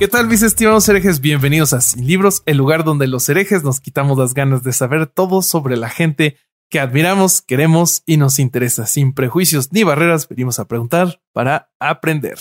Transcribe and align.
¿Qué 0.00 0.08
tal 0.08 0.28
mis 0.28 0.40
estimados 0.40 0.88
herejes? 0.88 1.20
Bienvenidos 1.20 1.74
a 1.74 1.82
Sin 1.82 2.06
Libros, 2.06 2.42
el 2.46 2.56
lugar 2.56 2.84
donde 2.84 3.06
los 3.06 3.28
herejes 3.28 3.62
nos 3.64 3.80
quitamos 3.80 4.16
las 4.16 4.32
ganas 4.32 4.62
de 4.62 4.72
saber 4.72 5.06
todo 5.06 5.42
sobre 5.42 5.76
la 5.76 5.90
gente 5.90 6.38
que 6.70 6.80
admiramos, 6.80 7.42
queremos 7.42 8.02
y 8.06 8.16
nos 8.16 8.38
interesa. 8.38 8.86
Sin 8.86 9.12
prejuicios 9.12 9.72
ni 9.72 9.82
barreras, 9.82 10.26
venimos 10.26 10.58
a 10.58 10.66
preguntar 10.66 11.20
para 11.34 11.70
aprender. 11.78 12.38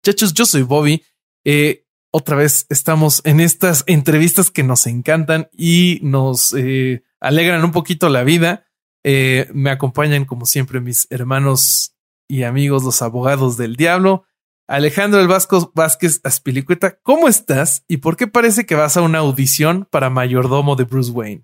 Muchachos, 0.00 0.34
yo 0.34 0.46
soy 0.46 0.62
Bobby. 0.62 1.02
Eh, 1.44 1.84
otra 2.12 2.36
vez 2.36 2.66
estamos 2.68 3.22
en 3.24 3.40
estas 3.40 3.82
entrevistas 3.88 4.52
que 4.52 4.62
nos 4.62 4.86
encantan 4.86 5.48
y 5.52 5.98
nos 6.04 6.54
eh, 6.56 7.02
alegran 7.18 7.64
un 7.64 7.72
poquito 7.72 8.08
la 8.08 8.22
vida. 8.22 8.68
Eh, 9.02 9.48
me 9.52 9.70
acompañan 9.70 10.26
como 10.26 10.46
siempre 10.46 10.80
mis 10.80 11.08
hermanos 11.10 11.96
y 12.28 12.44
amigos, 12.44 12.84
los 12.84 13.02
abogados 13.02 13.56
del 13.56 13.74
diablo. 13.74 14.26
Alejandro 14.70 15.20
El 15.20 15.26
Vasco 15.26 15.72
Vázquez 15.74 16.20
Aspilicueta, 16.22 16.96
¿cómo 17.02 17.26
estás? 17.26 17.84
¿Y 17.88 17.96
por 17.96 18.16
qué 18.16 18.28
parece 18.28 18.66
que 18.66 18.76
vas 18.76 18.96
a 18.96 19.02
una 19.02 19.18
audición 19.18 19.88
para 19.90 20.10
mayordomo 20.10 20.76
de 20.76 20.84
Bruce 20.84 21.10
Wayne? 21.10 21.42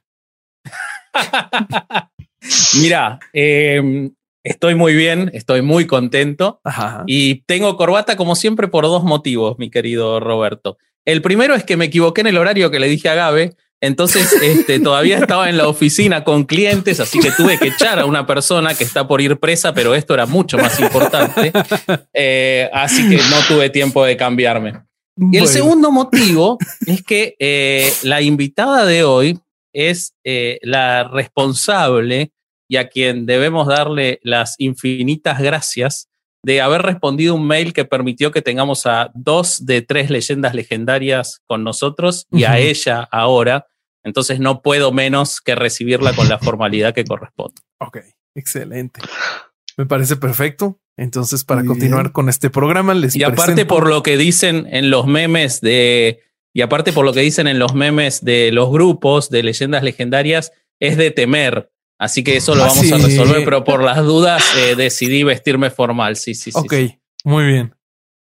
Mira, 2.81 3.19
eh, 3.33 4.12
estoy 4.45 4.77
muy 4.77 4.95
bien, 4.95 5.33
estoy 5.34 5.61
muy 5.61 5.89
contento 5.89 6.61
Ajá. 6.62 7.03
y 7.09 7.42
tengo 7.47 7.77
corbata 7.77 8.17
como 8.17 8.37
siempre 8.37 8.69
por 8.69 8.84
dos 8.84 9.03
motivos, 9.03 9.59
mi 9.59 9.70
querido 9.70 10.20
Roberto. 10.20 10.78
El 11.05 11.20
primero 11.20 11.56
es 11.56 11.65
que 11.65 11.77
me 11.77 11.87
equivoqué 11.87 12.20
en 12.20 12.28
el 12.28 12.39
horario 12.39 12.70
que 12.70 12.78
le 12.78 12.87
dije 12.87 13.09
a 13.09 13.17
Gabe, 13.17 13.56
entonces 13.87 14.33
este, 14.42 14.81
todavía 14.81 15.19
estaba 15.19 15.48
en 15.48 15.56
la 15.56 15.69
oficina 15.69 16.25
con 16.25 16.45
clientes, 16.45 17.01
así 17.01 17.19
que 17.19 17.31
tuve 17.31 17.59
que 17.59 17.69
echar 17.69 17.98
a 17.98 18.06
una 18.06 18.27
persona 18.27 18.75
que 18.75 18.84
está 18.84 19.09
por 19.09 19.20
ir 19.20 19.39
presa, 19.39 19.73
pero 19.73 19.95
esto 19.95 20.15
era 20.15 20.27
mucho 20.27 20.59
más 20.59 20.78
importante, 20.81 21.53
Eh, 22.12 22.69
así 22.73 23.09
que 23.09 23.17
no 23.17 23.37
tuve 23.48 23.70
tiempo 23.70 24.05
de 24.05 24.17
cambiarme. 24.17 24.83
Y 25.33 25.39
el 25.39 25.48
segundo 25.48 25.91
motivo 25.91 26.59
es 26.87 27.03
que 27.03 27.37
eh, 27.39 27.93
la 28.03 28.20
invitada 28.20 28.84
de 28.84 29.05
hoy 29.05 29.39
es 29.73 30.15
eh, 30.25 30.59
la 30.62 31.05
responsable 31.05 32.33
y 32.69 32.77
a 32.77 32.89
quien 32.89 33.27
debemos 33.27 33.67
darle 33.67 34.21
las 34.23 34.56
infinitas 34.59 35.41
gracias 35.41 36.09
de 36.47 36.61
haber 36.61 36.83
respondido 36.83 37.34
un 37.34 37.47
mail 37.47 37.73
que 37.73 37.84
permitió 37.84 38.31
que 38.31 38.41
tengamos 38.41 38.87
a 38.87 39.11
dos 39.15 39.67
de 39.67 39.83
tres 39.83 40.11
leyendas 40.11 40.55
legendarias 40.55 41.41
con 41.47 41.65
nosotros 41.65 42.27
y 42.31 42.45
a 42.45 42.59
ella 42.59 43.09
ahora. 43.11 43.67
Entonces 44.07 44.41
no 44.41 44.62
puedo 44.62 44.93
menos 44.93 45.41
que 45.43 45.55
recibirla 45.55 46.15
con 46.15 46.29
la 46.29 46.39
formalidad 46.39 46.95
que 46.95 47.05
corresponde. 47.05 47.61
Ok, 47.81 47.99
excelente. 48.35 49.01
Me 49.77 49.85
parece 49.85 50.17
perfecto. 50.17 50.81
Entonces, 50.97 51.45
para 51.45 51.61
Muy 51.61 51.69
continuar 51.69 52.05
bien. 52.05 52.12
con 52.12 52.29
este 52.31 52.49
programa, 52.49 52.95
les 52.95 53.15
Y 53.15 53.23
aparte 53.23 53.53
presento- 53.53 53.67
por 53.75 53.89
lo 53.91 54.03
que 54.03 54.17
dicen 54.17 54.67
en 54.71 54.89
los 54.91 55.07
memes 55.07 55.61
de 55.61 56.23
y 56.55 56.62
aparte 56.62 56.95
por 56.95 57.05
lo 57.05 57.12
que 57.12 57.21
dicen 57.21 57.47
en 57.49 57.59
los 57.59 57.75
memes 57.75 58.25
de 58.25 58.51
los 58.51 58.71
grupos 58.71 59.29
de 59.29 59.43
leyendas 59.43 59.83
legendarias 59.83 60.53
es 60.81 60.97
de 60.97 61.11
temer. 61.11 61.71
Así 61.99 62.25
que 62.25 62.37
eso 62.37 62.55
lo 62.55 62.65
Ah, 62.65 62.69
vamos 62.69 62.93
a 62.93 62.97
resolver, 62.97 63.45
pero 63.45 63.62
por 63.65 63.83
las 63.83 63.99
dudas 64.05 64.43
eh, 64.59 64.75
decidí 64.77 65.22
vestirme 65.22 65.69
formal. 65.69 66.16
Sí, 66.16 66.34
sí, 66.34 66.53
sí. 66.53 66.59
Ok, 66.59 66.72
sí. 66.72 66.99
muy 67.25 67.45
bien. 67.45 67.75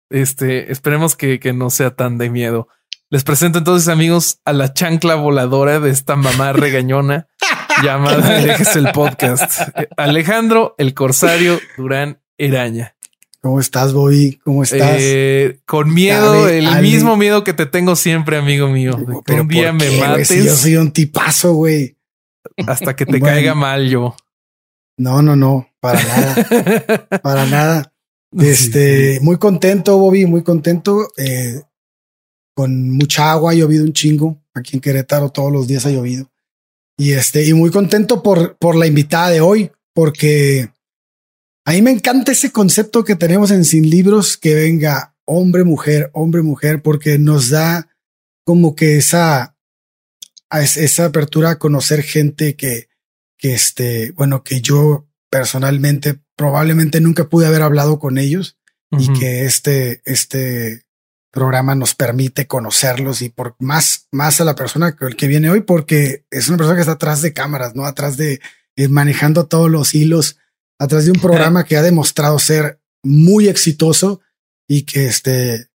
Este, 0.09 0.71
esperemos 0.71 1.15
que, 1.17 1.39
que 1.39 1.51
no 1.53 1.69
sea 1.69 1.95
tan 1.95 2.17
de 2.17 2.29
miedo. 2.29 2.67
Les 3.13 3.23
presento 3.23 3.59
entonces, 3.59 3.89
amigos, 3.89 4.39
a 4.43 4.53
la 4.53 4.73
chancla 4.73 5.13
voladora 5.13 5.79
de 5.79 5.91
esta 5.91 6.15
mamá 6.15 6.51
regañona 6.51 7.27
llamada 7.83 8.41
el 8.41 8.91
Podcast. 8.91 9.61
Alejandro, 9.97 10.73
el 10.79 10.95
Corsario 10.95 11.59
Durán 11.77 12.19
Eraña. 12.39 12.95
¿Cómo 13.39 13.59
estás, 13.59 13.93
Bobby? 13.93 14.39
¿Cómo 14.43 14.63
estás? 14.63 14.97
Eh, 14.99 15.59
con 15.67 15.93
miedo, 15.93 16.49
el 16.49 16.65
Ale. 16.65 16.81
mismo 16.81 17.15
miedo 17.15 17.43
que 17.43 17.53
te 17.53 17.67
tengo 17.67 17.95
siempre, 17.95 18.37
amigo 18.37 18.67
mío. 18.69 18.97
que 19.23 19.33
un 19.33 19.47
día 19.47 19.67
¿por 19.67 19.73
me 19.81 19.89
qué, 19.89 19.99
mates 19.99 20.27
Si 20.29 20.43
yo 20.43 20.55
soy 20.55 20.77
un 20.77 20.91
tipazo, 20.91 21.53
güey. 21.53 21.95
hasta 22.65 22.95
que 22.95 23.05
te 23.05 23.11
Bueno. 23.19 23.27
caiga 23.27 23.53
mal 23.53 23.87
yo. 23.91 24.15
No, 24.97 25.21
no, 25.21 25.35
no, 25.35 25.67
para 25.79 26.01
nada, 26.03 27.07
para 27.21 27.45
nada. 27.45 27.93
Sí, 28.35 28.47
Este, 28.47 29.19
muy 29.21 29.37
contento, 29.37 29.99
Bobby, 29.99 30.25
muy 30.25 30.41
contento. 30.41 31.09
eh, 31.17 31.61
con 32.53 32.89
mucha 32.91 33.31
agua, 33.31 33.51
ha 33.51 33.55
llovido 33.55 33.83
un 33.83 33.93
chingo. 33.93 34.41
Aquí 34.53 34.75
en 34.75 34.81
Querétaro 34.81 35.29
todos 35.29 35.51
los 35.51 35.67
días 35.67 35.85
ha 35.85 35.91
llovido. 35.91 36.31
Y 36.97 37.13
este, 37.13 37.45
y 37.45 37.53
muy 37.53 37.71
contento 37.71 38.21
por, 38.21 38.57
por 38.57 38.75
la 38.75 38.87
invitada 38.87 39.29
de 39.29 39.41
hoy, 39.41 39.71
porque 39.93 40.69
a 41.65 41.71
mí 41.71 41.81
me 41.81 41.91
encanta 41.91 42.31
ese 42.31 42.51
concepto 42.51 43.03
que 43.03 43.15
tenemos 43.15 43.51
en 43.51 43.65
Sin 43.65 43.89
Libros, 43.89 44.37
que 44.37 44.53
venga 44.53 45.15
hombre, 45.25 45.63
mujer, 45.63 46.09
hombre, 46.13 46.41
mujer, 46.41 46.81
porque 46.81 47.17
nos 47.17 47.49
da 47.49 47.87
como 48.45 48.75
que 48.75 48.97
esa, 48.97 49.57
esa 50.51 51.05
apertura 51.05 51.51
a 51.51 51.59
conocer 51.59 52.03
gente 52.03 52.55
que, 52.55 52.89
que 53.37 53.53
este, 53.53 54.11
bueno, 54.11 54.43
que 54.43 54.61
yo 54.61 55.07
personalmente 55.29 56.19
probablemente 56.35 57.01
nunca 57.01 57.29
pude 57.29 57.47
haber 57.47 57.61
hablado 57.61 57.99
con 57.99 58.17
ellos 58.17 58.57
y 58.91 59.11
que 59.13 59.45
este, 59.45 60.01
este 60.05 60.82
programa 61.33 61.73
nos 61.73 61.95
permite 61.95 62.45
conocerlos 62.45 63.23
y 63.23 63.29
por 63.29 63.55
más, 63.59 64.07
más 64.11 64.39
a 64.39 64.45
la 64.45 64.53
persona 64.53 64.95
que, 64.95 65.05
el 65.05 65.15
que 65.15 65.27
viene 65.27 65.49
hoy, 65.49 65.61
porque 65.61 66.25
es 66.29 66.47
una 66.47 66.57
persona 66.57 66.75
que 66.75 66.81
está 66.81 66.93
atrás 66.93 67.23
de 67.23 67.33
cámaras, 67.33 67.75
no 67.75 67.85
atrás 67.85 68.17
de 68.17 68.39
eh, 68.75 68.87
manejando 68.87 69.47
todos 69.47 69.69
los 69.69 69.95
hilos, 69.95 70.37
atrás 70.79 71.05
de 71.05 71.11
un 71.11 71.19
programa 71.19 71.63
que 71.65 71.75
ha 71.75 71.81
demostrado 71.81 72.37
ser 72.37 72.79
muy 73.03 73.47
exitoso 73.47 74.21
y 74.67 74.83
que 74.83 75.07
este, 75.07 75.69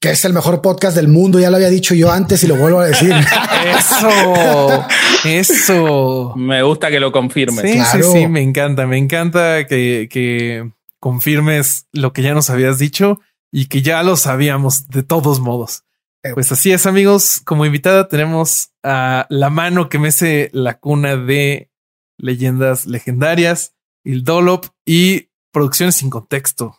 que 0.00 0.10
es 0.12 0.24
el 0.24 0.32
mejor 0.32 0.62
podcast 0.62 0.96
del 0.96 1.08
mundo. 1.08 1.38
Ya 1.38 1.50
lo 1.50 1.56
había 1.56 1.68
dicho 1.68 1.94
yo 1.94 2.10
antes 2.10 2.42
y 2.42 2.46
lo 2.46 2.56
vuelvo 2.56 2.80
a 2.80 2.86
decir. 2.86 3.12
Eso, 3.78 4.86
eso. 5.24 6.34
Me 6.36 6.62
gusta 6.62 6.88
que 6.90 7.00
lo 7.00 7.10
confirmes. 7.12 7.62
Sí, 7.70 7.72
Claro. 7.76 8.12
sí, 8.12 8.18
sí, 8.20 8.28
me 8.28 8.40
encanta, 8.40 8.86
me 8.86 8.96
encanta 8.96 9.66
que, 9.66 10.08
que 10.10 10.70
confirmes 11.00 11.86
lo 11.92 12.12
que 12.12 12.22
ya 12.22 12.32
nos 12.32 12.48
habías 12.48 12.78
dicho 12.78 13.20
y 13.50 13.66
que 13.66 13.82
ya 13.82 14.02
lo 14.02 14.16
sabíamos 14.16 14.88
de 14.88 15.02
todos 15.02 15.40
modos. 15.40 15.84
Eh. 16.22 16.32
Pues 16.34 16.50
así 16.52 16.72
es, 16.72 16.86
amigos. 16.86 17.40
Como 17.44 17.66
invitada 17.66 18.08
tenemos 18.08 18.72
a 18.82 19.26
la 19.28 19.50
mano 19.50 19.88
que 19.88 19.98
mece 19.98 20.50
la 20.52 20.78
cuna 20.78 21.16
de 21.16 21.70
leyendas 22.18 22.86
legendarias, 22.86 23.74
el 24.04 24.24
Dolop 24.24 24.66
y 24.84 25.30
producciones 25.52 25.96
sin 25.96 26.10
contexto. 26.10 26.76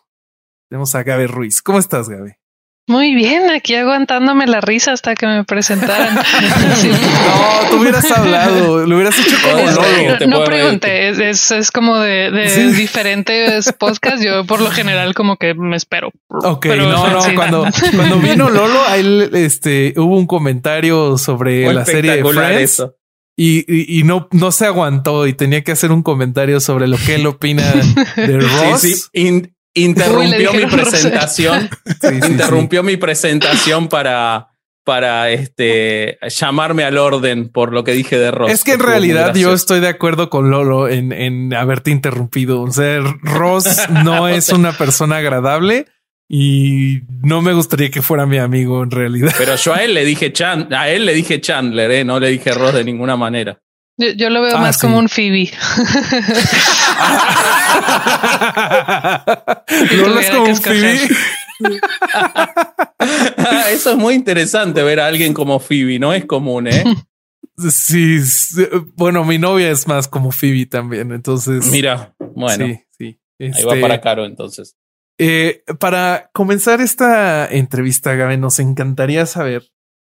Tenemos 0.69 0.95
a 0.95 1.03
Gabe 1.03 1.27
Ruiz. 1.27 1.61
¿Cómo 1.61 1.79
estás, 1.79 2.09
Gabe? 2.09 2.36
Muy 2.89 3.13
bien, 3.15 3.49
aquí 3.51 3.75
aguantándome 3.75 4.47
la 4.47 4.61
risa 4.61 4.93
hasta 4.93 5.13
que 5.13 5.27
me 5.27 5.43
presentaran. 5.43 6.17
Sí. 6.77 6.89
No, 6.89 7.69
tú 7.69 7.77
hubieras 7.81 8.09
hablado, 8.11 8.85
lo 8.85 8.95
hubieras 8.95 9.17
hecho 9.19 9.35
como 9.41 9.57
No 10.27 10.37
puedes 10.37 10.49
pregunté, 10.49 11.09
es, 11.09 11.19
es, 11.19 11.51
es 11.51 11.71
como 11.71 11.97
de, 11.99 12.31
de 12.31 12.49
Sí. 12.49 12.67
diferentes 12.71 13.73
podcasts. 13.73 14.23
Yo 14.23 14.45
por 14.45 14.61
lo 14.61 14.69
general 14.71 15.13
como 15.15 15.35
que 15.37 15.53
me 15.53 15.75
espero. 15.75 16.11
Ok, 16.29 16.67
Pero, 16.69 16.87
no, 16.89 17.07
no, 17.09 17.21
sí. 17.21 17.33
cuando, 17.35 17.65
cuando 17.95 18.19
vino 18.19 18.49
Lolo, 18.49 18.79
a 18.87 18.95
él 18.97 19.31
este, 19.33 19.93
hubo 19.97 20.17
un 20.17 20.27
comentario 20.27 21.17
sobre 21.17 21.71
la 21.73 21.83
serie 21.83 22.23
Friends 22.23 22.61
eso. 22.73 22.95
y, 23.35 23.59
y, 23.67 23.99
y 23.99 24.03
no, 24.03 24.27
no 24.31 24.51
se 24.51 24.65
aguantó 24.65 25.27
y 25.27 25.33
tenía 25.33 25.63
que 25.63 25.71
hacer 25.73 25.91
un 25.91 26.03
comentario 26.03 26.59
sobre 26.59 26.87
lo 26.87 26.97
que 26.97 27.15
él 27.15 27.25
opina 27.27 27.63
de 28.15 28.39
Ross. 28.39 28.81
Sí, 28.81 28.93
sí. 28.95 29.09
In- 29.13 29.53
Uy, 29.77 29.83
interrumpió 29.83 30.53
mi 30.53 30.65
presentación. 30.65 31.69
Sí, 32.01 32.15
interrumpió 32.29 32.83
mi 32.83 32.97
presentación 32.97 33.87
para, 33.87 34.49
para 34.83 35.29
este, 35.31 36.17
llamarme 36.29 36.83
al 36.83 36.97
orden 36.97 37.49
por 37.49 37.73
lo 37.73 37.83
que 37.83 37.93
dije 37.93 38.17
de 38.17 38.31
Ross. 38.31 38.51
Es 38.51 38.63
que 38.63 38.73
en 38.73 38.79
realidad 38.79 39.35
yo 39.35 39.53
estoy 39.53 39.79
de 39.79 39.87
acuerdo 39.87 40.29
con 40.29 40.49
Lolo 40.49 40.87
en, 40.87 41.11
en 41.11 41.53
haberte 41.53 41.91
interrumpido. 41.91 42.61
O 42.61 42.71
sea, 42.71 42.99
Ross 43.21 43.89
no 43.89 44.27
es 44.29 44.49
una 44.49 44.73
persona 44.73 45.17
agradable 45.17 45.87
y 46.29 47.01
no 47.23 47.41
me 47.41 47.53
gustaría 47.53 47.89
que 47.89 48.01
fuera 48.01 48.25
mi 48.25 48.37
amigo 48.37 48.83
en 48.83 48.91
realidad. 48.91 49.33
Pero 49.37 49.55
yo 49.55 49.73
a 49.73 49.83
él 49.83 49.93
le 49.93 50.03
dije 50.03 50.33
Chan, 50.33 50.73
a 50.73 50.89
él 50.89 51.05
le 51.05 51.13
dije 51.13 51.39
Chandler, 51.39 51.89
eh, 51.91 52.03
no 52.03 52.19
le 52.19 52.29
dije 52.29 52.51
Ross 52.51 52.73
de 52.73 52.83
ninguna 52.83 53.15
manera. 53.15 53.59
Yo, 53.99 54.09
yo 54.09 54.29
lo 54.29 54.43
veo 54.43 54.57
Ah, 54.57 54.61
más 54.61 54.75
sí. 54.75 54.81
como 54.81 54.99
un 54.99 55.09
Phoebe. 55.09 55.49
Es 59.67 60.29
como 60.29 60.43
un 60.45 60.55
Phoebe. 60.55 60.99
Eso 63.71 63.91
es 63.91 63.97
muy 63.97 64.13
interesante 64.15 64.83
ver 64.83 64.99
a 64.99 65.07
alguien 65.07 65.33
como 65.33 65.59
Phoebe, 65.59 65.97
no 65.99 66.13
es 66.13 66.25
común, 66.25 66.67
¿eh? 66.67 66.83
Sí, 67.71 68.19
sí, 68.23 68.67
bueno, 68.95 69.23
mi 69.23 69.39
novia 69.39 69.71
es 69.71 69.87
más 69.87 70.07
como 70.07 70.31
Phoebe 70.31 70.67
también, 70.67 71.11
entonces. 71.11 71.65
Mira, 71.71 72.13
bueno. 72.35 72.67
Sí, 72.67 72.79
sí. 72.97 73.19
Ahí 73.39 73.49
va 73.63 73.73
Este, 73.73 73.81
para 73.81 74.01
Caro 74.01 74.25
entonces. 74.25 74.75
Eh, 75.19 75.63
para 75.79 76.29
comenzar 76.33 76.79
esta 76.81 77.47
entrevista, 77.47 78.13
Gaby, 78.13 78.37
nos 78.37 78.59
encantaría 78.59 79.25
saber. 79.25 79.63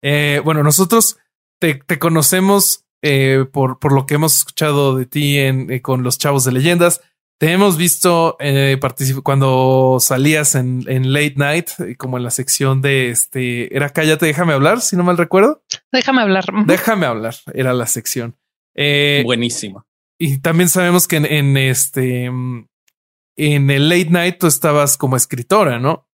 eh, 0.03 0.41
bueno, 0.45 0.65
nosotros 0.65 1.19
te, 1.61 1.75
te 1.75 1.99
conocemos 2.01 2.85
eh, 3.03 3.45
por, 3.53 3.79
por 3.79 3.93
lo 3.93 4.07
que 4.07 4.15
hemos 4.15 4.37
escuchado 4.39 4.97
de 4.97 5.07
ti 5.07 5.39
en, 5.39 5.71
eh, 5.71 5.83
con 5.83 6.03
los 6.03 6.19
chavos 6.19 6.45
de 6.45 6.53
leyendas. 6.53 7.01
Te 7.41 7.53
hemos 7.53 7.77
visto 7.77 8.37
eh, 8.41 8.81
cuando 9.23 9.99
salías 10.01 10.57
en, 10.57 10.85
en 10.89 11.13
Late 11.13 11.35
Night, 11.37 11.69
eh, 11.79 11.97
como 11.97 12.17
en 12.17 12.25
la 12.25 12.31
sección 12.31 12.83
de 12.83 13.11
este. 13.11 13.75
Era 13.77 13.91
Cállate, 13.91 14.27
déjame 14.27 14.55
hablar, 14.55 14.81
si 14.81 14.97
no 14.97 15.05
mal 15.05 15.17
recuerdo. 15.17 15.63
Déjame 15.93 16.23
hablar. 16.23 16.47
Déjame 16.67 17.07
hablar, 17.07 17.37
era 17.55 17.73
la 17.75 17.87
sección. 17.87 18.37
Eh, 18.75 19.23
Buenísima. 19.25 19.87
y 20.19 20.39
también 20.39 20.69
sabemos 20.69 21.07
que 21.07 21.17
en, 21.17 21.27
en 21.27 21.57
este 21.57 22.25
en 22.27 23.71
el 23.71 23.89
late 23.89 24.11
night 24.11 24.39
tú 24.39 24.49
estabas 24.49 24.97
como 24.97 25.17
escritora, 25.17 25.79
¿no? 25.79 26.09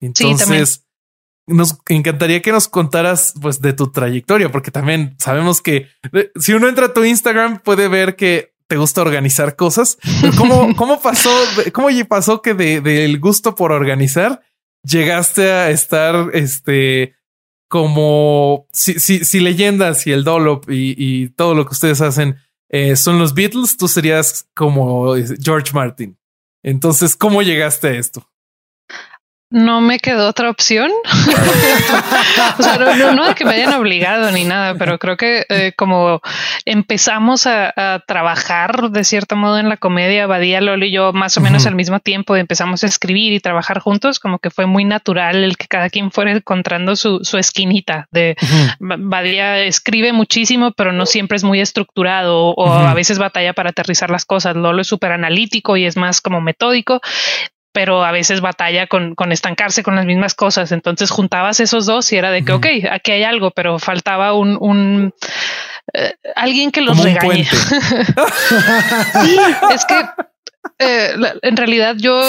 Entonces 0.00 0.86
nos 1.50 1.78
encantaría 1.88 2.42
que 2.42 2.52
nos 2.52 2.68
contaras 2.68 3.34
pues 3.40 3.60
de 3.60 3.72
tu 3.72 3.90
trayectoria, 3.92 4.50
porque 4.50 4.70
también 4.70 5.14
sabemos 5.18 5.60
que 5.60 5.88
eh, 6.12 6.30
si 6.36 6.52
uno 6.54 6.68
entra 6.68 6.86
a 6.86 6.92
tu 6.94 7.04
Instagram 7.04 7.60
puede 7.60 7.88
ver 7.88 8.16
que 8.16 8.54
te 8.66 8.76
gusta 8.76 9.02
organizar 9.02 9.56
cosas. 9.56 9.98
Pero 10.20 10.32
¿Cómo, 10.36 10.74
cómo 10.76 11.00
pasó? 11.02 11.30
¿Cómo 11.72 11.88
pasó 12.08 12.40
que 12.40 12.54
de- 12.54 12.80
del 12.80 13.18
gusto 13.20 13.54
por 13.54 13.72
organizar 13.72 14.40
llegaste 14.84 15.50
a 15.52 15.70
estar 15.70 16.30
este 16.32 17.14
como 17.68 18.66
si, 18.72 18.94
si, 18.98 19.24
si 19.24 19.40
leyendas 19.40 20.06
y 20.06 20.12
el 20.12 20.24
Dolop 20.24 20.68
y, 20.70 20.94
y 20.96 21.28
todo 21.30 21.54
lo 21.54 21.64
que 21.66 21.72
ustedes 21.72 22.00
hacen 22.00 22.36
eh, 22.68 22.96
son 22.96 23.18
los 23.18 23.34
Beatles, 23.34 23.76
tú 23.76 23.88
serías 23.88 24.48
como 24.54 25.16
eh, 25.16 25.24
George 25.42 25.72
Martin. 25.74 26.16
Entonces, 26.62 27.16
¿cómo 27.16 27.42
llegaste 27.42 27.88
a 27.88 27.92
esto? 27.94 28.29
No 29.50 29.80
me 29.80 29.98
quedó 29.98 30.28
otra 30.28 30.48
opción. 30.48 30.90
o 32.58 32.62
sea, 32.62 32.76
no, 32.78 32.94
no- 32.96 33.12
no 33.14 33.26
de 33.26 33.34
que 33.34 33.44
me 33.44 33.54
hayan 33.54 33.74
obligado 33.74 34.30
ni 34.30 34.44
nada, 34.44 34.74
pero 34.76 34.98
creo 34.98 35.16
que 35.16 35.44
eh, 35.48 35.72
como 35.76 36.20
empezamos 36.64 37.46
a, 37.46 37.72
a 37.76 37.98
trabajar 38.06 38.90
de 38.90 39.02
cierto 39.04 39.34
modo 39.36 39.58
en 39.58 39.68
la 39.68 39.76
comedia, 39.76 40.26
Badía, 40.26 40.60
Lolo 40.60 40.84
y 40.84 40.92
yo 40.92 41.12
más 41.12 41.36
o 41.36 41.40
menos 41.40 41.66
al 41.66 41.74
mismo 41.74 41.98
tiempo 42.00 42.36
empezamos 42.36 42.84
a 42.84 42.86
escribir 42.86 43.32
y 43.32 43.40
trabajar 43.40 43.80
juntos, 43.80 44.20
como 44.20 44.38
que 44.38 44.50
fue 44.50 44.66
muy 44.66 44.84
natural 44.84 45.42
el 45.42 45.56
que 45.56 45.66
cada 45.66 45.90
quien 45.90 46.10
fuera 46.12 46.30
encontrando 46.32 46.94
su, 46.96 47.20
su 47.24 47.36
esquinita 47.38 48.06
de 48.12 48.36
Ba- 48.78 48.96
Badía 48.98 49.58
escribe 49.64 50.12
muchísimo, 50.12 50.72
pero 50.72 50.92
no 50.92 51.06
siempre 51.06 51.36
es 51.36 51.44
muy 51.44 51.60
estructurado 51.60 52.50
o, 52.54 52.72
a 52.72 52.94
veces 52.94 53.18
batalla 53.18 53.52
para 53.52 53.70
aterrizar 53.70 54.10
las 54.10 54.24
cosas. 54.24 54.54
Lolo 54.56 54.82
es 54.82 54.86
súper 54.86 55.12
analítico 55.12 55.76
y 55.76 55.86
es 55.86 55.96
más 55.96 56.20
como 56.20 56.40
metódico, 56.40 57.00
pero 57.72 58.04
a 58.04 58.12
veces 58.12 58.40
batalla 58.40 58.86
con, 58.86 59.14
con 59.14 59.32
estancarse 59.32 59.82
con 59.82 59.96
las 59.96 60.06
mismas 60.06 60.34
cosas. 60.34 60.72
Entonces 60.72 61.10
juntabas 61.10 61.60
esos 61.60 61.86
dos 61.86 62.10
y 62.12 62.16
era 62.16 62.30
de 62.30 62.44
que, 62.44 62.52
Ujú. 62.52 62.58
ok, 62.58 62.66
aquí 62.90 63.12
hay 63.12 63.24
algo, 63.24 63.50
pero 63.52 63.78
faltaba 63.78 64.34
un, 64.34 64.56
un 64.60 65.12
eh, 65.94 66.14
alguien 66.36 66.70
que 66.72 66.80
los 66.80 66.92
Como 66.96 67.04
regañe. 67.04 67.42
es 69.74 69.84
que 69.84 70.04
eh, 70.78 71.12
la- 71.16 71.34
en 71.42 71.56
realidad 71.56 71.96
yo 71.98 72.22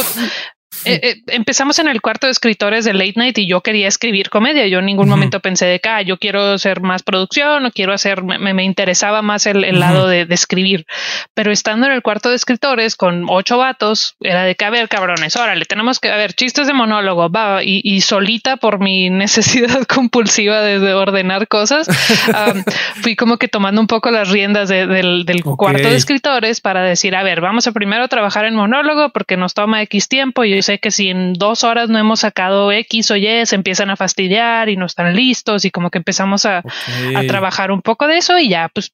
eh, 0.86 1.00
eh, 1.04 1.16
empezamos 1.28 1.80
en 1.80 1.88
el 1.88 2.01
cuarto 2.01 2.28
de 2.28 2.31
escritores 2.31 2.86
de 2.86 2.94
Late 2.94 3.13
Night 3.16 3.38
y 3.38 3.48
yo 3.48 3.62
quería 3.62 3.88
escribir 3.88 4.30
comedia. 4.30 4.68
Yo 4.68 4.80
en 4.80 4.86
ningún 4.86 5.07
Ujú. 5.07 5.12
momento 5.18 5.39
pensé 5.39 5.66
de 5.66 5.80
que 5.80 5.89
ah, 5.89 6.01
yo 6.01 6.18
quiero 6.18 6.54
hacer 6.54 6.81
más 6.81 7.04
producción 7.04 7.66
o 7.66 7.72
quiero 7.72 7.94
hacer, 7.94 8.24
me, 8.24 8.54
me 8.54 8.63
interesaba 8.63 9.22
más 9.22 9.45
el, 9.45 9.63
el 9.63 9.72
Ujú. 9.72 9.80
lado 9.80 10.07
de, 10.07 10.25
de 10.25 10.33
escribir. 10.36 10.86
Pero 11.33 11.51
estando 11.51 11.86
en 11.88 11.94
el 11.94 12.01
cuarto 12.01 12.30
de 12.30 12.36
escritores 12.36 12.95
con 12.95 13.25
ocho 13.30 13.57
vatos, 13.57 14.16
era 14.22 14.44
de 14.44 14.56
que 14.56 14.66
a 14.66 14.69
ver, 14.69 14.89
cabrones, 14.89 15.36
órale, 15.36 15.66
tenemos 15.66 16.00
que 16.00 16.10
a 16.12 16.16
ver 16.18 16.33
chistes 16.33 16.68
de 16.68 16.74
monólogo, 16.74 17.30
va, 17.30 17.63
y, 17.63 17.81
y 17.83 18.01
solita 18.01 18.57
por 18.57 18.80
mi 18.80 19.10
necesidad 19.22 19.83
compulsiva 19.86 20.62
de, 20.62 20.80
de 20.80 20.94
ordenar 20.94 21.48
cosas, 21.48 21.88
um, 22.28 22.63
fui 23.01 23.16
como 23.16 23.38
que 23.38 23.48
tomando 23.48 23.81
un 23.81 23.88
poco 23.88 24.12
las 24.12 24.30
riendas 24.30 24.69
de- 24.69 24.88
del, 24.88 25.25
del 25.25 25.42
Ok. 25.45 25.57
cuarto 25.57 25.89
de 25.89 25.95
escritores 25.95 26.62
para 26.62 26.81
decir, 26.83 27.16
a 27.16 27.24
ver, 27.24 27.42
vamos 27.42 27.68
a 27.68 27.72
primero 27.72 28.07
trabajar 28.07 28.45
en 28.45 28.56
monólogo 28.56 29.10
porque 29.12 29.38
nos 29.38 29.54
toma 29.54 29.81
X 29.83 30.07
tiempo 30.07 30.44
y 30.44 30.51
yo 30.51 30.62
sé 30.71 30.79
que 30.79 30.91
si 30.91 31.09
en 31.09 31.33
dos 31.33 31.63
horas 31.63 31.89
no 31.89 32.00
hemos 32.00 32.21
sacado 32.21 32.71
X 32.71 33.12
o 33.12 33.15
Y, 33.18 33.45
se 33.45 33.56
empiezan 33.56 33.89
a 33.89 33.97
fastidiar 33.97 34.69
y 34.69 34.77
no 34.77 34.85
están 34.85 35.15
listos 35.15 35.65
y 35.65 35.71
como 35.71 35.89
que 35.89 35.97
empezamos 35.97 36.45
a, 36.45 36.59
a 36.59 37.21
trabajar 37.27 37.71
un 37.71 37.81
poco 37.81 38.07
de 38.07 38.18
eso 38.18 38.38
y 38.38 38.50
ya 38.50 38.69
pues 38.73 38.94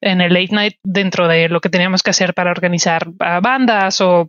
en 0.00 0.20
el 0.20 0.32
late 0.32 0.54
night 0.54 0.76
dentro 0.82 1.28
de 1.28 1.48
lo 1.48 1.60
que 1.60 1.68
teníamos 1.68 2.02
que 2.02 2.10
hacer 2.10 2.34
para 2.34 2.50
organizar 2.50 3.06
ah, 3.20 3.40
bandas 3.40 4.00
o 4.00 4.28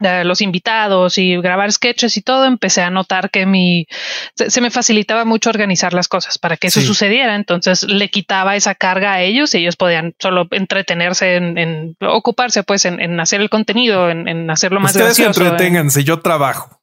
eh, 0.00 0.24
los 0.24 0.40
invitados 0.40 1.18
y 1.18 1.36
grabar 1.40 1.72
sketches 1.72 2.16
y 2.16 2.22
todo, 2.22 2.44
empecé 2.44 2.82
a 2.82 2.90
notar 2.90 3.30
que 3.30 3.46
mi 3.46 3.86
se, 4.34 4.50
se 4.50 4.60
me 4.60 4.70
facilitaba 4.70 5.24
mucho 5.24 5.50
organizar 5.50 5.94
las 5.94 6.08
cosas 6.08 6.38
para 6.38 6.56
que 6.56 6.66
eso 6.68 6.80
Sí. 6.80 6.86
sucediera. 6.86 7.34
Entonces 7.34 7.82
le 7.84 8.10
quitaba 8.10 8.56
esa 8.56 8.74
carga 8.74 9.14
a 9.14 9.22
ellos 9.22 9.54
y 9.54 9.58
ellos 9.58 9.76
podían 9.76 10.14
solo 10.18 10.46
entretenerse 10.50 11.36
en, 11.36 11.56
en 11.58 11.96
ocuparse 12.00 12.62
pues 12.62 12.84
en, 12.84 13.00
en 13.00 13.18
hacer 13.20 13.40
el 13.40 13.48
contenido, 13.50 14.10
en, 14.10 14.28
en 14.28 14.50
hacerlo 14.50 14.80
más 14.80 14.92
Ustedes 14.92 15.16
gracioso. 15.16 15.40
en- 15.40 15.46
entreténganse, 15.48 16.04
yo 16.04 16.20
trabajo. 16.20 16.75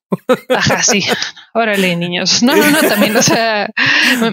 Ajá, 0.49 0.81
sí. 0.83 1.03
Órale, 1.53 1.95
niños. 1.95 2.41
No, 2.41 2.55
no, 2.55 2.69
no, 2.71 2.79
también, 2.79 3.15
o 3.15 3.21
sea, 3.21 3.69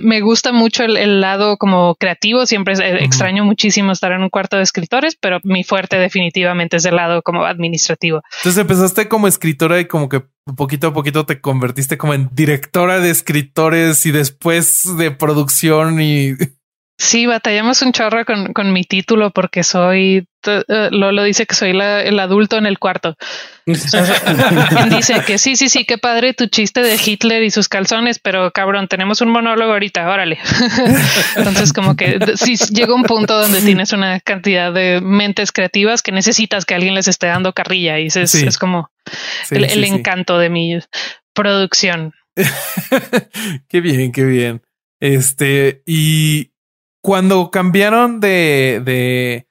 me- 0.03 0.21
gusta 0.23 0.53
mucho 0.53 0.85
el, 0.85 0.97
el 0.97 1.21
lado 1.21 1.57
como 1.59 1.95
creativo. 1.97 2.47
Siempre 2.47 2.75
es- 2.75 2.81
eh, 2.81 3.05
extraño 3.05 3.45
muchísimo 3.45 3.93
estar 3.93 4.13
en 4.13 4.23
un 4.23 4.31
cuarto 4.31 4.57
de 4.57 4.63
escritores, 4.63 5.17
pero 5.21 5.39
mi 5.45 5.63
fuerte 5.65 5.97
definitivamente 5.99 6.77
es 6.79 6.85
el 6.87 6.97
lado 6.97 7.23
como 7.23 7.45
administrativo. 7.45 8.23
Entonces 8.39 8.61
empezaste 8.61 9.09
como 9.09 9.29
escritora 9.29 9.79
y 9.81 9.87
como 9.87 10.09
que 10.09 10.23
poquito 10.57 10.89
a 10.89 10.93
poquito 10.95 11.27
te 11.27 11.41
convertiste 11.41 11.99
como 11.99 12.15
en 12.15 12.29
directora 12.33 13.01
de 13.01 13.11
escritores 13.11 14.05
y 14.07 14.11
después 14.13 14.97
de 14.97 15.11
producción 15.11 16.01
y 16.01 16.33
Sí, 17.03 17.25
batallamos 17.25 17.81
un 17.81 17.93
chorro 17.93 18.27
con, 18.27 18.53
con 18.53 18.75
mi 18.75 18.85
título 18.85 19.31
porque 19.31 19.63
soy, 19.65 20.29
eh, 20.47 20.89
Lolo 20.91 21.23
dice 21.25 21.47
que 21.47 21.55
soy 21.55 21.73
la- 21.73 22.03
el 22.03 22.21
adulto 22.21 22.59
en 22.59 22.67
el 22.67 22.79
cuarto. 22.79 23.17
Dice 23.67 25.23
que 25.27 25.39
sí, 25.39 25.57
sí, 25.57 25.69
sí, 25.71 25.85
qué 25.87 25.97
padre 25.97 26.35
tu 26.35 26.47
chiste 26.49 26.83
de 26.83 26.99
Hitler 27.03 27.43
y 27.43 27.51
sus 27.51 27.69
calzones, 27.69 28.19
pero 28.19 28.51
cabrón, 28.51 28.87
tenemos 28.89 29.21
un 29.23 29.31
monólogo 29.31 29.73
ahorita, 29.73 30.09
órale. 30.11 30.39
Entonces, 31.37 31.73
como 31.73 31.97
que 31.97 32.19
sí 32.37 32.57
llega 32.71 32.95
un 32.95 33.05
punto 33.05 33.41
donde 33.41 33.63
tienes 33.63 33.93
una 33.93 34.21
cantidad 34.21 34.71
de 34.73 35.01
mentes 35.03 35.53
creativas 35.53 36.03
que 36.03 36.13
necesitas 36.13 36.65
que 36.67 36.75
alguien 36.75 36.95
les 36.95 37.09
esté 37.09 37.29
dando 37.29 37.53
carrilla 37.55 37.99
y 37.99 38.07
es, 38.09 38.31
Sí. 38.31 38.47
es 38.47 38.59
como 38.59 38.91
Sí, 39.47 39.55
el, 39.55 39.71
sí, 39.71 39.79
el 39.79 39.85
sí. 39.87 39.91
encanto 39.91 40.39
de 40.39 40.51
mi 40.51 40.79
producción. 41.33 42.13
qué 43.69 43.81
bien, 43.81 44.13
qué 44.13 44.25
bien. 44.25 44.63
Este, 45.01 45.83
y 45.87 46.51
cuando 47.03 47.51
cambiaron 47.51 48.21
de, 48.21 48.81
de 48.85 49.49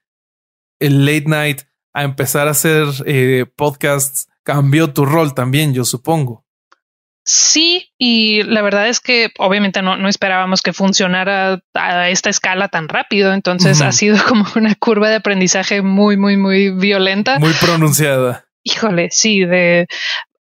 el 0.80 1.06
late 1.06 1.26
night 1.28 1.62
a 1.94 2.04
empezar 2.04 2.48
a 2.48 2.52
hacer 2.52 2.86
eh, 3.06 3.46
podcasts, 3.56 4.28
cambió 4.44 4.94
tu 4.94 5.06
rol 5.06 5.34
también, 5.34 5.74
yo 5.74 5.86
supongo. 5.86 6.46
Sí, 7.26 7.92
y 8.00 8.42
la 8.44 8.64
verdad 8.64 8.88
es 8.88 9.00
que 9.00 9.30
obviamente 9.38 9.84
no, 9.84 9.98
no 9.98 10.10
esperábamos 10.10 10.64
que 10.64 10.74
funcionara 10.74 11.62
a 11.76 12.10
esta 12.10 12.32
escala 12.32 12.70
tan 12.70 12.90
rápido, 12.90 13.34
entonces 13.34 13.82
ha 13.82 13.92
sido 13.92 14.18
como 14.28 14.46
una 14.56 14.74
curva 14.76 15.10
de 15.10 15.16
aprendizaje 15.18 15.82
muy, 15.84 16.18
muy, 16.18 16.38
muy 16.38 16.72
violenta. 16.72 17.38
Muy 17.38 17.54
pronunciada. 17.54 18.46
Híjole, 18.64 19.10
sí, 19.12 19.46
de 19.46 19.88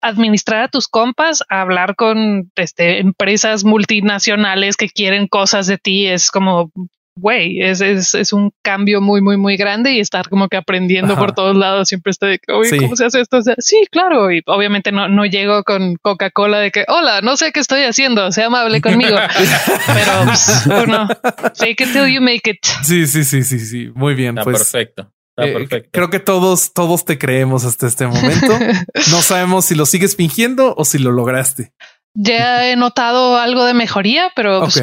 administrar 0.09 0.63
a 0.65 0.69
tus 0.69 0.89
compas, 0.89 1.43
a 1.49 1.61
hablar 1.63 1.97
con 1.97 2.51
este, 2.57 3.01
empresas 3.01 3.65
multinacionales 3.65 4.77
que 4.77 4.89
quieren 4.89 5.27
cosas 5.29 5.67
de 5.67 5.79
ti, 5.79 6.07
es 6.07 6.31
como, 6.31 6.71
güey, 7.17 7.61
es, 7.63 7.81
es, 7.81 8.15
es 8.15 8.33
un 8.33 8.51
cambio 8.63 9.01
muy, 9.01 9.21
muy, 9.21 9.37
muy 9.37 9.57
grande 9.57 9.93
y 9.93 10.01
estar 10.01 10.29
como 10.29 10.49
que 10.49 10.57
aprendiendo 10.57 11.13
Ajá. 11.13 11.23
por 11.23 11.33
todos 11.33 11.57
lados. 11.57 11.89
Siempre 11.89 12.11
estoy 12.11 12.31
de 12.31 12.39
que, 12.41 12.53
oye, 12.53 12.71
Sí. 12.71 12.79
¿cómo 12.79 12.97
se 12.97 13.05
hace 13.07 13.21
esto? 13.21 13.39
O 13.39 13.43
sea, 13.43 13.55
sí, 13.59 13.77
claro. 13.91 14.33
Y 14.33 14.43
obviamente 14.47 14.91
no, 14.93 15.09
no 15.09 15.25
llego 15.25 15.63
con 15.63 15.95
Coca-Cola 15.97 16.59
de 16.59 16.71
que, 16.71 16.85
hola, 16.89 17.21
no 17.23 17.37
sé 17.37 17.53
qué 17.53 17.61
estoy 17.61 17.83
haciendo, 17.83 18.33
sea 18.33 18.47
amable 18.47 18.81
conmigo. 18.81 19.17
Pero, 19.87 20.25
pues, 20.27 20.63
bueno, 20.67 21.09
fake 21.55 21.81
it 21.83 21.93
till 21.93 22.13
you 22.13 22.21
make 22.21 22.51
it. 22.51 22.65
Sí, 22.83 23.07
sí, 23.07 23.25
sí, 23.25 23.43
sí, 23.45 23.59
sí. 23.61 23.91
Muy 23.95 24.15
bien. 24.15 24.31
Está 24.37 24.45
pues 24.45 24.59
perfecto. 24.59 25.11
Está 25.37 25.77
eh, 25.77 25.89
creo 25.91 26.11
que 26.11 26.21
todos, 26.21 26.73
todos 26.73 27.05
te 27.05 27.19
creemos 27.19 27.65
hasta 27.65 27.87
este 27.87 28.07
momento. 28.07 28.57
No 29.11 29.21
sabemos 29.21 29.65
si 29.65 29.75
lo 29.75 29.87
sigues 29.87 30.17
fingiendo 30.17 30.75
o 30.77 30.85
si 30.85 30.99
lo 30.99 31.11
lograste. 31.11 31.73
Ya 32.15 32.69
he 32.69 32.77
notado 32.77 33.37
algo 33.37 33.65
de 33.65 33.75
mejoría, 33.75 34.31
pero 34.37 34.61
pues, 34.61 34.83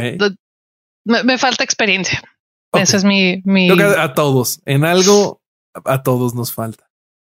me, 1.05 1.23
me 1.23 1.37
falta 1.37 1.63
experiencia. 1.63 2.21
Ok. 2.73 2.81
Esa 2.81 2.97
es 2.97 3.03
mi, 3.03 3.41
mi 3.45 3.67
Creo 3.67 3.93
que 3.93 3.99
a, 3.99 4.13
todos, 4.13 4.61
en 4.65 4.85
algo, 4.85 5.41
a, 5.85 6.03
todos 6.03 6.35
nos 6.35 6.53
falta. 6.53 6.89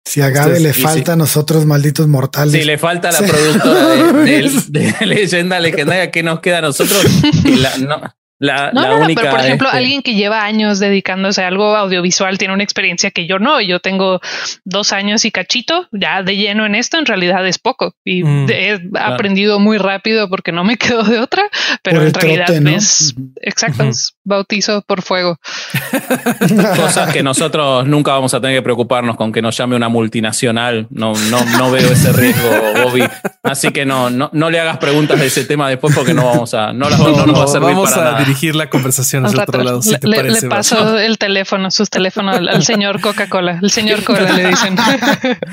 Si 0.06 0.20
a 0.20 0.30
Gabe 0.30 0.60
le 0.60 0.72
falta 0.72 1.14
a 1.14 1.16
nosotros, 1.16 1.66
malditos 1.66 2.06
mortales. 2.06 2.52
Si 2.52 2.64
le 2.64 2.78
falta 2.78 3.10
la 3.10 3.18
productora 3.18 3.96
de, 4.22 4.94
Leyenda 5.06 5.58
Legendaria, 5.58 6.10
¿qué 6.10 6.22
nos 6.22 6.40
queda 6.40 6.58
a 6.58 6.62
nosotros? 6.62 7.04
no, 7.80 8.14
la, 8.38 8.70
no, 8.72 8.82
no, 8.86 8.98
única, 8.98 9.22
pero 9.22 9.34
por 9.36 9.40
ejemplo, 9.44 9.68
este 9.68 9.78
alguien 9.78 10.02
que 10.02 10.14
lleva 10.14 10.44
años 10.44 10.78
dedicándose 10.78 11.42
a 11.42 11.48
algo 11.48 11.74
audiovisual 11.76 12.36
tiene 12.36 12.52
una 12.52 12.62
experiencia 12.64 13.10
que 13.10 13.26
yo 13.26 13.38
no. 13.38 13.60
Yo 13.62 13.80
tengo 13.80 14.20
dos 14.64 14.92
años 14.92 15.24
y 15.24 15.30
cachito 15.30 15.88
ya 15.92 16.22
de 16.22 16.36
lleno 16.36 16.66
en 16.66 16.74
esto. 16.74 16.98
En 16.98 17.06
realidad 17.06 17.46
es 17.46 17.58
poco 17.58 17.94
y 18.04 18.22
Mm, 18.24 18.46
he 18.50 18.80
aprendido 18.98 19.58
muy 19.58 19.78
rápido 19.78 20.28
porque 20.28 20.52
no 20.52 20.64
me 20.64 20.76
quedo 20.78 21.02
de 21.04 21.18
otra, 21.18 21.44
pero 21.82 21.98
Por 22.00 22.08
en 22.08 22.14
realidad 22.14 22.46
trote, 22.46 22.60
¿no? 22.60 22.70
es 22.70 23.14
exacto, 23.40 23.84
es 23.84 24.14
bautizo 24.24 24.82
por 24.82 25.02
fuego. 25.02 25.38
cosas 26.76 27.12
que 27.12 27.22
nosotros 27.22 27.86
nunca 27.86 28.12
vamos 28.12 28.34
a 28.34 28.40
tener 28.40 28.56
que 28.58 28.62
preocuparnos 28.62 29.16
con 29.16 29.32
que 29.32 29.40
nos 29.42 29.56
llame 29.56 29.76
una 29.76 29.88
multinacional. 29.88 30.86
No, 30.90 31.12
no, 31.30 31.44
no 31.58 31.70
veo 31.70 31.90
ese 31.92 32.12
riesgo, 32.12 32.48
Bobby. 32.84 33.04
Así 33.42 33.70
que 33.70 33.84
no, 33.86 34.10
no, 34.10 34.28
no 34.32 34.50
le 34.50 34.60
hagas 34.60 34.78
preguntas 34.78 35.18
de 35.18 35.26
ese 35.26 35.44
tema 35.44 35.68
después 35.68 35.94
porque 35.94 36.12
no 36.14 36.26
vamos 36.26 36.52
a, 36.54 36.72
no, 36.72 36.90
las- 36.90 36.98
no 36.98 37.26
nos 37.26 37.38
va 37.40 37.44
a 37.44 37.46
servir 37.46 37.76
para 37.76 37.94
a 37.94 38.04
nada. 38.12 38.25
Dirigir 38.26 38.56
la 38.56 38.68
conversación 38.70 39.24
Al 39.24 39.30
hacia 39.30 39.42
otro 39.44 39.62
lado. 39.62 39.82
Si 39.82 39.90
le, 39.92 39.98
te 39.98 40.08
parece, 40.10 40.42
le 40.42 40.48
paso 40.48 40.98
el 40.98 41.18
teléfono, 41.18 41.70
sus 41.70 41.88
teléfonos 41.90 42.36
al, 42.36 42.48
al 42.48 42.62
señor 42.64 43.00
Coca-Cola. 43.00 43.58
El 43.62 43.70
señor 43.70 44.02
Cola 44.04 44.32
le 44.32 44.48
dicen. 44.48 44.76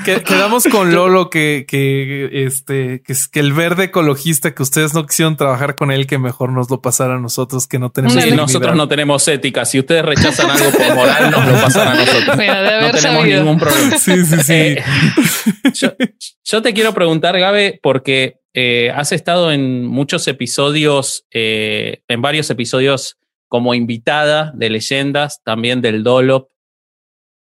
Que- 0.04 0.22
Quedamos 0.22 0.64
con 0.70 0.94
Lolo 0.94 1.30
que, 1.30 1.64
que 1.68 2.44
este 2.46 3.02
que, 3.02 3.12
es- 3.12 3.28
que 3.28 3.40
el 3.40 3.52
verde 3.52 3.84
ecologista 3.84 4.54
que 4.54 4.62
ustedes 4.62 4.94
no 4.94 5.06
quisieron 5.06 5.36
trabajar 5.36 5.74
con 5.76 5.90
él, 5.90 6.06
que 6.06 6.18
mejor 6.18 6.50
nos 6.52 6.70
lo 6.70 6.80
pasara 6.82 7.14
a 7.16 7.18
nosotros 7.18 7.66
que 7.66 7.78
no 7.78 7.90
tenemos. 7.90 8.22
Sí, 8.22 8.30
nosotros 8.32 8.74
no 8.76 8.88
tenemos 8.88 9.26
ética. 9.28 9.64
Si 9.64 9.78
ustedes 9.78 10.04
rechazan 10.04 10.50
algo 10.50 10.70
por 10.70 10.94
moral, 10.94 11.30
nos 11.30 11.46
lo 11.46 11.52
pasan 11.54 11.88
a 11.88 11.94
nosotros. 11.94 12.36
Mira, 12.36 12.60
de 12.62 12.70
No 12.70 12.76
haber 12.88 12.94
tenemos 12.96 13.20
sabido. 13.22 13.42
ningún 13.42 13.58
problema. 13.58 13.98
Sí, 13.98 14.24
sí, 14.24 14.36
sí. 14.42 14.52
Eh, 14.52 14.84
yo, 15.74 15.92
yo 16.44 16.62
te 16.62 16.72
quiero 16.74 16.92
preguntar, 16.94 17.38
Gabe, 17.38 17.78
porque 17.82 18.36
eh, 18.54 18.92
has 18.94 19.10
estado 19.10 19.50
en 19.50 19.84
muchos 19.84 20.28
episodios, 20.28 21.26
eh, 21.32 22.02
en 22.06 22.22
varios 22.22 22.48
episodios 22.50 23.18
como 23.48 23.74
invitada 23.74 24.52
de 24.54 24.70
leyendas, 24.70 25.42
también 25.42 25.80
del 25.80 26.04
Dolop. 26.04 26.50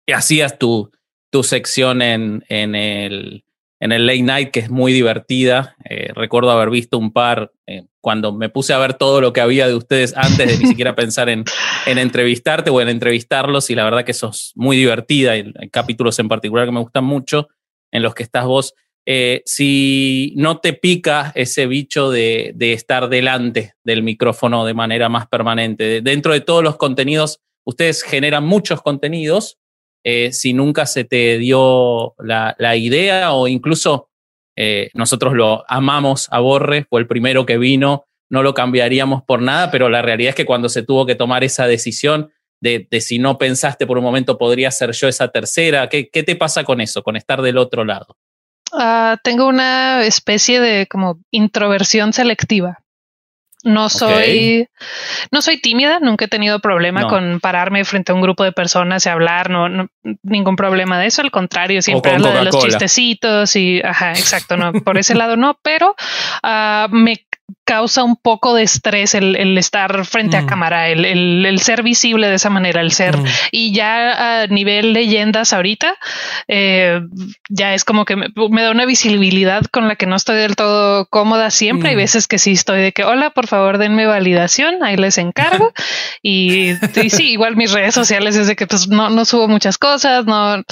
Y 0.07 0.13
hacías 0.13 0.59
tu, 0.59 0.91
tu 1.31 1.43
sección 1.43 2.01
en, 2.01 2.45
en, 2.49 2.77
el, 2.77 3.45
en 3.81 3.93
el 3.93 4.07
Late 4.07 4.23
Night, 4.23 4.51
que 4.53 4.61
es 4.61 4.71
muy 4.71 4.93
divertida. 4.93 5.77
Eh, 5.85 6.13
recuerdo 6.15 6.53
haber 6.53 6.71
visto 6.71 6.97
un 6.97 7.13
par 7.13 7.53
cuando 8.01 8.33
me 8.33 8.49
puse 8.49 8.73
a 8.73 8.79
ver 8.79 8.95
todo 8.95 9.21
lo 9.21 9.33
que 9.33 9.41
había 9.41 9.67
de 9.67 9.75
ustedes 9.75 10.17
antes 10.17 10.39
de 10.39 10.59
ni 10.59 10.67
siquiera 10.71 10.95
pensar 10.95 11.29
en, 11.29 11.45
en 11.87 11.99
entrevistarte 11.99 12.71
o 12.71 12.81
en 12.81 12.89
entrevistarlos 12.89 13.69
y 13.71 13.75
la 13.75 13.85
verdad 13.85 14.05
que 14.05 14.15
sos 14.15 14.53
muy 14.55 14.77
divertida 14.77 15.37
y 15.37 15.53
hay 15.59 15.69
capítulos 15.71 16.19
en 16.19 16.29
particular 16.29 16.67
que 16.67 16.73
me 16.73 16.81
gustan 16.81 17.05
mucho 17.05 17.49
en 17.91 18.03
los 18.03 18.15
que 18.15 18.23
estás 18.23 18.45
vos. 18.45 18.75
Eh, 19.07 19.43
si 19.47 20.35
no 20.37 20.59
te 20.59 20.73
pica 20.73 21.33
ese 21.35 21.67
bicho 21.67 22.11
de, 22.11 22.55
estar 22.59 23.09
delante 23.09 23.75
del 23.83 24.03
micrófono 24.03 24.65
de 24.65 24.75
manera 24.75 25.09
más 25.09 25.27
permanente, 25.27 25.85
de- 25.85 26.01
dentro 26.03 26.33
de 26.33 26.41
todos 26.41 26.63
los 26.63 26.77
contenidos, 26.77 27.41
ustedes 27.65 28.03
generan 28.03 28.45
muchos 28.45 28.83
contenidos, 28.83 29.59
eh, 30.05 30.33
si 30.33 30.53
nunca 30.53 30.87
se 30.87 31.05
te 31.05 31.39
dio 31.39 32.15
la, 32.19 32.55
idea 32.77 33.33
o 33.33 33.49
incluso 33.49 34.09
eh, 34.57 34.91
nosotros 34.95 35.35
lo 35.35 35.65
amamos 35.69 36.29
a 36.31 36.41
Borre, 36.41 36.87
fue 36.89 37.01
el 37.01 37.07
primero 37.07 37.47
que 37.47 37.59
vino, 37.59 38.07
no 38.31 38.43
lo 38.43 38.55
cambiaríamos 38.55 39.23
por 39.23 39.43
nada, 39.43 39.71
pero 39.71 39.89
la 39.89 40.03
realidad 40.03 40.31
es 40.31 40.35
que 40.37 40.47
cuando 40.47 40.69
se 40.69 40.83
tuvo 40.83 41.05
que 41.05 41.17
tomar 41.17 41.45
esa 41.45 41.67
decisión 41.67 42.31
de, 42.63 42.87
si 43.01 43.19
no 43.19 43.39
pensaste 43.39 43.87
por 43.87 43.99
un 43.99 44.05
momento 44.05 44.39
podría 44.39 44.71
ser 44.71 44.93
yo 44.93 45.09
esa 45.09 45.29
tercera, 45.29 45.89
¿qué, 45.89 46.11
qué 46.11 46.23
te 46.23 46.37
pasa 46.37 46.65
con 46.65 46.81
eso, 46.81 47.03
con 47.03 47.17
estar 47.17 47.43
del 47.43 47.59
otro 47.59 47.85
lado? 47.85 48.17
Ah, 48.73 49.17
tengo 49.23 49.47
una 49.47 50.03
especie 50.05 50.61
de 50.61 50.87
como 50.87 51.19
introversión 51.31 52.13
selectiva. 52.13 52.79
No 53.63 53.91
soy, 53.91 54.69
no 55.31 55.43
soy 55.43 55.61
tímida, 55.61 56.01
nunca 56.01 56.25
he 56.25 56.29
tenido 56.29 56.61
problema 56.61 57.03
No. 57.03 57.09
con 57.09 57.41
pararme 57.41 57.85
frente 57.85 58.11
a 58.11 58.15
un 58.15 58.23
grupo 58.23 58.43
de 58.43 58.53
personas 58.53 59.05
y 59.05 59.11
hablar, 59.11 59.51
no, 59.51 59.69
no- 59.69 59.89
ningún 60.23 60.57
problema 60.57 60.99
de 60.99 61.09
eso, 61.09 61.21
al 61.21 61.31
contrario, 61.31 61.83
siempre 61.83 62.13
hablo 62.13 62.33
de 62.33 62.43
los 62.45 62.59
chistecitos 62.59 63.55
y, 63.57 63.83
ajá, 63.83 64.13
exacto, 64.13 64.57
no, 64.57 64.73
por 64.73 64.97
ese 64.97 65.15
lado 65.15 65.37
no, 65.37 65.59
pero 65.63 65.95
ah, 66.43 66.89
me 66.91 67.27
causa 67.65 68.03
un 68.05 68.17
poco 68.17 68.55
de 68.55 68.63
estrés 68.63 69.15
el, 69.15 69.37
el 69.37 69.57
estar 69.59 70.05
frente 70.05 70.37
a 70.37 70.43
Mm. 70.43 70.47
cámara, 70.47 70.89
el, 70.89 71.05
el- 71.05 71.47
el 71.47 71.61
ser 71.61 71.83
visible 71.83 72.29
de 72.29 72.35
esa 72.35 72.51
manera, 72.51 72.81
el 72.81 72.91
ser 72.93 73.17
Mm. 73.17 73.25
y 73.53 73.73
ya 73.75 74.43
a 74.43 74.47
nivel 74.49 74.93
leyendas 74.93 75.53
ahorita, 75.53 75.95
eh, 76.49 77.01
ya 77.49 77.75
es 77.75 77.85
como 77.85 78.05
que 78.05 78.17
me, 78.17 78.27
me 78.51 78.63
da 78.63 78.71
una 78.71 78.87
visibilidad 78.87 79.65
con 79.67 79.89
la 79.89 79.97
que 79.97 80.07
no 80.07 80.17
estoy 80.17 80.37
del 80.37 80.57
todo 80.57 81.07
cómoda 81.07 81.51
siempre. 81.51 81.91
Hay 81.91 81.95
Mm. 81.97 81.99
veces 81.99 82.27
que 82.27 82.39
sí 82.39 82.53
estoy 82.53 82.81
de 82.81 82.93
que, 82.93 83.05
hola, 83.05 83.31
por 83.31 83.47
favor, 83.47 83.79
denme 83.79 84.07
validación, 84.07 84.83
ahí 84.83 84.97
les 84.97 85.19
encargo. 85.19 85.73
y, 86.23 86.71
y 87.01 87.11
sí, 87.11 87.31
igual 87.33 87.57
mis 87.57 87.73
redes 87.73 87.95
sociales 87.95 88.37
es 88.37 88.47
de 88.47 88.57
que 88.57 88.67
pues 88.67 88.89
no, 88.89 89.11
no 89.11 89.25
subo 89.25 89.49
muchas 89.49 89.79
cosas, 89.79 90.25
no, 90.27 90.63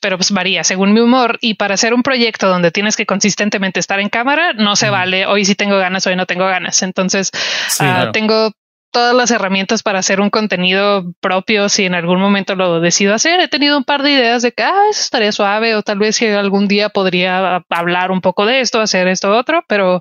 pero 0.00 0.16
pues 0.16 0.30
varía 0.30 0.64
según 0.64 0.92
mi 0.92 1.00
humor. 1.00 1.38
Y 1.40 1.54
para 1.54 1.74
hacer 1.74 1.94
un 1.94 2.02
proyecto 2.02 2.48
donde 2.48 2.70
tienes 2.70 2.96
que 2.96 3.06
consistentemente 3.06 3.80
estar 3.80 4.00
en 4.00 4.08
cámara, 4.08 4.52
no 4.54 4.76
se 4.76 4.90
vale, 4.90 5.26
hoy 5.26 5.44
sí 5.44 5.54
tengo 5.54 5.78
ganas, 5.78 6.06
hoy 6.06 6.16
no 6.16 6.23
tengo 6.26 6.46
ganas. 6.46 6.82
Entonces, 6.82 7.30
Sí, 7.68 7.78
claro. 7.78 8.12
tengo 8.12 8.52
todas 8.94 9.12
las 9.14 9.30
herramientas 9.32 9.82
para 9.82 9.98
hacer 9.98 10.20
un 10.20 10.30
contenido 10.30 11.04
propio 11.20 11.68
si 11.68 11.84
en 11.84 11.94
algún 11.96 12.20
momento 12.20 12.54
lo 12.54 12.78
decido 12.80 13.12
hacer. 13.12 13.40
He 13.40 13.48
tenido 13.48 13.76
un 13.76 13.82
par 13.82 14.04
de 14.04 14.12
ideas 14.12 14.40
de 14.42 14.52
que 14.52 14.62
ah, 14.62 14.72
eso 14.88 15.00
estaría 15.00 15.32
suave 15.32 15.74
o 15.74 15.82
tal 15.82 15.98
vez 15.98 16.14
si 16.14 16.26
algún 16.28 16.68
día 16.68 16.90
podría 16.90 17.64
hablar 17.68 18.12
un 18.12 18.20
poco 18.20 18.46
de 18.46 18.60
esto, 18.60 18.80
hacer 18.80 19.08
esto 19.08 19.32
otro, 19.36 19.64
pero 19.66 20.00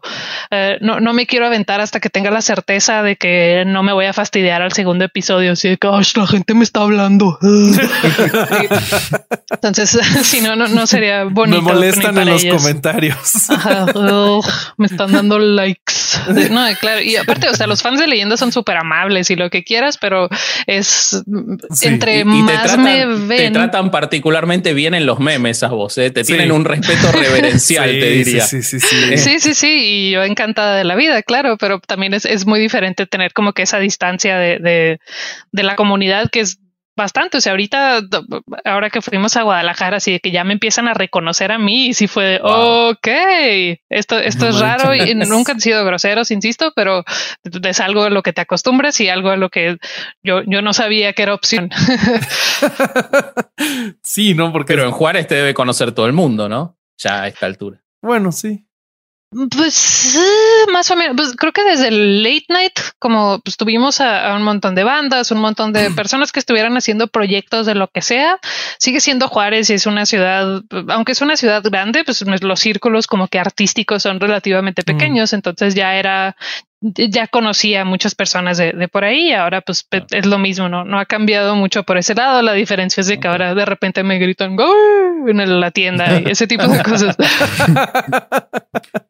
eh, 0.52 0.78
no, 0.82 1.00
no 1.00 1.12
me 1.14 1.26
quiero 1.26 1.48
aventar 1.48 1.82
hasta 1.82 2.00
que 2.00 2.12
tenga 2.12 2.30
la 2.30 2.44
certeza 2.44 3.02
de 3.02 3.16
que 3.16 3.64
no 3.66 3.82
me 3.82 3.94
voy 3.94 4.06
a 4.06 4.14
fastidiar 4.14 4.62
al 4.62 4.74
segundo 4.74 5.06
episodio. 5.06 5.54
Así 5.54 5.70
de 5.70 5.78
que 5.78 5.88
"Ay, 5.92 6.04
la 6.16 6.28
gente 6.28 6.54
me 6.54 6.64
está 6.64 6.82
hablando. 6.82 7.40
Entonces, 9.50 9.90
si 10.24 10.42
no, 10.42 10.56
no, 10.56 10.68
no 10.68 10.86
sería 10.86 11.24
bonito. 11.24 11.62
Me 11.64 11.74
molestan 11.74 12.16
en 12.20 12.30
los 12.30 12.44
ellos. 12.44 12.58
comentarios. 12.62 13.50
Ajá, 13.50 13.86
ugh, 13.96 14.46
me 14.78 14.86
están 14.86 15.12
dando 15.12 15.40
likes. 15.40 15.94
No, 16.54 16.66
claro. 16.80 17.02
Y 17.02 17.16
aparte, 17.16 17.50
o 17.50 17.56
sea, 17.56 17.66
los 17.68 17.82
fans 17.82 18.00
de 18.00 18.08
leyenda 18.08 18.38
son 18.38 18.52
súper 18.52 18.78
amables 18.84 19.30
y 19.32 19.36
lo 19.36 19.50
que 19.50 19.63
quieras, 19.63 19.98
pero 19.98 20.30
es 20.68 21.24
Sí, 21.74 21.88
entre 21.88 22.18
Y- 22.18 22.22
y 22.22 22.24
más 22.25 22.78
me 22.78 23.00
te 23.00 23.06
ven. 23.06 23.54
tratan 23.54 23.92
particularmente 23.92 24.74
bien 24.74 24.94
en 24.94 25.06
los 25.06 25.20
memes 25.20 25.63
a 25.63 25.70
vos, 25.70 25.98
¿eh? 25.98 26.12
te 26.12 26.24
Sí. 26.24 26.34
tienen 26.34 26.52
un 26.52 26.66
respeto 26.66 27.12
reverencial, 27.12 27.90
Sí, 27.90 28.00
te 28.00 28.10
diría. 28.10 28.44
Sí, 28.46 28.62
sí, 28.62 28.80
sí, 28.80 28.88
sí. 28.88 29.18
Sí, 29.18 29.40
sí, 29.40 29.54
sí, 29.54 29.80
y 29.84 30.12
yo 30.12 30.24
encantada 30.24 30.78
de 30.78 30.84
la 30.84 30.96
vida, 30.96 31.22
claro, 31.24 31.58
pero 31.58 31.80
también 31.80 32.13
es, 32.13 32.25
es 32.25 32.46
muy 32.46 32.60
diferente 32.60 33.06
tener 33.06 33.34
como 33.34 33.54
que 33.54 33.63
esa 33.63 33.80
distancia 33.80 34.38
de, 34.38 34.60
de, 34.60 35.00
de 35.52 35.63
la 35.63 35.75
comunidad 35.75 36.30
que 36.30 36.42
es 36.42 36.60
bastante, 36.96 37.38
o 37.38 37.42
sea, 37.42 37.54
ahorita, 37.54 38.02
ahora 38.66 38.90
que 38.90 39.02
fuimos 39.02 39.36
a 39.38 39.44
Guadalajara, 39.44 39.98
así 39.98 40.12
de 40.12 40.20
que 40.20 40.32
ya 40.32 40.44
me 40.44 40.54
empiezan 40.54 40.88
a 40.88 40.94
reconocer 40.94 41.52
a 41.52 41.58
mí, 41.58 41.88
y 41.88 41.94
sí 41.94 42.08
fue, 42.08 42.24
de, 42.26 42.40
Wow. 42.40 42.92
ok, 42.92 43.08
esto, 43.90 44.20
esto 44.20 44.48
es 44.50 44.60
raro 44.60 44.94
y 44.94 45.16
nunca 45.16 45.54
han 45.54 45.62
sido 45.62 45.84
groseros, 45.86 46.32
insisto, 46.32 46.72
pero 46.76 47.04
es 47.44 47.80
algo 47.80 48.04
a 48.04 48.10
lo 48.10 48.22
que 48.24 48.34
te 48.34 48.42
acostumbras 48.42 49.00
y 49.02 49.10
algo 49.10 49.30
a 49.30 49.38
lo 49.38 49.50
que 49.50 49.78
yo, 50.24 50.42
yo 50.46 50.62
no 50.62 50.74
sabía 50.74 51.14
que 51.14 51.24
era 51.24 51.34
opción. 51.34 51.70
Sí, 54.02 54.34
no, 54.34 54.52
porque 54.52 54.74
Pero 54.74 54.86
en 54.86 54.92
Juárez 54.92 55.28
te 55.28 55.36
debe 55.36 55.54
conocer 55.54 55.92
todo 55.92 56.06
el 56.06 56.14
mundo, 56.14 56.50
¿no? 56.50 56.78
Ya 56.98 57.24
a 57.24 57.28
esta 57.28 57.46
altura. 57.46 57.82
bueno, 58.02 58.32
sí. 58.32 58.66
Pues 59.56 60.20
más 60.72 60.90
o 60.92 60.96
menos, 60.96 61.16
pues, 61.16 61.36
creo 61.36 61.52
que 61.52 61.63
desde 61.63 61.88
el 61.88 62.24
late 62.24 62.46
night, 62.50 62.80
como 63.00 63.40
pues, 63.40 63.58
tuvimos 63.58 64.02
a, 64.02 64.32
a 64.32 64.36
un 64.36 64.44
montón 64.44 64.75
de 64.75 64.84
bandas, 64.84 65.32
un 65.32 65.40
montón 65.40 65.74
de 65.74 65.90
personas 65.96 66.32
que 66.32 66.40
estuvieran 66.40 66.75
haciendo 66.78 67.08
proyectos 67.08 67.66
de 67.66 67.75
lo 67.75 67.88
que 67.88 68.02
sea, 68.02 68.40
sigue 68.78 69.00
siendo 69.00 69.28
Juárez 69.28 69.70
y 69.70 69.74
es 69.74 69.86
una 69.86 70.06
ciudad, 70.06 70.62
aunque 70.90 71.13
es 71.13 71.22
una 71.22 71.36
ciudad 71.38 71.63
grande, 71.63 72.04
pues 72.04 72.24
los 72.42 72.60
círculos 72.60 73.08
como 73.08 73.28
que 73.28 73.40
artísticos 73.40 74.04
son 74.04 74.20
relativamente 74.20 74.84
pequeños, 74.84 75.34
entonces 75.34 75.75
ya 75.75 75.96
era, 75.96 76.36
ya 76.84 77.28
conocía 77.28 77.82
a 77.82 77.86
muchas 77.86 78.13
personas 78.13 78.58
de, 78.58 78.74
de 78.74 78.88
por 78.90 79.06
ahí 79.06 79.32
ahora 79.32 79.62
pues 79.62 79.88
es 80.12 80.25
lo 80.25 80.38
mismo, 80.38 80.68
¿no? 80.68 80.84
No 80.84 81.00
ha 81.00 81.06
cambiado 81.06 81.56
mucho 81.56 81.84
por 81.84 81.98
ese 81.98 82.13
lado, 82.13 82.42
la 82.42 82.54
diferencia 82.54 83.02
es 83.02 83.08
de 83.08 83.20
que 83.20 83.28
ahora 83.30 83.56
de 83.56 83.66
repente 83.66 84.04
me 84.04 84.20
gritan 84.20 84.58
"¡Gol!" 84.58 84.75
en 85.28 85.60
la 85.62 85.72
tienda 85.72 86.20
y 86.20 86.30
ese 86.30 86.48
tipo 86.48 86.68
de 86.68 86.84
cosas. 86.84 87.16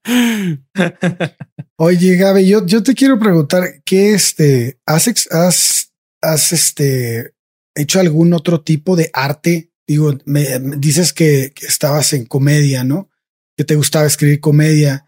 Oye, 1.77 2.15
Gabe, 2.17 2.47
yo, 2.47 2.65
yo 2.65 2.83
te 2.83 2.93
quiero 2.93 3.19
preguntar, 3.19 3.81
¿qué 3.83 4.13
este, 4.13 4.79
has, 4.85 5.07
ex- 5.07 5.31
has, 5.31 5.91
has 6.21 6.53
este, 6.53 7.33
hecho 7.75 7.99
algún 7.99 8.33
otro 8.33 8.61
tipo 8.61 8.95
de 8.95 9.09
arte? 9.13 9.71
Digo, 9.87 10.13
me, 10.25 10.59
me 10.59 10.77
dices 10.77 11.13
que, 11.13 11.51
que 11.55 11.65
estabas 11.65 12.13
en 12.13 12.25
comedia, 12.25 12.83
¿no? 12.83 13.09
Que 13.57 13.63
te 13.63 13.75
gustaba 13.75 14.05
escribir 14.05 14.39
comedia. 14.39 15.05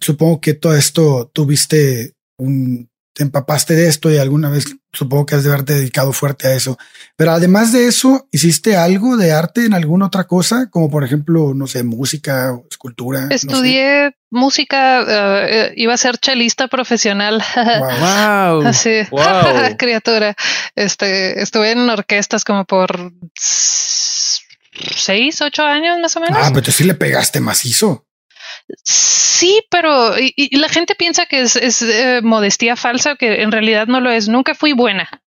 Supongo 0.00 0.40
que 0.40 0.54
todo 0.54 0.76
esto 0.76 1.30
tuviste 1.32 2.14
un, 2.38 2.90
te 3.14 3.22
empapaste 3.22 3.74
de 3.74 3.88
esto 3.88 4.10
y 4.10 4.16
alguna 4.16 4.48
vez 4.48 4.64
supongo 4.92 5.26
que 5.26 5.34
has 5.34 5.44
de 5.44 5.50
haberte 5.50 5.74
dedicado 5.74 6.12
fuerte 6.12 6.48
a 6.48 6.54
eso. 6.54 6.78
Pero 7.16 7.32
además 7.32 7.72
de 7.72 7.86
eso, 7.86 8.26
¿hiciste 8.30 8.76
algo 8.76 9.16
de 9.16 9.32
arte 9.32 9.66
en 9.66 9.74
alguna 9.74 10.06
otra 10.06 10.24
cosa? 10.24 10.68
Como 10.70 10.90
por 10.90 11.04
ejemplo, 11.04 11.52
no 11.54 11.66
sé, 11.66 11.82
música 11.82 12.52
o 12.52 12.66
escultura. 12.70 13.26
Estudié 13.30 14.16
música, 14.30 15.02
uh, 15.02 15.72
iba 15.76 15.92
a 15.92 15.98
ser 15.98 16.16
chelista 16.18 16.68
profesional. 16.68 17.42
Wow. 17.54 18.66
Así, 18.66 19.02
Wow. 19.10 19.76
criatura. 19.78 20.34
Este, 20.74 21.42
estuve 21.42 21.72
en 21.72 21.88
orquestas 21.90 22.44
como 22.44 22.64
por 22.64 23.12
seis, 23.34 25.40
ocho 25.42 25.64
años 25.64 25.98
más 26.00 26.16
o 26.16 26.20
menos. 26.20 26.38
Ah, 26.40 26.48
pero 26.50 26.62
tú 26.62 26.72
sí 26.72 26.84
le 26.84 26.94
pegaste 26.94 27.40
macizo. 27.40 28.06
Sí, 28.84 29.62
pero 29.70 30.18
y, 30.18 30.32
y 30.36 30.56
la 30.58 30.68
gente 30.68 30.94
piensa 30.94 31.26
que 31.26 31.40
es, 31.40 31.56
es 31.56 31.82
eh, 31.82 32.20
modestia 32.22 32.76
falsa, 32.76 33.16
que 33.16 33.42
en 33.42 33.52
realidad 33.52 33.86
no 33.86 34.00
lo 34.00 34.10
es. 34.10 34.28
Nunca 34.28 34.54
fui 34.54 34.72
buena. 34.72 35.22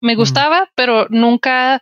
Me 0.00 0.16
gustaba, 0.16 0.68
pero 0.74 1.06
nunca 1.10 1.80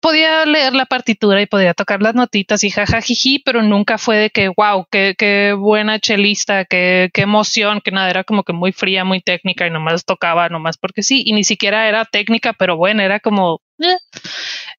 podía 0.00 0.46
leer 0.46 0.74
la 0.74 0.86
partitura 0.86 1.42
y 1.42 1.46
podía 1.46 1.74
tocar 1.74 2.00
las 2.00 2.14
notitas 2.14 2.64
y 2.64 2.70
jajajiji, 2.70 3.40
pero 3.40 3.62
nunca 3.62 3.98
fue 3.98 4.16
de 4.16 4.30
que, 4.30 4.48
wow, 4.48 4.86
qué, 4.90 5.14
qué 5.18 5.52
buena 5.52 5.98
chelista, 5.98 6.64
qué, 6.64 7.10
qué 7.12 7.22
emoción, 7.22 7.80
que 7.82 7.90
nada, 7.90 8.10
era 8.10 8.24
como 8.24 8.44
que 8.44 8.52
muy 8.52 8.72
fría, 8.72 9.04
muy 9.04 9.20
técnica 9.20 9.66
y 9.66 9.70
nomás 9.70 10.04
tocaba, 10.04 10.48
nomás 10.48 10.78
porque 10.78 11.02
sí, 11.02 11.22
y 11.26 11.32
ni 11.32 11.44
siquiera 11.44 11.88
era 11.88 12.04
técnica, 12.04 12.52
pero 12.52 12.76
bueno, 12.76 13.02
era 13.02 13.20
como... 13.20 13.60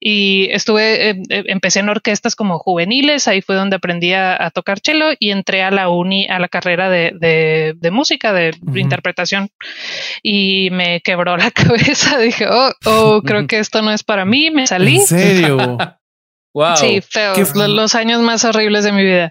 Y 0.01 0.47
estuve, 0.51 1.09
eh, 1.09 1.21
eh, 1.29 1.43
empecé 1.47 1.81
en 1.81 1.89
orquestas 1.89 2.33
como 2.37 2.57
juveniles, 2.57 3.27
ahí 3.27 3.41
fue 3.41 3.55
donde 3.55 3.75
aprendí 3.75 4.13
a, 4.13 4.41
a 4.45 4.49
tocar 4.49 4.79
cello 4.81 5.07
y 5.19 5.31
entré 5.31 5.61
a 5.61 5.71
la 5.71 5.89
uni, 5.89 6.25
a 6.29 6.39
la 6.39 6.47
carrera 6.47 6.89
de, 6.89 7.11
de, 7.19 7.73
de 7.75 7.91
música, 7.91 8.31
de 8.31 8.53
interpretación 8.75 9.49
y 10.23 10.69
me 10.71 11.01
quebró 11.01 11.35
la 11.35 11.51
cabeza. 11.51 12.17
Dije, 12.17 12.47
oh, 12.49 12.71
oh, 12.85 13.21
creo 13.25 13.45
que 13.45 13.59
esto 13.59 13.81
no 13.81 13.91
es 13.91 14.03
para 14.03 14.23
mí. 14.23 14.51
Me 14.51 14.67
salí. 14.67 14.97
¿En 14.97 15.05
serio? 15.07 15.57
Wow. 16.51 16.77
Sí, 16.77 16.99
feo. 17.01 17.33
¿Qué 17.35 17.45
Lo- 17.53 17.67
Los 17.67 17.93
años 17.93 18.21
más 18.21 18.43
horribles 18.43 18.83
de 18.83 18.91
mi 18.91 19.03
vida. 19.03 19.29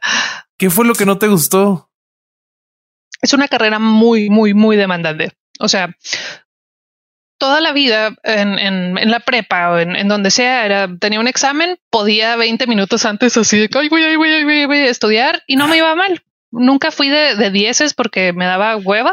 ¿Qué 0.57 0.71
fue 0.71 0.85
lo 0.87 0.95
que 0.95 1.05
no 1.05 1.19
te 1.19 1.27
gustó? 1.27 1.91
Es 3.21 3.33
una 3.33 3.49
carrera 3.49 3.81
muy, 3.81 4.31
muy, 4.31 4.55
muy 4.55 4.77
demandante. 4.77 5.33
O 5.59 5.67
sea, 5.67 5.97
toda 7.39 7.61
la 7.61 7.73
vida 7.73 8.15
en, 8.25 8.59
en, 8.59 8.99
en 8.99 9.11
la 9.11 9.21
prepa 9.21 9.71
o 9.71 9.79
en, 9.79 9.97
en 9.97 10.09
donde 10.09 10.31
sea, 10.31 10.67
era, 10.67 10.89
tenía 11.01 11.21
un 11.21 11.29
examen, 11.29 11.79
podía 11.91 12.37
20 12.37 12.67
minutos 12.67 13.05
antes 13.05 13.37
así 13.37 13.59
de 13.59 13.69
que 13.69 13.79
"Ay, 13.79 13.89
voy, 13.89 14.03
ay, 14.03 14.17
voy, 14.17 14.29
ay, 14.31 14.45
voy, 14.45 14.67
voy 14.67 14.79
a 14.79 14.91
estudiar 14.91 15.43
y 15.47 15.57
no 15.57 15.69
me 15.69 15.77
iba 15.79 15.95
mal. 15.95 16.23
Nunca 16.51 16.91
fui 16.91 17.11
de, 17.11 17.35
de 17.35 17.51
dieces 17.51 17.93
porque 17.93 18.33
me 18.33 18.47
daba 18.47 18.77
hueva, 18.79 19.13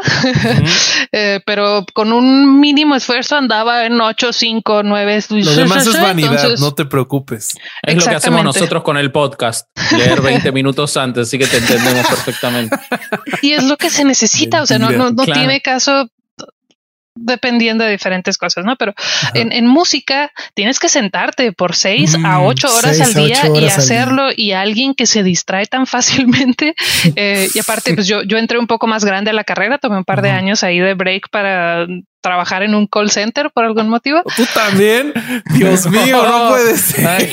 eh, 1.12 1.40
pero 1.44 1.84
con 1.92 2.12
un 2.12 2.60
mínimo 2.60 2.94
esfuerzo 2.94 3.36
andaba 3.36 3.84
en 3.84 4.00
8, 4.00 4.32
5, 4.32 4.82
9. 4.82 5.20
Lo 5.30 5.52
demás 5.54 5.86
es 5.86 6.00
vanidad, 6.00 6.48
no 6.58 6.74
te 6.74 6.86
preocupes. 6.86 7.54
Es 7.82 7.94
lo 7.96 8.10
que 8.10 8.16
hacemos 8.16 8.42
nosotros 8.42 8.82
con 8.82 8.96
el 8.96 9.12
podcast. 9.12 9.68
Leer 9.92 10.20
20 10.22 10.50
minutos 10.52 10.96
antes, 10.96 11.28
así 11.28 11.38
que 11.38 11.46
te 11.46 11.58
entendemos 11.58 12.06
perfectamente. 12.06 12.74
Y 13.42 13.52
es 13.52 13.64
lo 13.64 13.76
que 13.76 13.90
se 13.90 14.04
necesita. 14.04 14.62
O 14.62 14.66
sea, 14.66 14.78
no, 14.78 14.90
no, 14.90 15.10
no 15.10 15.24
Claro. 15.24 15.40
tiene 15.40 15.60
caso 15.60 16.08
dependiendo 17.16 17.84
de 17.84 17.90
diferentes 17.90 18.38
cosas, 18.38 18.64
¿no? 18.64 18.76
Pero 18.76 18.94
en, 19.34 19.52
en 19.52 19.66
música 19.66 20.30
tienes 20.54 20.78
que 20.78 20.88
sentarte 20.88 21.52
por 21.52 21.74
seis 21.74 22.14
a 22.24 22.36
Mm, 22.38 22.46
ocho 22.46 22.74
horas 22.74 23.00
al 23.00 23.14
día 23.14 23.42
y 23.54 23.66
hacerlo 23.66 24.28
y 24.34 24.52
alguien 24.52 24.94
que 24.94 25.06
se 25.06 25.22
distrae 25.22 25.66
tan 25.66 25.86
fácilmente. 25.86 26.74
eh, 27.16 27.48
y 27.54 27.58
aparte, 27.58 27.94
pues 27.94 28.06
yo, 28.06 28.22
yo 28.22 28.38
entré 28.38 28.58
un 28.58 28.66
poco 28.66 28.86
más 28.86 29.04
grande 29.04 29.30
a 29.30 29.34
la 29.34 29.44
carrera, 29.44 29.78
tomé 29.78 29.98
un 29.98 30.04
par 30.04 30.22
de 30.22 30.30
años 30.30 30.62
ahí 30.62 30.78
de 30.78 30.94
break 30.94 31.30
para 31.30 31.86
trabajar 32.26 32.62
en 32.64 32.74
un 32.74 32.86
call 32.88 33.10
center 33.10 33.50
por 33.54 33.64
algún 33.64 33.88
motivo. 33.88 34.22
¿Tú 34.36 34.44
también? 34.52 35.12
Dios 35.54 35.86
mío, 35.90 36.22
no 36.22 36.48
puede 36.48 36.76
ser. 36.76 37.06
Ay. 37.06 37.30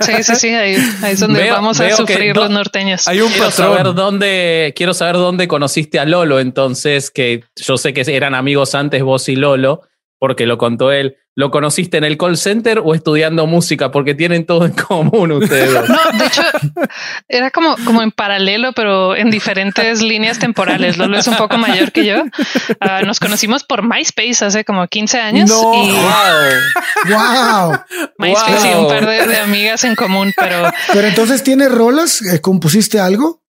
Sí, 0.00 0.22
sí, 0.22 0.34
sí, 0.36 0.48
ahí, 0.48 0.76
ahí 1.02 1.12
es 1.14 1.20
donde 1.20 1.42
Veo- 1.42 1.54
vamos 1.54 1.80
a 1.80 1.90
sufrir 1.90 2.36
los 2.36 2.50
norteños. 2.50 3.08
Hay 3.08 3.20
un 3.20 3.30
Quiero 3.30 3.50
saber 3.50 3.94
dónde, 3.94 4.72
quiero 4.76 4.94
saber 4.94 5.16
dónde 5.16 5.48
conociste 5.48 5.98
a 5.98 6.04
Lolo, 6.04 6.38
entonces, 6.40 7.10
que 7.10 7.44
yo 7.56 7.76
sé 7.76 7.92
que 7.92 8.02
eran 8.14 8.34
amigos 8.34 8.74
antes 8.74 9.02
vos 9.02 9.28
y 9.28 9.36
Lolo, 9.36 9.82
porque 10.20 10.46
lo 10.46 10.56
contó 10.58 10.92
él. 10.92 11.16
¿Lo 11.36 11.50
conociste 11.50 11.96
en 11.96 12.04
el 12.04 12.18
call 12.18 12.36
center 12.36 12.80
o 12.84 12.94
estudiando 12.94 13.46
música? 13.46 13.90
Porque 13.90 14.14
tienen 14.14 14.44
todo 14.44 14.66
en 14.66 14.72
común 14.88 15.32
ustedes 15.32 15.72
dos. 15.72 15.88
No, 15.88 16.18
de 16.18 16.26
hecho, 16.26 16.42
era 17.28 17.50
como, 17.50 17.76
como 17.86 18.02
en 18.02 18.10
paralelo, 18.12 18.72
pero 18.74 19.16
en 19.16 19.30
diferentes 19.30 20.02
líneas 20.02 20.38
temporales. 20.38 20.98
Lolo 20.98 21.16
es 21.18 21.26
un 21.28 21.36
poco 21.36 21.56
mayor 21.56 21.92
que 21.92 22.04
yo. 22.04 22.24
Ah, 22.80 23.02
nos 23.02 23.18
conocimos 23.20 23.64
por 23.64 23.82
MySpace 23.82 24.44
hace 24.44 24.64
como 24.64 24.86
15 24.86 25.18
años 25.20 25.48
No. 25.50 25.72
y 25.84 25.90
Wow. 25.92 27.16
Wow. 27.16 27.78
MySpace 28.18 28.68
y 28.68 28.74
Wow. 28.74 28.82
un 28.82 28.88
par 28.88 29.06
de, 29.06 29.26
de 29.26 29.36
amigas 29.38 29.84
en 29.84 29.94
común, 29.96 30.32
pero 30.36 30.70
Pero 30.92 31.06
entonces 31.08 31.42
tienes 31.42 31.70
rolas, 31.72 32.20
Eh, 32.22 32.40
compusiste 32.40 32.98
algo? 33.00 33.40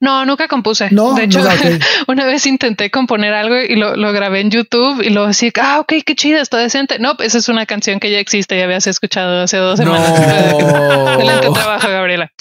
No, 0.00 0.24
nunca 0.24 0.48
compuse. 0.48 0.88
No, 0.90 1.14
de 1.14 1.24
hecho, 1.24 1.40
no, 1.40 1.50
una 2.08 2.24
vez 2.26 2.46
intenté 2.46 2.90
componer 2.90 3.34
algo 3.34 3.56
y 3.56 3.76
lo, 3.76 3.96
lo 3.96 4.12
grabé 4.12 4.40
en 4.40 4.50
YouTube 4.50 5.02
y 5.02 5.10
luego 5.10 5.28
así, 5.28 5.52
ah, 5.60 5.80
ok, 5.80 5.92
qué 6.04 6.14
chida, 6.14 6.40
está 6.40 6.58
decente. 6.58 6.98
No, 6.98 7.16
esa 7.20 7.38
es 7.38 7.48
una 7.48 7.66
canción 7.66 8.00
que 8.00 8.10
ya 8.10 8.18
existe 8.18 8.56
y 8.56 8.60
habías 8.62 8.86
escuchado 8.86 9.42
hace 9.42 9.56
dos 9.58 9.78
semanas. 9.78 10.10
Excelente 10.18 11.46
No. 11.46 11.52
trabajo, 11.52 11.88
Gabriela. 11.88 12.32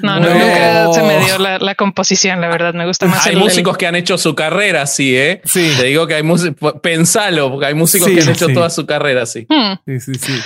No, 0.00 0.18
no, 0.18 0.28
No. 0.28 0.34
nunca 0.34 0.92
se 0.92 1.02
me 1.02 1.24
dio 1.24 1.38
la, 1.38 1.58
la 1.58 1.74
composición, 1.76 2.40
la 2.40 2.48
verdad. 2.48 2.74
Me 2.74 2.84
gusta 2.84 3.06
más 3.06 3.24
Hay 3.26 3.32
el- 3.32 3.38
el- 3.38 3.44
músicos 3.44 3.76
que 3.78 3.86
han 3.86 3.94
hecho 3.94 4.18
su 4.18 4.34
carrera 4.34 4.82
así, 4.82 5.16
¿eh? 5.16 5.40
Sí. 5.44 5.72
Te 5.78 5.84
digo 5.84 6.06
que 6.06 6.14
hay 6.16 6.22
músicos, 6.24 6.74
pensalo, 6.82 7.50
porque 7.50 7.66
hay 7.66 7.74
músicos 7.74 8.08
Sí, 8.08 8.16
que 8.16 8.22
han 8.22 8.28
hecho 8.30 8.46
sí. 8.48 8.54
toda 8.54 8.70
su 8.70 8.86
carrera 8.86 9.22
así. 9.22 9.46
Hmm, 9.48 9.74
Sí, 9.86 10.00
sí, 10.00 10.14
sí. 10.16 10.40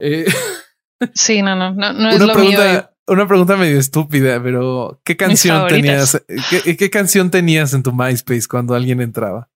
Eh, 0.00 0.26
sí, 1.14 1.40
no, 1.42 1.56
no, 1.56 1.72
no, 1.72 1.92
no 1.94 2.10
es 2.10 2.20
una, 2.20 2.34
lo 2.34 2.34
mío. 2.40 2.58
Una 3.10 3.26
pregunta 3.26 3.56
medio 3.56 3.78
estúpida, 3.78 4.42
pero 4.42 5.00
¿qué 5.04 5.16
canción 5.16 5.66
tenías? 5.68 6.22
¿qué, 6.48 6.76
qué 6.76 6.90
canción 6.90 7.30
tenías 7.30 7.74
en 7.74 7.82
tu 7.82 7.92
MySpace 7.92 8.46
cuando 8.48 8.74
alguien 8.74 9.00
entraba? 9.00 9.48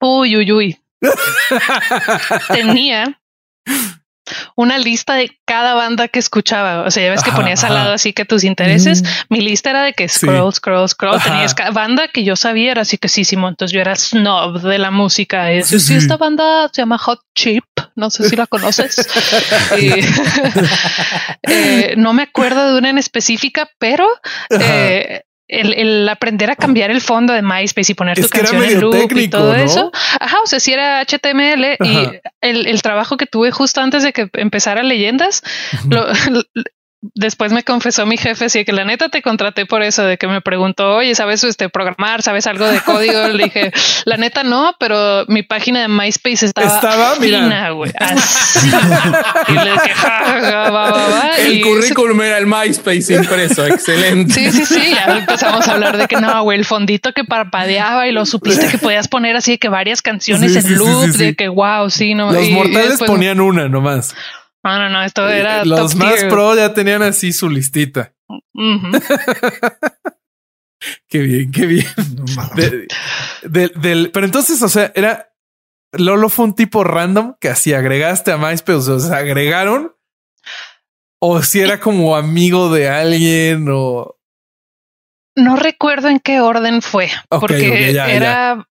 Uy, 0.00 0.36
uy, 0.36 0.52
uy. 0.52 0.78
Tenía 2.48 3.20
una 4.56 4.78
lista 4.78 5.14
de 5.14 5.30
cada 5.44 5.74
banda 5.74 6.08
que 6.08 6.18
escuchaba. 6.18 6.82
O 6.86 6.90
sea, 6.90 7.04
ya 7.04 7.10
ves 7.10 7.22
que 7.22 7.30
Ajá, 7.30 7.38
ponías 7.40 7.64
al 7.64 7.74
lado 7.74 7.92
así 7.92 8.12
que 8.12 8.24
tus 8.24 8.44
intereses. 8.44 9.02
Mm. 9.02 9.06
Mi 9.28 9.40
lista 9.40 9.70
era 9.70 9.82
de 9.82 9.92
que 9.92 10.08
Sí. 10.08 10.26
scroll, 10.26 10.52
scroll, 10.52 10.88
scroll. 10.88 11.16
Ajá. 11.16 11.30
Tenías 11.30 11.54
cada 11.54 11.70
banda 11.70 12.08
que 12.08 12.24
yo 12.24 12.36
sabía, 12.36 12.72
era 12.72 12.82
así 12.82 12.98
que 12.98 13.08
sí, 13.08 13.24
Simón. 13.24 13.50
Entonces 13.50 13.74
yo 13.74 13.80
era 13.80 13.94
snob 13.96 14.60
de 14.60 14.78
la 14.78 14.90
música. 14.90 15.52
Y 15.52 15.62
Sí, 15.62 15.78
sí, 15.80 15.86
sí. 15.86 15.94
esta 15.96 16.16
banda 16.16 16.68
se 16.72 16.82
llama 16.82 16.98
Hot 16.98 17.20
Chip. 17.34 17.64
No 17.96 18.10
sé 18.10 18.28
si 18.28 18.36
la 18.36 18.46
conoces. 18.46 19.06
Y, 19.78 19.90
eh, 21.48 21.94
no 21.96 22.12
me 22.12 22.22
acuerdo 22.22 22.72
de 22.72 22.78
una 22.78 22.90
en 22.90 22.98
específica, 22.98 23.68
pero 23.78 24.06
eh, 24.50 25.22
el, 25.48 25.74
el 25.74 26.08
aprender 26.08 26.50
a 26.50 26.56
cambiar 26.56 26.90
el 26.90 27.00
fondo 27.00 27.32
de 27.32 27.42
MySpace 27.42 27.92
y 27.92 27.94
poner 27.94 28.18
Es 28.18 28.30
tu 28.30 28.38
canción 28.38 28.62
en 28.64 28.80
loop 28.80 28.94
y 28.94 28.98
técnico, 29.08 29.38
todo 29.38 29.52
¿no? 29.56 29.62
eso. 29.62 29.92
Ajá, 30.20 30.36
o 30.42 30.46
sea, 30.46 30.58
si 30.60 30.72
era 30.72 31.00
HTML 31.04 31.76
y 31.84 32.08
el, 32.40 32.66
el 32.66 32.82
trabajo 32.82 33.16
que 33.16 33.26
tuve 33.26 33.50
justo 33.50 33.80
antes 33.80 34.02
de 34.02 34.12
que 34.12 34.28
empezara 34.34 34.82
leyendas, 34.82 35.42
lo- 35.90 36.06
después 37.14 37.52
me 37.52 37.62
confesó 37.64 38.06
mi 38.06 38.16
jefe, 38.16 38.46
así 38.46 38.64
que 38.64 38.72
la 38.72 38.84
neta 38.84 39.08
te 39.08 39.20
contraté 39.22 39.66
por 39.66 39.82
eso, 39.82 40.02
de 40.04 40.16
que 40.16 40.26
me 40.26 40.40
preguntó, 40.40 40.96
oye, 40.96 41.14
¿sabes 41.14 41.44
este 41.44 41.68
programar? 41.68 42.22
¿Sabes 42.22 42.46
algo 42.46 42.66
de 42.66 42.80
código? 42.80 43.28
Le 43.28 43.44
dije, 43.44 43.72
la 44.04 44.16
neta 44.16 44.42
no, 44.42 44.74
pero 44.78 45.24
mi 45.28 45.42
página 45.42 45.82
de 45.82 45.88
MySpace 45.88 46.46
estaba, 46.46 46.66
Estaba, 46.74 47.14
fina, 47.16 47.70
güey, 47.70 47.92
así. 47.98 48.68
y 49.48 49.52
le 49.52 49.72
dije, 49.72 49.90
"Ja, 49.94 50.22
ja, 50.24 50.70
va, 50.70 50.90
va, 50.90 51.08
va", 51.08 51.30
El 51.38 51.58
y- 51.58 51.60
currículum 51.60 52.20
era 52.22 52.38
el 52.38 52.46
MySpace 52.46 53.14
impreso, 53.14 53.66
excelente. 53.66 54.32
Sí, 54.34 54.50
sí, 54.50 54.64
sí. 54.66 54.94
Ya 54.94 55.18
empezamos 55.18 55.66
a 55.68 55.72
hablar 55.72 55.96
de 55.96 56.06
que 56.06 56.16
no, 56.16 56.42
güey, 56.42 56.58
el 56.58 56.64
fondito 56.64 57.12
que 57.12 57.24
parpadeaba 57.24 58.06
y 58.08 58.12
lo 58.12 58.24
supiste 58.26 58.68
que 58.68 58.78
podías 58.78 59.08
poner 59.08 59.36
así 59.36 59.52
de 59.52 59.58
que 59.58 59.68
varias 59.68 60.02
canciones 60.02 60.52
Sí, 60.52 60.58
en 60.58 60.62
sí, 60.64 60.68
sí, 60.70 60.74
loop, 60.76 61.06
sí, 61.06 61.12
sí. 61.12 61.24
de 61.26 61.34
que 61.34 61.48
wow, 61.48 61.90
sí, 61.90 62.14
no. 62.14 62.32
Los 62.32 62.44
y- 62.44 62.48
y 62.50 62.54
mortales 62.54 62.90
después- 62.90 63.10
ponían 63.10 63.40
una 63.40 63.68
nomás. 63.68 64.14
No, 64.64 64.78
no, 64.78 64.88
no, 64.88 65.02
esto 65.04 65.28
era 65.28 65.64
Los 65.64 65.92
top 65.92 65.98
más 66.00 66.14
tier. 66.16 66.28
pro 66.30 66.56
ya 66.56 66.72
tenían 66.74 67.02
así 67.02 67.32
su 67.32 67.48
listita. 67.50 68.14
Qué 71.08 71.18
bien, 71.18 71.50
qué 71.50 71.66
bien. 71.66 71.86
De- 72.56 72.88
del- 73.42 73.72
del- 73.80 74.10
pero 74.12 74.26
entonces, 74.26 74.60
o 74.62 74.68
sea, 74.68 74.92
era 74.94 75.30
Lolo 75.92 76.28
fue 76.28 76.44
un 76.46 76.54
tipo 76.54 76.84
random 76.84 77.36
que 77.40 77.48
así 77.48 77.72
agregaste 77.72 78.32
a 78.32 78.36
MySpace, 78.36 78.90
o 78.90 78.98
sea, 79.00 79.16
agregaron 79.18 79.94
o 81.22 81.42
si 81.42 81.60
era 81.60 81.80
como 81.80 82.16
amigo 82.16 82.70
de 82.74 82.88
alguien 82.90 83.66
o 83.70 84.18
No 85.36 85.56
recuerdo 85.56 86.08
en 86.08 86.20
qué 86.20 86.40
orden 86.40 86.82
fue, 86.82 87.08
porque 87.30 87.92
ya, 87.94 88.10
era 88.10 88.68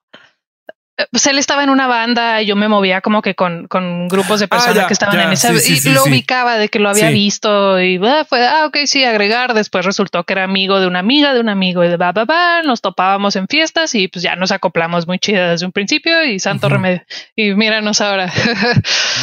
pues 1.11 1.25
él 1.27 1.39
estaba 1.39 1.63
en 1.63 1.69
una 1.71 1.87
banda, 1.87 2.41
yo 2.43 2.55
me 2.55 2.67
movía 2.67 3.01
como 3.01 3.21
que 3.23 3.33
con, 3.33 3.67
con 3.67 4.07
grupos 4.07 4.39
de 4.39 4.45
Ah, 4.45 4.49
personas 4.49 4.75
ya, 4.75 4.87
que 4.87 4.93
estaban 4.93 5.15
ya, 5.15 5.23
en 5.23 5.31
esa 5.31 5.49
sí, 5.53 5.59
sí, 5.59 5.73
y 5.73 5.77
sí, 5.77 5.89
lo 5.91 6.03
sí. 6.03 6.09
ubicaba 6.11 6.57
de 6.57 6.69
que 6.69 6.77
lo 6.79 6.89
había 6.89 7.07
Sí. 7.07 7.13
visto 7.13 7.81
y 7.81 7.99
ah, 8.05 8.25
fue, 8.29 8.45
ah, 8.45 8.65
ok, 8.67 8.77
sí, 8.85 9.03
agregar. 9.03 9.53
Después 9.55 9.85
resultó 9.85 10.23
que 10.23 10.33
era 10.33 10.43
amigo 10.43 10.79
de 10.79 10.85
una 10.87 10.99
amiga, 10.99 11.33
de 11.33 11.39
un 11.39 11.49
amigo 11.49 11.83
y 11.83 11.87
de 11.87 11.97
ba, 11.97 12.11
ba, 12.11 12.25
ba. 12.25 12.61
Nos 12.63 12.81
topábamos 12.81 13.35
en 13.35 13.47
fiestas 13.47 13.95
y 13.95 14.07
pues 14.07 14.21
ya 14.21 14.35
nos 14.35 14.51
acoplamos 14.51 15.07
muy 15.07 15.17
chida 15.17 15.49
desde 15.51 15.65
un 15.65 15.71
principio 15.71 16.23
y 16.25 16.39
santo 16.39 16.69
remedio. 16.69 17.01
Y 17.35 17.53
míranos 17.55 17.99
ahora. 18.01 18.31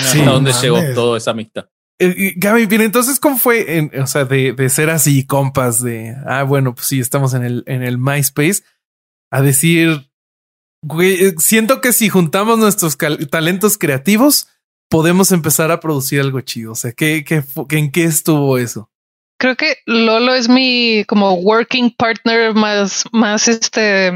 Sí, 0.03 0.19
¿Hasta 0.21 0.31
dónde 0.31 0.51
mames. 0.53 0.63
llegó 0.63 0.81
toda 0.95 1.19
esa 1.19 1.33
amistad? 1.33 1.67
Eh, 1.99 2.15
eh, 2.17 2.33
Gaby, 2.37 2.67
bien, 2.67 2.81
entonces, 2.83 3.21
¿cómo 3.21 3.37
fue? 3.39 3.77
En, 3.77 3.91
o 4.01 4.07
sea, 4.07 4.25
de, 4.25 4.53
de 4.55 4.69
ser 4.71 4.89
así 4.89 5.27
compas 5.27 5.83
de, 5.83 6.17
ah, 6.27 6.43
bueno, 6.45 6.75
pues 6.75 6.87
sí, 6.87 6.99
estamos 7.01 7.35
en 7.35 7.45
el, 7.45 7.63
en 7.67 7.83
el 7.83 7.99
MySpace, 7.99 8.63
a 9.31 9.43
decir, 9.43 10.10
eh, 11.01 11.35
siento 11.39 11.81
que 11.81 11.93
si 11.93 12.09
juntamos 12.09 12.59
nuestros 12.59 12.97
talentos 13.31 13.77
creativos, 13.79 14.49
podemos 14.89 15.33
empezar 15.33 15.71
a 15.71 15.81
producir 15.81 16.21
algo 16.21 16.41
chido. 16.41 16.73
O 16.73 16.75
sea, 16.77 16.93
¿qué, 16.93 17.25
qué- 17.25 17.45
¿en 17.77 17.93
qué 17.93 18.05
estuvo 18.05 18.59
eso? 18.59 18.91
Creo 19.41 19.57
que 19.57 19.77
Lolo 19.87 20.35
es 20.35 20.51
mi 20.51 21.03
como 21.09 21.33
working 21.33 21.91
partner 21.97 22.53
más, 22.53 23.05
más 23.11 23.49
este 23.49 24.13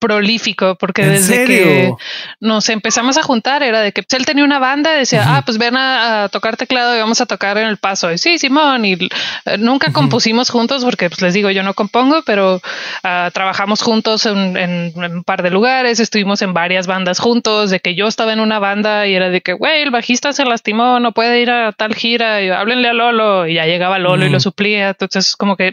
prolífico, 0.00 0.76
porque 0.76 1.02
¿En 1.02 1.12
desde 1.12 1.44
que 1.44 1.92
nos 2.40 2.68
empezamos 2.68 3.16
a 3.16 3.22
juntar 3.22 3.62
era 3.62 3.80
de 3.80 3.92
que 3.92 4.02
pues, 4.02 4.18
él 4.18 4.26
tenía 4.26 4.42
una 4.42 4.58
banda, 4.58 4.90
decía, 4.92 5.22
ah, 5.36 5.42
pues 5.46 5.56
ven 5.58 5.76
a, 5.76 6.24
a 6.24 6.28
tocar 6.30 6.56
teclado 6.56 6.96
y 6.96 6.98
vamos 6.98 7.20
a 7.20 7.26
tocar 7.26 7.56
en 7.58 7.68
el 7.68 7.76
paso. 7.76 8.10
Y 8.10 8.18
sí, 8.18 8.38
Simón, 8.38 8.84
y 8.84 8.94
eh, 8.94 9.56
nunca 9.58 9.86
Ujú. 9.88 9.94
compusimos 9.94 10.50
juntos 10.50 10.84
porque 10.84 11.08
pues 11.10 11.22
les 11.22 11.32
digo, 11.32 11.50
yo 11.50 11.62
no 11.62 11.74
compongo, 11.74 12.22
pero 12.26 12.60
ah, 13.04 13.30
trabajamos 13.32 13.82
juntos 13.82 14.26
en, 14.26 14.56
en- 14.56 14.92
en 14.96 15.12
un 15.18 15.22
par 15.24 15.44
de 15.44 15.50
lugares, 15.50 16.00
estuvimos 16.00 16.42
en 16.42 16.54
varias 16.54 16.88
bandas 16.88 17.20
juntos, 17.20 17.70
de 17.70 17.78
que 17.78 17.94
yo 17.94 18.08
estaba 18.08 18.32
en 18.32 18.40
una 18.40 18.58
banda 18.58 19.06
y 19.06 19.14
era 19.14 19.30
de 19.30 19.42
que, 19.42 19.52
güey, 19.52 19.82
el 19.82 19.90
bajista 19.92 20.32
se 20.32 20.44
lastimó, 20.44 20.98
no 20.98 21.12
puede 21.12 21.40
ir 21.40 21.50
a 21.52 21.70
tal 21.70 21.94
gira, 21.94 22.42
y 22.42 22.48
háblenle 22.50 22.88
a 22.88 22.92
Lolo, 22.94 23.46
y 23.46 23.54
ya 23.54 23.66
llegaba 23.66 24.00
Lolo 24.00 24.26
y 24.26 24.30
lo 24.30 24.40
suplía. 24.56 24.88
Entonces, 24.90 25.36
como 25.36 25.56
que 25.56 25.72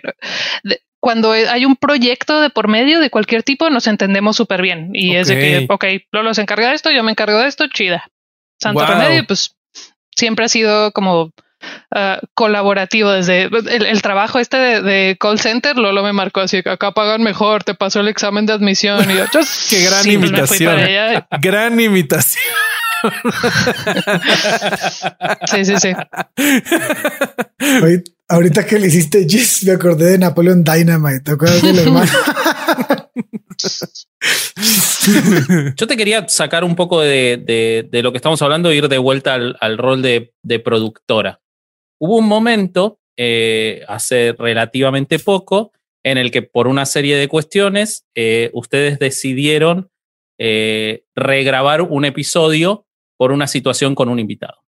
de- 0.64 0.82
cuando 1.00 1.32
hay 1.34 1.66
un 1.66 1.76
proyecto 1.76 2.40
de 2.40 2.50
por 2.50 2.68
medio 2.70 3.00
de 3.00 3.10
cualquier 3.10 3.44
tipo, 3.44 3.70
nos 3.70 3.88
entendemos 3.88 4.38
súper 4.38 4.62
bien. 4.62 4.92
Y 4.94 5.16
es 5.18 5.28
de 5.28 5.36
que, 5.36 5.66
ok, 5.70 5.86
Lolo 6.12 6.34
se 6.34 6.42
encarga 6.42 6.70
de 6.70 6.76
esto, 6.76 6.92
yo 6.92 7.04
me 7.04 7.12
encargo 7.12 7.40
de 7.40 7.48
esto, 7.48 7.66
chida. 7.68 8.06
Santo 8.62 8.80
Wow. 8.86 8.90
remedio, 8.90 9.26
pues 9.28 9.56
siempre 10.16 10.46
ha 10.46 10.48
sido 10.48 10.92
como 10.94 11.32
ah, 11.94 12.20
colaborativo 12.34 13.12
desde 13.12 13.44
el, 13.44 13.86
el 13.86 14.02
trabajo 14.02 14.40
este 14.40 14.56
de, 14.58 14.82
de 14.82 15.18
call 15.20 15.40
center. 15.40 15.76
Lolo 15.78 16.04
me 16.04 16.14
marcó 16.14 16.40
así 16.40 16.64
que 16.64 16.70
acá 16.70 16.92
pagan 16.94 17.22
mejor, 17.22 17.66
te 17.66 17.74
pasó 17.74 18.00
el 18.00 18.08
examen 18.08 18.46
de 18.46 18.54
admisión. 18.54 19.10
Y 19.12 19.16
yo, 19.18 19.26
Qué 19.70 19.84
gran 19.84 20.04
sí, 20.04 20.18
pues 20.18 20.32
me 20.32 20.48
fui 20.48 20.58
imitación. 20.58 20.74
para 20.76 20.86
allá. 20.86 21.28
Gran 21.42 21.80
imitación. 21.82 22.44
Sí, 25.52 25.66
sí, 25.66 25.76
sí. 25.78 25.92
Ahorita- 27.60 28.12
Ahorita 28.30 28.66
que 28.66 28.80
le 28.80 28.88
hiciste 28.88 29.28
Jess, 29.30 29.64
me 29.66 29.74
acordé 29.74 30.12
de 30.12 30.18
Napoleon 30.18 30.64
Dynamite. 30.64 31.20
¿Te 31.22 31.32
acuerdas 31.32 31.62
del 31.62 31.80
hermano? 31.80 32.12
Yo 35.76 35.88
te 35.88 35.98
quería 35.98 36.28
sacar 36.28 36.64
un 36.64 36.76
poco 36.76 37.02
de, 37.02 37.42
de- 37.46 37.88
de 37.90 38.02
lo 38.02 38.12
que 38.12 38.18
estamos 38.18 38.42
hablando 38.42 38.70
e 38.72 38.76
ir 38.76 38.88
de 38.88 38.98
vuelta 38.98 39.34
al, 39.36 39.56
al 39.60 39.78
rol 39.78 40.02
de, 40.02 40.34
de 40.42 40.60
productora. 40.60 41.42
Hubo 42.00 42.18
un 42.18 42.28
momento, 42.28 43.00
eh, 43.18 43.84
hace 43.88 44.34
relativamente 44.38 45.20
poco, 45.20 45.72
en 46.04 46.18
el 46.18 46.32
que 46.32 46.42
por 46.42 46.68
una 46.68 46.86
serie 46.86 47.18
de 47.18 47.28
cuestiones 47.28 48.06
eh, 48.16 48.50
ustedes 48.54 49.00
decidieron 49.00 49.90
eh, 50.40 51.04
regrabar 51.16 51.82
un 51.82 52.06
episodio 52.06 52.86
por 53.18 53.32
una 53.32 53.48
situación 53.48 53.96
con 53.96 54.10
un 54.10 54.20
invitado. 54.20 54.64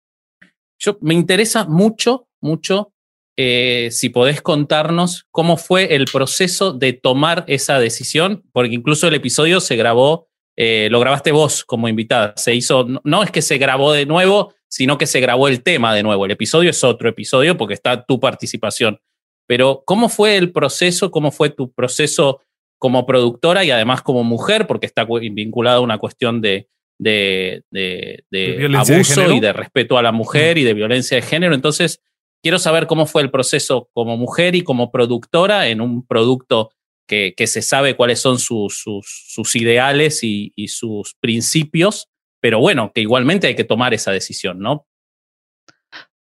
Yo, 0.80 0.98
me 1.02 1.14
interesa 1.14 1.66
mucho, 1.66 2.28
mucho 2.42 2.94
eh, 3.38 3.90
si 3.92 4.10
podés 4.10 4.42
contarnos 4.42 5.26
cómo 5.32 5.58
fue 5.58 5.96
el 5.96 6.06
proceso 6.06 6.74
de 6.74 6.94
tomar 6.94 7.44
esa 7.48 7.80
decisión, 7.80 8.44
porque 8.52 8.74
incluso 8.76 9.08
el 9.08 9.16
episodio 9.16 9.60
se 9.60 9.76
grabó, 9.76 10.28
eh, 10.58 10.90
lo 10.92 11.00
grabaste 11.00 11.32
vos 11.32 11.64
como 11.64 11.88
invitada, 11.88 12.34
se 12.36 12.54
hizo, 12.54 12.84
no, 12.86 13.02
no 13.04 13.24
es 13.24 13.32
que 13.32 13.42
se 13.42 13.58
grabó 13.58 13.94
de 13.94 14.06
nuevo, 14.06 14.54
sino 14.68 14.98
que 14.98 15.08
se 15.08 15.20
grabó 15.20 15.48
el 15.48 15.64
tema 15.64 15.94
de 15.96 16.04
nuevo. 16.04 16.26
El 16.26 16.32
episodio 16.32 16.70
es 16.70 16.84
otro 16.84 17.10
episodio 17.10 17.58
porque 17.58 17.74
está 17.74 18.06
tu 18.06 18.20
participación. 18.20 19.00
Pero 19.48 19.84
¿cómo 19.86 20.08
fue 20.08 20.38
el 20.38 20.52
proceso? 20.52 21.12
¿Cómo 21.12 21.32
fue 21.32 21.50
tu 21.50 21.72
proceso 21.74 22.42
como 22.78 23.06
productora 23.06 23.66
y 23.66 23.72
además 23.72 24.02
como 24.02 24.24
mujer? 24.24 24.68
Porque 24.68 24.86
está 24.86 25.06
cu- 25.06 25.20
vinculada 25.20 25.78
a 25.78 25.82
una 25.82 25.98
cuestión 25.98 26.42
de, 26.42 26.70
de, 27.00 27.64
de- 27.72 28.24
de 28.32 28.40
¿De 28.40 28.52
violencia 28.58 28.96
de 28.96 29.02
abuso 29.02 29.34
y 29.34 29.40
de 29.42 29.52
respeto 29.54 29.98
a 29.98 30.04
la 30.04 30.12
mujer 30.14 30.58
y 30.58 30.64
de 30.64 30.74
violencia 30.74 31.16
de 31.16 31.22
género. 31.24 31.54
Entonces, 31.54 32.02
quiero 32.44 32.60
saber 32.60 32.88
cómo 32.88 33.06
fue 33.06 33.22
el 33.22 33.32
proceso 33.32 33.90
como 33.94 34.18
mujer 34.18 34.56
y 34.56 34.64
como 34.64 34.92
productora 34.92 35.68
en 35.68 35.82
un 35.82 36.06
producto 36.06 36.72
que, 37.08 37.34
que 37.36 37.48
se 37.48 37.62
sabe 37.62 37.96
cuáles 37.96 38.20
son 38.22 38.40
sus, 38.40 38.80
sus, 38.82 39.06
sus 39.28 39.56
ideales 39.56 40.24
y, 40.24 40.54
y 40.56 40.70
sus 40.70 41.16
principios, 41.20 42.08
pero 42.42 42.60
bueno, 42.60 42.92
que 42.94 43.02
igualmente 43.02 43.48
hay 43.48 43.56
que 43.56 43.64
tomar 43.66 43.94
esa 43.94 44.12
decisión, 44.12 44.60
¿no? 44.60 44.88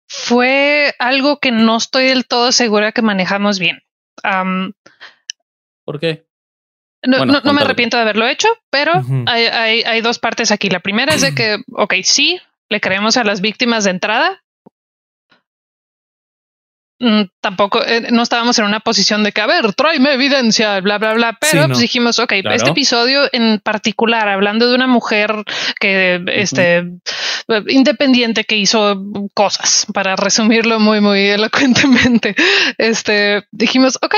Fue 0.08 0.94
algo 1.00 1.40
que 1.40 1.52
no 1.52 1.78
estoy 1.78 2.06
del 2.08 2.28
todo 2.28 2.52
segura 2.52 2.92
que 2.92 3.02
manejamos 3.02 3.60
bien. 3.60 3.80
¿Por 5.86 6.00
qué? 6.00 6.26
No, 7.06 7.18
Bueno, 7.20 7.34
no- 7.34 7.42
no 7.42 7.54
me 7.54 7.62
arrepiento 7.62 7.98
de 7.98 8.04
haberlo 8.04 8.28
hecho, 8.28 8.48
pero 8.70 8.92
hay- 9.28 9.82
hay 9.84 10.02
dos 10.02 10.20
partes 10.20 10.52
aquí. 10.52 10.70
La 10.70 10.82
primera 10.82 11.14
es 11.16 11.22
de 11.22 11.34
que, 11.36 11.58
ok, 11.74 11.94
sí, 12.04 12.40
le 12.70 12.80
creemos 12.82 13.18
a 13.18 13.24
las 13.24 13.42
víctimas 13.42 13.86
de 13.86 13.92
entrada. 13.92 14.44
Mm, 17.04 17.24
Tampoco 17.42 17.84
eh, 17.84 18.10
no 18.12 18.22
estábamos 18.22 18.60
en 18.60 18.66
una 18.66 18.80
posición 18.80 19.24
de 19.24 19.32
que, 19.32 19.42
a 19.42 19.48
ver, 19.48 19.74
tráeme 19.74 20.14
evidencia, 20.14 20.80
bla, 20.82 21.00
bla, 21.00 21.14
bla. 21.14 21.38
Pero 21.42 21.52
Sí, 21.52 21.58
no. 21.58 21.68
pues 21.68 21.80
dijimos, 21.80 22.20
ok, 22.20 22.34
Claro. 22.42 22.56
este 22.56 22.70
episodio 22.70 23.28
en 23.32 23.60
particular, 23.60 24.30
hablando 24.30 24.70
de 24.70 24.76
una 24.76 24.86
mujer 24.86 25.34
que, 25.80 26.24
este, 26.28 26.84
independiente 27.70 28.44
que 28.44 28.56
hizo 28.58 29.02
cosas, 29.34 29.88
para 29.94 30.16
resumirlo 30.16 30.80
muy, 30.80 31.02
muy 31.02 31.28
elocuentemente, 31.28 32.36
este, 32.78 33.46
dijimos, 33.52 33.98
ok, 34.02 34.16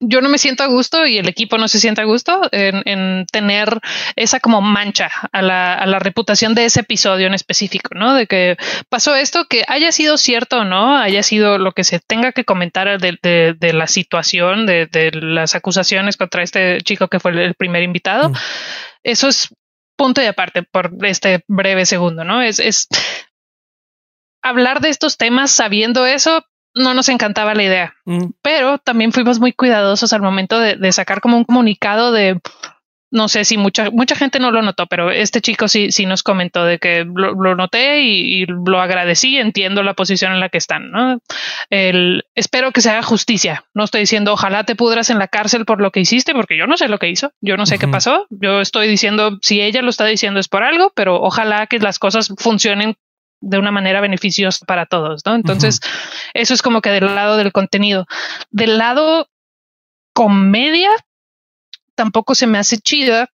yo 0.00 0.20
no 0.20 0.28
me 0.28 0.38
siento 0.38 0.62
a 0.62 0.66
gusto 0.66 1.06
y 1.06 1.16
el 1.18 1.28
equipo 1.28 1.56
no 1.56 1.68
se 1.68 1.80
siente 1.80 2.02
a 2.02 2.04
gusto 2.04 2.42
en, 2.52 2.82
en 2.84 3.24
tener 3.32 3.80
esa 4.14 4.40
como 4.40 4.60
mancha 4.60 5.10
a 5.32 5.40
la, 5.42 5.74
a 5.74 5.86
la 5.86 5.98
reputación 5.98 6.54
de 6.54 6.66
ese 6.66 6.80
episodio 6.80 7.26
en 7.26 7.34
específico, 7.34 7.90
¿no? 7.94 8.14
De 8.14 8.26
que 8.26 8.56
pasó 8.90 9.14
esto, 9.14 9.46
que 9.46 9.64
haya 9.68 9.92
sido 9.92 10.18
cierto 10.18 10.58
o 10.58 10.64
no, 10.64 10.96
haya 10.98 11.22
sido 11.22 11.56
lo 11.58 11.72
que 11.72 11.84
se 11.84 11.98
tenga 11.98 12.32
que 12.32 12.44
comentar 12.44 13.00
de, 13.00 13.18
de- 13.22 13.54
de 13.58 13.72
la 13.72 13.86
situación, 13.86 14.66
de, 14.66 14.86
de 14.86 15.12
las 15.12 15.54
acusaciones 15.54 16.16
contra 16.16 16.42
este 16.42 16.80
chico 16.82 17.08
que 17.08 17.18
fue 17.20 17.30
el, 17.30 17.54
primer 17.54 17.82
invitado. 17.82 18.28
Mm. 18.30 18.34
Eso 19.02 19.28
es 19.28 19.48
punto 19.96 20.20
y 20.22 20.26
aparte 20.26 20.62
por 20.62 20.92
este 21.06 21.42
breve 21.48 21.86
segundo, 21.86 22.22
¿no? 22.22 22.42
Es, 22.42 22.58
es 22.58 22.86
hablar 24.42 24.80
de 24.80 24.90
estos 24.90 25.16
temas 25.16 25.50
sabiendo 25.50 26.06
eso. 26.06 26.44
No 26.76 26.94
nos 26.94 27.08
encantaba 27.08 27.54
la 27.54 27.64
idea 27.64 27.96
Mm, 28.06 28.30
pero 28.40 28.78
también 28.78 29.12
fuimos 29.12 29.40
muy 29.40 29.52
cuidadosos 29.52 30.12
al 30.12 30.22
momento 30.22 30.60
de, 30.60 30.76
de 30.76 30.92
sacar 30.92 31.20
como 31.20 31.36
un 31.36 31.44
comunicado 31.44 32.12
de 32.12 32.40
no 33.10 33.28
sé 33.28 33.44
si 33.44 33.56
mucha 33.56 33.90
mucha 33.90 34.14
gente 34.14 34.38
no 34.38 34.50
lo 34.50 34.62
notó, 34.62 34.86
pero 34.86 35.10
este 35.10 35.40
chico 35.40 35.68
sí 35.68 35.90
sí 35.90 36.06
nos 36.06 36.22
comentó 36.22 36.64
de 36.64 36.78
que 36.78 37.04
lo, 37.04 37.32
lo 37.32 37.54
noté 37.54 38.02
y, 38.02 38.42
y 38.42 38.46
lo 38.46 38.80
agradecí, 38.80 39.38
entiendo 39.38 39.82
la 39.82 39.94
posición 39.94 40.32
en 40.32 40.40
la 40.40 40.48
que 40.48 40.58
están, 40.58 40.90
¿no? 40.90 41.18
El 41.70 42.24
espero 42.34 42.72
que 42.72 42.80
se 42.80 42.90
haga 42.90 43.02
justicia. 43.02 43.64
No 43.74 43.84
estoy 43.84 44.00
diciendo 44.00 44.32
ojalá 44.32 44.64
te 44.64 44.76
pudras 44.76 45.10
en 45.10 45.18
la 45.18 45.28
cárcel 45.28 45.64
por 45.64 45.80
lo 45.80 45.90
que 45.92 46.00
hiciste, 46.00 46.32
porque 46.32 46.56
yo 46.56 46.66
no 46.66 46.76
sé 46.76 46.88
lo 46.88 46.98
que 46.98 47.08
hizo, 47.08 47.32
yo 47.40 47.56
no 47.56 47.66
sé 47.66 47.78
qué 47.78 47.88
pasó. 47.88 48.26
Yo 48.30 48.60
estoy 48.60 48.86
diciendo 48.86 49.38
si 49.40 49.60
ella 49.62 49.82
lo 49.82 49.90
está 49.90 50.04
diciendo 50.04 50.38
es 50.38 50.48
por 50.48 50.62
algo, 50.62 50.92
pero 50.94 51.20
ojalá 51.20 51.66
que 51.66 51.78
las 51.78 51.98
cosas 51.98 52.32
funcionen 52.38 52.96
de 53.40 53.58
una 53.58 53.70
manera 53.70 54.00
beneficiosa 54.00 54.64
para 54.66 54.86
todos, 54.86 55.22
¿no? 55.26 55.34
Entonces, 55.34 55.80
eso 56.34 56.54
es 56.54 56.62
como 56.62 56.80
que 56.80 56.90
del 56.90 57.14
lado 57.14 57.36
del 57.36 57.52
contenido. 57.52 58.06
Del 58.50 58.78
lado 58.78 59.28
comedia, 60.14 60.90
tampoco 61.94 62.34
se 62.34 62.46
me 62.46 62.58
hace 62.58 62.78
chida. 62.78 63.30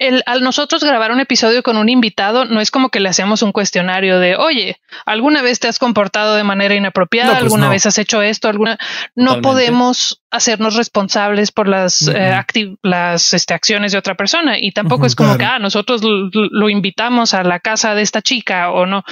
El, 0.00 0.24
al 0.26 0.42
nosotros 0.42 0.82
grabar 0.82 1.12
un 1.12 1.20
episodio 1.20 1.62
con 1.62 1.76
un 1.76 1.88
invitado, 1.88 2.46
no 2.46 2.60
es 2.60 2.72
como 2.72 2.88
que 2.88 2.98
le 2.98 3.08
hacemos 3.08 3.42
un 3.42 3.52
cuestionario 3.52 4.18
de, 4.18 4.34
oye, 4.34 4.80
¿alguna 5.06 5.40
vez 5.40 5.60
te 5.60 5.68
has 5.68 5.78
comportado 5.78 6.34
de 6.34 6.42
manera 6.42 6.74
inapropiada? 6.74 7.28
No, 7.28 7.32
pues 7.34 7.42
¿Alguna 7.44 7.66
no. 7.66 7.70
vez 7.70 7.86
has 7.86 7.96
hecho 7.98 8.20
esto? 8.20 8.48
¿Alguna? 8.48 8.76
No 9.14 9.36
Totalmente. 9.36 9.48
podemos 9.48 10.20
hacernos 10.32 10.74
responsables 10.74 11.52
por 11.52 11.68
las, 11.68 12.08
eh, 12.08 12.32
acti- 12.32 12.76
las 12.82 13.34
este, 13.34 13.54
acciones 13.54 13.92
de 13.92 13.98
otra 13.98 14.16
persona. 14.16 14.58
Y 14.58 14.72
tampoco 14.72 15.06
es 15.06 15.14
como 15.14 15.36
claro. 15.36 15.38
que, 15.38 15.44
ah, 15.44 15.58
nosotros 15.60 16.02
lo, 16.02 16.28
lo 16.32 16.68
invitamos 16.68 17.32
a 17.32 17.44
la 17.44 17.60
casa 17.60 17.94
de 17.94 18.02
esta 18.02 18.20
chica 18.20 18.72
o 18.72 18.86
no. 18.86 19.04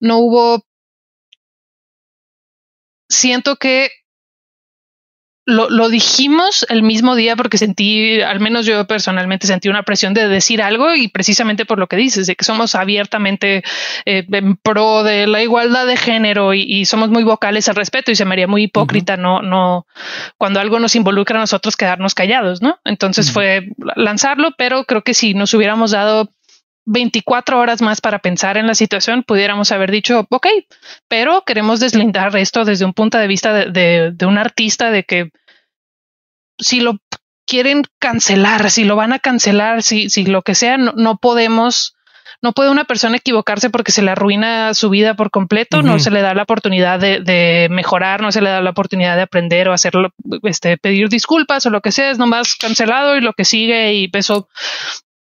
No 0.00 0.16
hubo 0.18 0.64
siento 3.10 3.56
que 3.56 3.90
lo, 5.50 5.88
dijimos 5.88 6.64
el 6.68 6.82
mismo 6.82 7.14
día 7.14 7.36
porque 7.36 7.58
sentí, 7.58 8.20
al 8.22 8.40
menos 8.40 8.66
yo 8.66 8.86
personalmente 8.86 9.46
sentí 9.46 9.68
una 9.68 9.82
presión 9.82 10.14
de 10.14 10.28
decir 10.28 10.62
algo 10.62 10.94
y 10.94 11.08
precisamente 11.08 11.66
por 11.66 11.78
lo 11.78 11.86
que 11.86 11.96
dices, 11.96 12.26
de 12.26 12.36
que 12.36 12.44
somos 12.44 12.74
abiertamente 12.74 13.62
eh, 14.06 14.24
en 14.30 14.56
pro 14.56 15.02
de 15.02 15.26
la 15.26 15.42
igualdad 15.42 15.86
de 15.86 15.96
género 15.96 16.54
y, 16.54 16.84
somos 16.84 17.10
muy 17.10 17.24
vocales 17.24 17.68
al 17.68 17.76
respeto 17.76 18.10
y 18.10 18.16
se 18.16 18.24
me 18.24 18.32
haría 18.32 18.46
muy 18.46 18.64
hipócrita, 18.64 19.16
no, 19.16 19.42
no, 19.42 19.86
cuando 20.38 20.60
algo 20.60 20.78
nos 20.78 20.96
involucra 20.96 21.36
a 21.36 21.40
nosotros 21.40 21.76
quedarnos 21.76 22.14
callados, 22.14 22.62
¿no? 22.62 22.78
Entonces 22.84 23.30
fue 23.30 23.68
lanzarlo, 23.96 24.52
pero 24.56 24.84
creo 24.84 25.02
que 25.02 25.14
si 25.14 25.34
nos 25.34 25.52
hubiéramos 25.54 25.90
dado 25.90 26.30
24 26.86 27.58
horas 27.58 27.82
más 27.82 28.00
para 28.00 28.18
pensar 28.18 28.56
en 28.56 28.66
la 28.66 28.74
situación, 28.74 29.22
pudiéramos 29.22 29.70
haber 29.70 29.90
dicho, 29.90 30.26
ok, 30.28 30.46
pero 31.08 31.42
queremos 31.46 31.78
deslindar 31.78 32.34
esto 32.36 32.64
desde 32.64 32.84
un 32.84 32.94
punto 32.94 33.18
de 33.18 33.26
vista 33.28 33.52
de, 33.52 34.26
un 34.26 34.38
artista, 34.38 34.90
de 34.90 35.04
que 35.04 35.30
si 36.60 36.80
lo 36.80 36.98
quieren 37.46 37.82
cancelar, 37.98 38.70
si 38.70 38.84
lo 38.84 38.96
van 38.96 39.12
a 39.12 39.18
cancelar, 39.18 39.82
si, 39.82 40.08
si 40.08 40.24
lo 40.24 40.42
que 40.42 40.54
sea, 40.54 40.76
no, 40.76 41.16
podemos, 41.16 41.96
no 42.40 42.52
puede 42.52 42.70
una 42.70 42.84
persona 42.84 43.16
equivocarse 43.16 43.70
porque 43.70 43.90
se 43.90 44.02
le 44.02 44.12
arruina 44.12 44.72
su 44.74 44.88
vida 44.88 45.14
por 45.14 45.30
completo, 45.30 45.82
no 45.82 45.98
se 45.98 46.12
le 46.12 46.22
da 46.22 46.32
la 46.34 46.44
oportunidad 46.44 47.00
de, 47.00 47.66
mejorar, 47.70 48.22
no 48.22 48.30
se 48.30 48.40
le 48.40 48.50
da 48.50 48.60
la 48.60 48.70
oportunidad 48.70 49.16
de 49.16 49.22
aprender 49.22 49.68
o 49.68 49.72
hacerlo, 49.72 50.10
este, 50.44 50.78
pedir 50.78 51.08
disculpas 51.08 51.66
o 51.66 51.70
lo 51.70 51.80
que 51.80 51.90
sea, 51.90 52.10
es 52.10 52.18
nomás 52.18 52.54
cancelado 52.54 53.16
y 53.16 53.20
lo 53.20 53.32
que 53.32 53.44
sigue 53.44 53.94
y 53.94 54.10
eso 54.12 54.48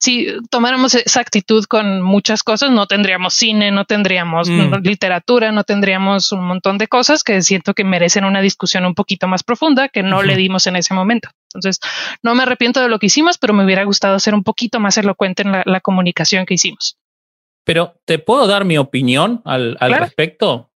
si 0.02 0.26
tomáramos 0.50 0.96
esa 0.96 1.20
actitud 1.20 1.64
con 1.66 2.02
muchas 2.02 2.42
cosas, 2.42 2.72
no 2.72 2.88
tendríamos 2.88 3.34
cine, 3.34 3.70
no 3.70 3.84
tendríamos 3.84 4.48
mm. 4.48 4.82
literatura, 4.82 5.52
no 5.52 5.62
tendríamos 5.62 6.32
un 6.32 6.44
montón 6.44 6.76
de 6.76 6.88
cosas 6.88 7.22
que 7.22 7.40
siento 7.40 7.72
que 7.72 7.84
merecen 7.84 8.24
una 8.24 8.40
discusión 8.40 8.84
un 8.84 8.96
poquito 8.96 9.28
más 9.28 9.44
profunda 9.44 9.88
que 9.88 10.02
no 10.02 10.24
le 10.24 10.34
dimos 10.34 10.66
en 10.66 10.74
ese 10.74 10.92
momento. 10.92 11.28
Entonces, 11.54 11.78
no 12.20 12.34
me 12.34 12.42
arrepiento 12.42 12.82
de 12.82 12.88
lo 12.88 12.98
que 12.98 13.06
hicimos, 13.06 13.38
pero 13.38 13.54
me 13.54 13.64
hubiera 13.64 13.84
gustado 13.84 14.18
ser 14.18 14.34
un 14.34 14.42
poquito 14.42 14.80
más 14.80 14.98
elocuente 14.98 15.42
en 15.42 15.52
la, 15.52 15.80
comunicación 15.80 16.46
que 16.46 16.54
hicimos. 16.54 16.98
Pero, 17.62 17.94
¿te 18.04 18.18
puedo 18.18 18.48
dar 18.48 18.64
mi 18.64 18.78
opinión 18.78 19.40
al, 19.44 19.76
respecto? 19.78 20.72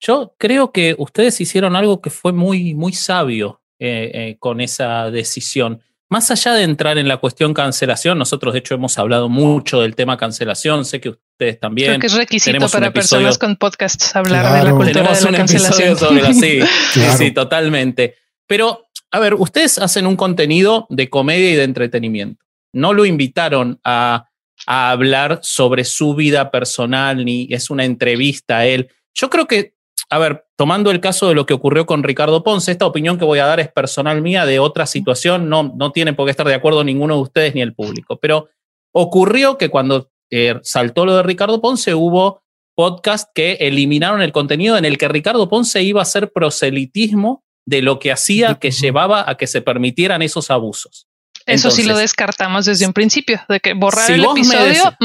Yo 0.00 0.34
creo 0.38 0.72
que 0.72 0.94
ustedes 0.96 1.38
hicieron 1.42 1.76
algo 1.76 2.00
que 2.00 2.08
fue 2.08 2.32
muy, 2.32 2.72
muy 2.72 2.94
sabio 2.94 3.60
eh, 3.78 4.10
eh, 4.14 4.36
con 4.38 4.62
esa 4.62 5.10
decisión 5.10 5.82
más 6.12 6.30
allá 6.30 6.52
de 6.52 6.62
entrar 6.62 6.98
en 6.98 7.08
la 7.08 7.16
cuestión 7.16 7.54
cancelación, 7.54 8.18
nosotros 8.18 8.52
de 8.52 8.58
hecho 8.58 8.74
hemos 8.74 8.98
hablado 8.98 9.30
mucho 9.30 9.80
del 9.80 9.96
tema 9.96 10.18
cancelación, 10.18 10.84
sé 10.84 11.00
que 11.00 11.08
ustedes 11.08 11.58
también. 11.58 11.88
Creo 11.88 12.00
que 12.00 12.06
es 12.08 12.12
requisito 12.12 12.68
para 12.68 12.92
personas 12.92 13.38
con 13.38 13.56
podcasts 13.56 14.14
hablar 14.14 14.58
de 14.58 14.64
la 14.64 14.76
cultura 14.76 15.14
de 15.14 15.30
la 15.30 15.38
cancelación. 15.38 15.96
sí, 16.34 16.60
sí, 17.16 17.30
totalmente. 17.30 18.16
Pero, 18.46 18.88
a 19.10 19.20
ver, 19.20 19.32
ustedes 19.32 19.78
hacen 19.78 20.06
un 20.06 20.16
contenido 20.16 20.86
de 20.90 21.08
comedia 21.08 21.50
y 21.50 21.54
de 21.54 21.64
entretenimiento. 21.64 22.44
No 22.74 22.92
lo 22.92 23.06
invitaron 23.06 23.80
a, 23.82 24.28
a 24.66 24.90
hablar 24.90 25.40
sobre 25.42 25.84
su 25.84 26.14
vida 26.14 26.50
personal, 26.50 27.24
ni 27.24 27.48
es 27.50 27.70
una 27.70 27.86
entrevista 27.86 28.58
a 28.58 28.66
él. 28.66 28.90
Yo 29.14 29.30
creo 29.30 29.46
que 29.46 29.76
a 30.12 30.18
ver, 30.18 30.44
tomando 30.62 30.92
el 30.92 31.00
caso 31.00 31.26
de 31.26 31.34
lo 31.34 31.44
que 31.44 31.54
ocurrió 31.54 31.86
con 31.86 32.04
Ricardo 32.04 32.44
Ponce, 32.44 32.70
esta 32.70 32.86
opinión 32.86 33.18
que 33.18 33.24
voy 33.24 33.40
a 33.40 33.46
dar 33.46 33.58
es 33.58 33.66
personal 33.66 34.22
mía 34.22 34.46
de 34.46 34.60
otra 34.60 34.86
situación, 34.86 35.48
no, 35.48 35.74
no 35.76 35.90
tiene 35.90 36.12
por 36.12 36.24
qué 36.24 36.30
estar 36.30 36.46
de 36.46 36.54
acuerdo 36.54 36.84
ninguno 36.84 37.16
de 37.16 37.22
ustedes 37.22 37.54
ni 37.56 37.62
el 37.62 37.74
público, 37.74 38.20
pero 38.20 38.48
ocurrió 38.92 39.58
que 39.58 39.70
cuando 39.70 40.12
eh, 40.30 40.60
saltó 40.62 41.04
lo 41.04 41.16
de 41.16 41.24
Ricardo 41.24 41.60
Ponce 41.60 41.96
hubo 41.96 42.44
podcast 42.76 43.28
que 43.34 43.54
eliminaron 43.54 44.22
el 44.22 44.30
contenido 44.30 44.78
en 44.78 44.84
el 44.84 44.98
que 44.98 45.08
Ricardo 45.08 45.48
Ponce 45.48 45.82
iba 45.82 46.00
a 46.00 46.04
hacer 46.04 46.30
proselitismo 46.30 47.42
de 47.66 47.82
lo 47.82 47.98
que 47.98 48.12
hacía 48.12 48.54
que 48.54 48.70
llevaba 48.70 49.28
a 49.28 49.36
que 49.36 49.48
se 49.48 49.62
permitieran 49.62 50.22
esos 50.22 50.48
abusos. 50.48 51.08
Eso 51.44 51.72
sí 51.72 51.82
lo 51.82 51.96
descartamos 51.96 52.66
desde 52.66 52.86
un 52.86 52.92
principio, 52.92 53.40
de 53.48 53.58
que 53.58 53.74
borrar 53.74 54.08
el 54.08 54.24
episodio. 54.24 54.96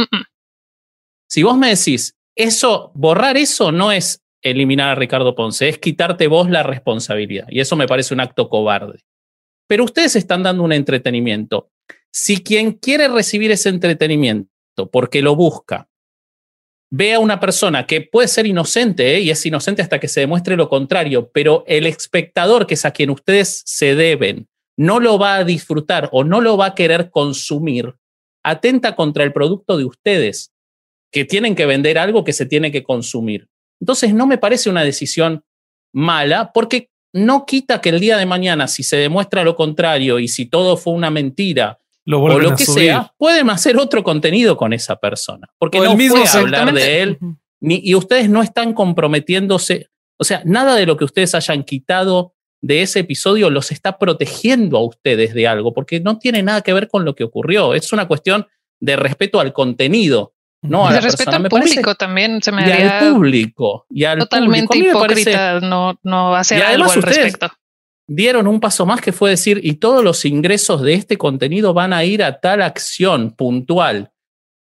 Si 1.27 1.41
vos 1.41 1.57
me 1.57 1.69
decís, 1.69 2.15
eso, 2.35 2.91
borrar 2.93 3.37
eso 3.37 3.71
no 3.71 3.91
es 3.91 4.21
eliminar 4.49 4.89
a 4.89 4.95
Ricardo 4.95 5.35
Ponce, 5.35 5.69
es 5.69 5.77
quitarte 5.77 6.27
vos 6.27 6.49
la 6.49 6.63
responsabilidad. 6.63 7.47
Y 7.49 7.59
eso 7.59 7.75
me 7.75 7.87
parece 7.87 8.13
un 8.13 8.19
acto 8.19 8.49
cobarde. 8.49 8.99
Pero 9.67 9.83
ustedes 9.83 10.15
están 10.15 10.43
dando 10.43 10.63
un 10.63 10.71
entretenimiento. 10.71 11.69
Si 12.11 12.43
quien 12.43 12.73
quiere 12.73 13.07
recibir 13.07 13.51
ese 13.51 13.69
entretenimiento 13.69 14.49
porque 14.91 15.21
lo 15.21 15.35
busca, 15.35 15.89
ve 16.89 17.13
a 17.13 17.19
una 17.19 17.39
persona 17.39 17.85
que 17.85 18.01
puede 18.01 18.27
ser 18.27 18.45
inocente 18.45 19.15
¿eh? 19.15 19.19
y 19.19 19.29
es 19.29 19.45
inocente 19.45 19.81
hasta 19.81 19.99
que 19.99 20.07
se 20.07 20.21
demuestre 20.21 20.55
lo 20.55 20.69
contrario, 20.69 21.29
pero 21.33 21.63
el 21.67 21.85
espectador, 21.85 22.65
que 22.65 22.75
es 22.75 22.85
a 22.85 22.91
quien 22.91 23.09
ustedes 23.09 23.61
se 23.65 23.95
deben, 23.95 24.47
no 24.77 24.99
lo 24.99 25.17
va 25.17 25.35
a 25.35 25.43
disfrutar 25.43 26.09
o 26.11 26.23
no 26.23 26.39
lo 26.39 26.55
va 26.55 26.67
a 26.67 26.75
querer 26.75 27.09
consumir, 27.09 27.95
atenta 28.43 28.95
contra 28.95 29.23
el 29.23 29.33
producto 29.33 29.77
de 29.77 29.85
ustedes, 29.85 30.53
que 31.11 31.25
tienen 31.25 31.55
que 31.55 31.65
vender 31.65 31.97
algo 31.97 32.23
que 32.23 32.33
se 32.33 32.45
tiene 32.45 32.71
que 32.71 32.83
consumir. 32.83 33.47
Entonces 33.79 34.13
no 34.13 34.27
me 34.27 34.37
parece 34.37 34.69
una 34.69 34.83
decisión 34.83 35.43
mala 35.93 36.51
porque 36.53 36.89
no 37.13 37.45
quita 37.45 37.81
que 37.81 37.89
el 37.89 37.99
día 37.99 38.17
de 38.17 38.25
mañana, 38.25 38.67
si 38.67 38.83
se 38.83 38.97
demuestra 38.97 39.43
lo 39.43 39.55
contrario 39.55 40.19
y 40.19 40.27
si 40.27 40.45
todo 40.45 40.77
fue 40.77 40.93
una 40.93 41.09
mentira 41.09 41.79
o 42.05 42.39
lo 42.39 42.55
que 42.55 42.65
sea, 42.65 43.13
pueden 43.17 43.49
hacer 43.49 43.77
otro 43.77 44.03
contenido 44.03 44.55
con 44.55 44.73
esa 44.73 44.95
persona. 44.95 45.47
Porque 45.57 45.79
no 45.79 45.95
mismo 45.95 46.17
puede 46.17 46.37
hablar 46.37 46.73
de 46.73 47.01
él 47.01 47.19
ni, 47.59 47.81
y 47.83 47.95
ustedes 47.95 48.29
no 48.29 48.41
están 48.41 48.73
comprometiéndose. 48.73 49.89
O 50.17 50.23
sea, 50.23 50.41
nada 50.45 50.75
de 50.75 50.85
lo 50.85 50.97
que 50.97 51.05
ustedes 51.05 51.35
hayan 51.35 51.63
quitado 51.63 52.33
de 52.61 52.81
ese 52.81 52.99
episodio 52.99 53.49
los 53.49 53.71
está 53.71 53.99
protegiendo 53.99 54.77
a 54.77 54.83
ustedes 54.83 55.33
de 55.33 55.47
algo, 55.47 55.73
porque 55.73 55.99
no 55.99 56.17
tiene 56.17 56.41
nada 56.43 56.61
que 56.61 56.73
ver 56.73 56.87
con 56.87 57.05
lo 57.05 57.15
que 57.15 57.23
ocurrió. 57.23 57.73
Es 57.73 57.93
una 57.93 58.07
cuestión 58.07 58.47
de 58.79 58.95
respeto 58.95 59.39
al 59.39 59.53
contenido. 59.53 60.33
No, 60.61 60.89
de 60.89 60.99
respeto 60.99 61.31
al 61.31 61.47
público 61.49 61.95
también 61.95 62.41
se 62.41 62.51
me 62.51 62.63
haría 62.63 62.99
al 62.99 63.13
público 63.13 63.85
y 63.89 64.03
al 64.03 64.19
totalmente 64.19 64.77
hipócrita 64.77 65.59
no, 65.59 65.99
no 66.03 66.35
hacer 66.35 66.63
algo 66.63 66.91
al 66.91 67.01
respecto. 67.01 67.51
Dieron 68.09 68.47
un 68.47 68.59
paso 68.59 68.85
más 68.85 69.01
que 69.01 69.11
fue 69.11 69.29
decir, 69.29 69.59
y 69.61 69.73
todos 69.73 70.03
los 70.03 70.23
ingresos 70.23 70.81
de 70.81 70.93
este 70.93 71.17
contenido 71.17 71.73
van 71.73 71.91
a 71.91 72.05
ir 72.05 72.23
a 72.23 72.39
tal 72.39 72.61
acción 72.61 73.31
puntual. 73.31 74.11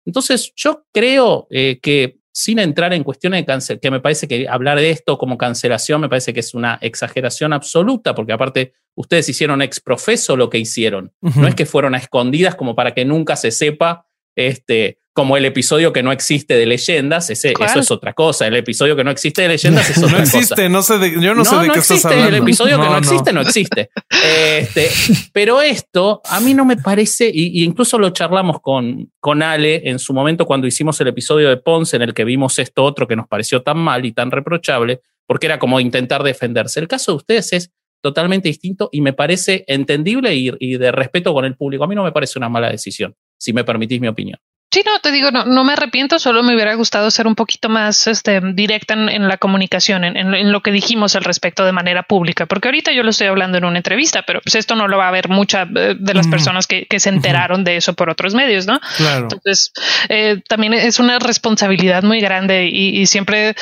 Entonces, 0.06 0.52
yo 0.54 0.86
creo 0.92 1.48
eh, 1.50 1.80
que 1.82 2.20
sin 2.32 2.58
entrar 2.58 2.92
en 2.92 3.04
cuestiones 3.04 3.40
de 3.40 3.46
cancel, 3.46 3.80
que 3.80 3.90
me 3.92 4.00
parece 4.00 4.26
que 4.26 4.48
hablar 4.48 4.78
de 4.78 4.90
esto 4.90 5.18
como 5.18 5.38
cancelación 5.38 6.00
me 6.00 6.08
parece 6.08 6.34
que 6.34 6.40
es 6.40 6.52
una 6.52 6.78
exageración 6.80 7.52
absoluta, 7.52 8.14
porque 8.14 8.32
aparte 8.32 8.74
ustedes 8.96 9.28
hicieron 9.28 9.62
ex 9.62 9.80
profeso 9.80 10.36
lo 10.36 10.50
que 10.50 10.58
hicieron. 10.58 11.12
No 11.20 11.46
es 11.46 11.54
que 11.54 11.64
fueron 11.64 11.94
a 11.94 11.98
escondidas 11.98 12.56
como 12.56 12.74
para 12.74 12.92
que 12.92 13.04
nunca 13.04 13.36
se 13.36 13.52
sepa 13.52 14.06
este, 14.36 14.98
como 15.14 15.36
el 15.36 15.44
episodio 15.44 15.92
que 15.92 16.02
no 16.02 16.10
existe 16.10 16.54
de 16.54 16.66
leyendas, 16.66 17.30
ese, 17.30 17.54
eso 17.58 17.78
es 17.78 17.90
otra 17.92 18.14
cosa. 18.14 18.48
El 18.48 18.56
episodio 18.56 18.96
que 18.96 19.04
no 19.04 19.12
existe 19.12 19.42
de 19.42 19.48
leyendas 19.48 19.88
es 19.88 19.98
otra 20.02 20.10
no 20.10 20.18
existe, 20.18 20.68
No 20.68 20.82
sé 20.82 20.98
de, 20.98 21.20
yo 21.20 21.36
no, 21.36 21.44
sé 21.44 21.56
de 21.56 21.70
qué 21.70 21.78
estás 21.78 22.04
hablando. 22.04 22.28
El 22.36 22.42
episodio 22.42 22.80
que 22.80 22.88
no 22.88 22.98
existe, 22.98 23.32
no 23.32 23.40
existe. 23.40 23.90
Este, 24.24 24.88
pero 25.32 25.60
esto 25.60 26.20
a 26.24 26.40
mí 26.40 26.54
no 26.54 26.64
me 26.64 26.76
parece, 26.76 27.30
y, 27.32 27.62
incluso 27.62 27.98
lo 27.98 28.10
charlamos 28.10 28.60
con, 28.60 29.12
con 29.20 29.42
Ale 29.42 29.88
en 29.88 29.98
su 29.98 30.14
momento 30.14 30.46
cuando 30.46 30.66
hicimos 30.66 31.00
el 31.00 31.08
episodio 31.08 31.48
de 31.48 31.58
Ponce, 31.58 31.96
en 31.96 32.02
el 32.02 32.14
que 32.14 32.24
vimos 32.24 32.58
esto 32.58 32.82
otro 32.82 33.06
que 33.06 33.16
nos 33.16 33.28
pareció 33.28 33.62
tan 33.62 33.78
mal 33.78 34.04
y 34.04 34.12
tan 34.12 34.30
reprochable, 34.30 35.00
porque 35.26 35.46
era 35.46 35.58
como 35.58 35.78
intentar 35.78 36.22
defenderse. 36.22 36.80
El 36.80 36.88
caso 36.88 37.12
de 37.12 37.16
ustedes 37.16 37.52
es 37.52 37.70
totalmente 38.02 38.48
distinto 38.48 38.88
y 38.92 39.00
me 39.00 39.12
parece 39.12 39.64
entendible 39.68 40.34
y, 40.34 40.50
y 40.58 40.76
de 40.76 40.90
respeto 40.90 41.32
con 41.32 41.44
el 41.44 41.56
público. 41.56 41.84
A 41.84 41.86
mí 41.86 41.94
no 41.94 42.04
me 42.04 42.12
parece 42.12 42.38
una 42.38 42.48
mala 42.48 42.70
decisión, 42.70 43.14
si 43.44 43.52
me 43.52 43.62
permitís 43.62 44.00
mi 44.00 44.08
opinión. 44.08 44.38
Sí, 44.74 44.82
no, 44.84 44.98
te 44.98 45.12
digo, 45.12 45.30
no, 45.30 45.44
no 45.44 45.62
me 45.62 45.74
arrepiento, 45.74 46.18
solo 46.18 46.42
me 46.42 46.52
hubiera 46.52 46.74
gustado 46.74 47.08
ser 47.08 47.28
un 47.28 47.36
poquito 47.36 47.68
más 47.68 48.08
este, 48.08 48.40
directa 48.40 48.94
en, 48.94 49.28
la 49.28 49.36
comunicación, 49.36 50.02
en, 50.02 50.50
lo 50.50 50.62
que 50.64 50.72
dijimos 50.72 51.14
al 51.14 51.22
respecto 51.22 51.64
de 51.64 51.70
manera 51.70 52.02
pública, 52.02 52.46
porque 52.46 52.66
ahorita 52.66 52.90
yo 52.90 53.04
lo 53.04 53.10
estoy 53.10 53.28
hablando 53.28 53.56
en 53.56 53.66
una 53.66 53.76
entrevista, 53.76 54.24
pero 54.26 54.40
pues 54.40 54.56
esto 54.56 54.74
no 54.74 54.88
lo 54.88 54.98
va 54.98 55.06
a 55.06 55.12
ver 55.12 55.28
mucha 55.28 55.62
eh, 55.62 55.94
de 55.96 56.14
las 56.14 56.26
personas 56.26 56.66
que, 56.66 56.88
se 56.98 57.08
enteraron 57.08 57.62
de 57.62 57.76
eso 57.76 57.94
por 57.94 58.10
otros 58.10 58.34
medios, 58.34 58.66
¿no? 58.66 58.80
Entonces, 58.98 59.72
eh, 60.08 60.42
también 60.48 60.74
es 60.74 60.98
una 60.98 61.20
responsabilidad 61.20 62.02
muy 62.02 62.20
grande 62.20 62.66
y, 62.66 63.06
siempre, 63.06 63.54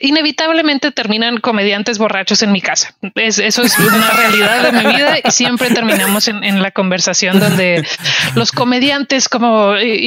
inevitablemente 0.00 0.90
terminan 0.90 1.38
comediantes 1.38 1.98
borrachos 1.98 2.42
en 2.42 2.50
mi 2.50 2.60
casa. 2.60 2.92
Es, 3.14 3.38
eso 3.38 3.62
es 3.62 3.78
una 3.78 4.10
realidad 4.10 4.64
de 4.64 4.72
mi 4.72 4.96
vida 4.96 5.18
y 5.24 5.30
siempre 5.30 5.70
terminamos 5.70 6.26
en, 6.26 6.60
la 6.60 6.72
conversación 6.72 7.38
donde 7.38 7.86
los 8.34 8.50
comediantes 8.50 9.28
como 9.28 9.76
eh, 9.76 10.06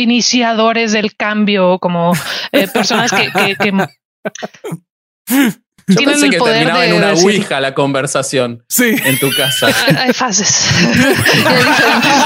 del 0.91 1.15
cambio, 1.15 1.79
como 1.79 2.13
eh, 2.51 2.67
personas 2.67 3.11
que, 3.11 3.29
Yo 5.87 5.95
tienen 5.95 6.13
pensé 6.13 6.25
el 6.27 6.31
que 6.33 6.37
poder 6.37 6.55
terminaba 6.57 6.81
de 6.83 6.89
en 6.89 6.95
una 6.97 7.11
decir- 7.13 7.25
ouija 7.25 7.59
la 7.59 7.73
conversación 7.73 8.63
Sí. 8.69 8.95
en 9.05 9.17
tu 9.19 9.31
casa. 9.35 9.67
Hay, 9.97 10.13
fases. 10.13 10.69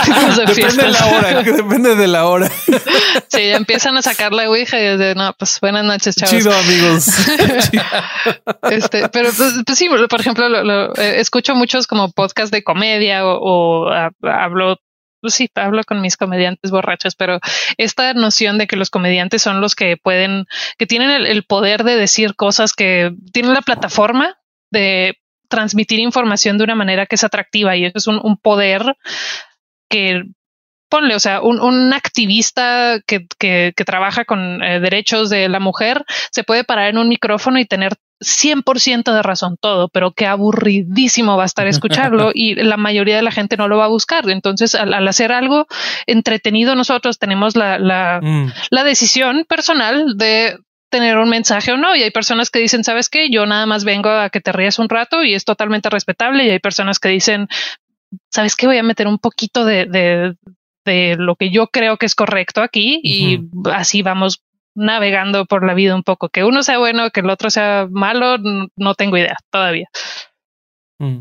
Y 0.05 0.11
hay 0.11 0.35
de 0.35 0.45
Depende 0.53 0.83
de 0.83 0.89
la 0.91 1.05
hora, 1.05 1.43
que 1.45 1.51
depende 1.53 1.95
de 1.95 2.07
la 2.07 2.25
hora. 2.27 2.51
Sí, 3.29 3.47
ya 3.47 3.55
empiezan 3.55 3.95
a 3.95 4.01
sacar 4.01 4.33
la 4.33 4.49
ouija 4.49 4.77
y 4.81 4.83
es 4.85 4.99
de, 4.99 5.15
no, 5.15 5.33
pues 5.39 5.59
buenas 5.61 5.85
noches, 5.85 6.13
chavos. 6.15 6.35
Chido, 6.35 6.51
amigos. 6.53 7.07
Este, 8.69 9.07
pero 9.09 9.29
pues, 9.35 9.53
pues 9.65 9.77
sí, 9.77 9.87
por 10.09 10.19
ejemplo, 10.19 10.49
lo- 10.49 10.63
lo- 10.63 10.95
eh, 10.97 11.19
escucho 11.21 11.55
muchos 11.55 11.87
como 11.87 12.11
podcast 12.11 12.51
de 12.53 12.63
comedia 12.63 13.25
o, 13.25 13.37
o, 13.87 13.89
ah, 13.91 14.09
hablo, 14.23 14.77
pues 15.23 15.35
sí, 15.35 15.49
hablo 15.55 15.81
con 15.85 16.01
mis 16.01 16.17
comediantes 16.17 16.69
borrachos, 16.69 17.15
pero 17.15 17.39
esta 17.77 18.13
noción 18.13 18.57
de 18.57 18.67
que 18.67 18.75
los 18.75 18.89
comediantes 18.89 19.41
son 19.41 19.61
los 19.61 19.73
que 19.73 19.95
pueden, 19.95 20.47
que 20.77 20.85
tienen 20.85 21.09
el, 21.11 21.43
poder 21.45 21.85
de 21.85 21.95
decir 21.95 22.35
cosas 22.35 22.73
que 22.73 23.13
tienen 23.31 23.53
la 23.53 23.61
plataforma 23.61 24.35
de 24.69 25.17
transmitir 25.47 25.99
información 25.99 26.57
de 26.57 26.65
una 26.65 26.75
manera 26.75 27.05
que 27.05 27.15
es 27.15 27.23
atractiva 27.23 27.77
y 27.77 27.85
eso 27.85 27.97
es 27.97 28.07
un 28.07 28.35
poder 28.35 28.97
que 29.89 30.23
ponle, 30.93 31.15
o 31.15 31.19
sea, 31.19 31.41
un, 31.41 31.59
un 31.59 31.91
activista 31.91 32.99
que, 33.07 33.25
que, 33.39 33.73
que 33.75 33.83
trabaja 33.83 34.25
con 34.25 34.61
eh, 34.61 34.79
derechos 34.79 35.31
de 35.31 35.49
la 35.49 35.59
mujer 35.59 36.05
se 36.31 36.43
puede 36.43 36.63
parar 36.63 36.89
en 36.89 36.99
un 36.99 37.09
micrófono 37.09 37.57
y 37.57 37.65
tener 37.65 37.93
100% 38.21 39.11
de 39.11 39.23
razón 39.23 39.57
todo, 39.59 39.89
pero 39.89 40.11
qué 40.11 40.27
aburridísimo 40.27 41.35
va 41.35 41.43
a 41.43 41.47
estar 41.47 41.65
escucharlo 41.65 42.29
y 42.35 42.53
la 42.53 42.77
mayoría 42.77 43.15
de 43.15 43.23
la 43.23 43.31
gente 43.31 43.57
no 43.57 43.67
lo 43.67 43.77
va 43.77 43.85
a 43.85 43.95
buscar. 43.97 44.29
Entonces, 44.29 44.75
al, 44.75 44.93
al 44.93 45.07
hacer 45.07 45.31
algo 45.31 45.65
entretenido, 46.05 46.75
nosotros 46.75 47.17
tenemos 47.17 47.55
la, 47.55 47.79
la, 47.79 48.19
Mm. 48.21 48.51
la 48.69 48.83
decisión 48.83 49.45
personal 49.49 50.15
de 50.15 50.59
tener 50.89 51.17
un 51.17 51.29
mensaje 51.29 51.71
o 51.71 51.77
no. 51.77 51.95
Y 51.95 52.03
hay 52.03 52.11
personas 52.11 52.51
que 52.51 52.59
dicen, 52.59 52.83
sabes 52.83 53.09
qué, 53.09 53.31
yo 53.31 53.47
nada 53.47 53.65
más 53.65 53.83
vengo 53.83 54.09
a 54.09 54.29
que 54.29 54.41
te 54.41 54.51
rías 54.51 54.77
un 54.77 54.89
rato 54.89 55.23
y 55.23 55.33
es 55.33 55.43
totalmente 55.43 55.89
respetable. 55.89 56.45
Y 56.45 56.51
hay 56.51 56.59
personas 56.59 56.99
que 56.99 57.09
dicen, 57.09 57.47
sabes 58.29 58.55
qué, 58.55 58.67
voy 58.67 58.77
a 58.77 58.83
meter 58.83 59.07
un 59.07 59.17
poquito 59.17 59.65
de, 59.65 59.85
de, 59.85 60.35
de 60.85 61.15
lo 61.17 61.35
que 61.35 61.51
yo 61.51 61.67
creo 61.67 61.97
que 61.97 62.05
es 62.05 62.15
correcto 62.15 62.61
aquí 62.61 62.99
y 63.03 63.41
así 63.71 64.01
vamos 64.01 64.43
navegando 64.75 65.45
por 65.45 65.65
la 65.65 65.73
vida 65.73 65.95
un 65.95 66.03
poco. 66.03 66.29
Que 66.29 66.43
uno 66.43 66.63
sea 66.63 66.77
bueno, 66.77 67.09
que 67.11 67.21
el 67.21 67.29
otro 67.29 67.49
sea 67.49 67.87
malo, 67.89 68.37
no 68.75 68.95
tengo 68.95 69.17
idea 69.17 69.37
todavía. 69.51 69.87
Mm. 70.99 71.19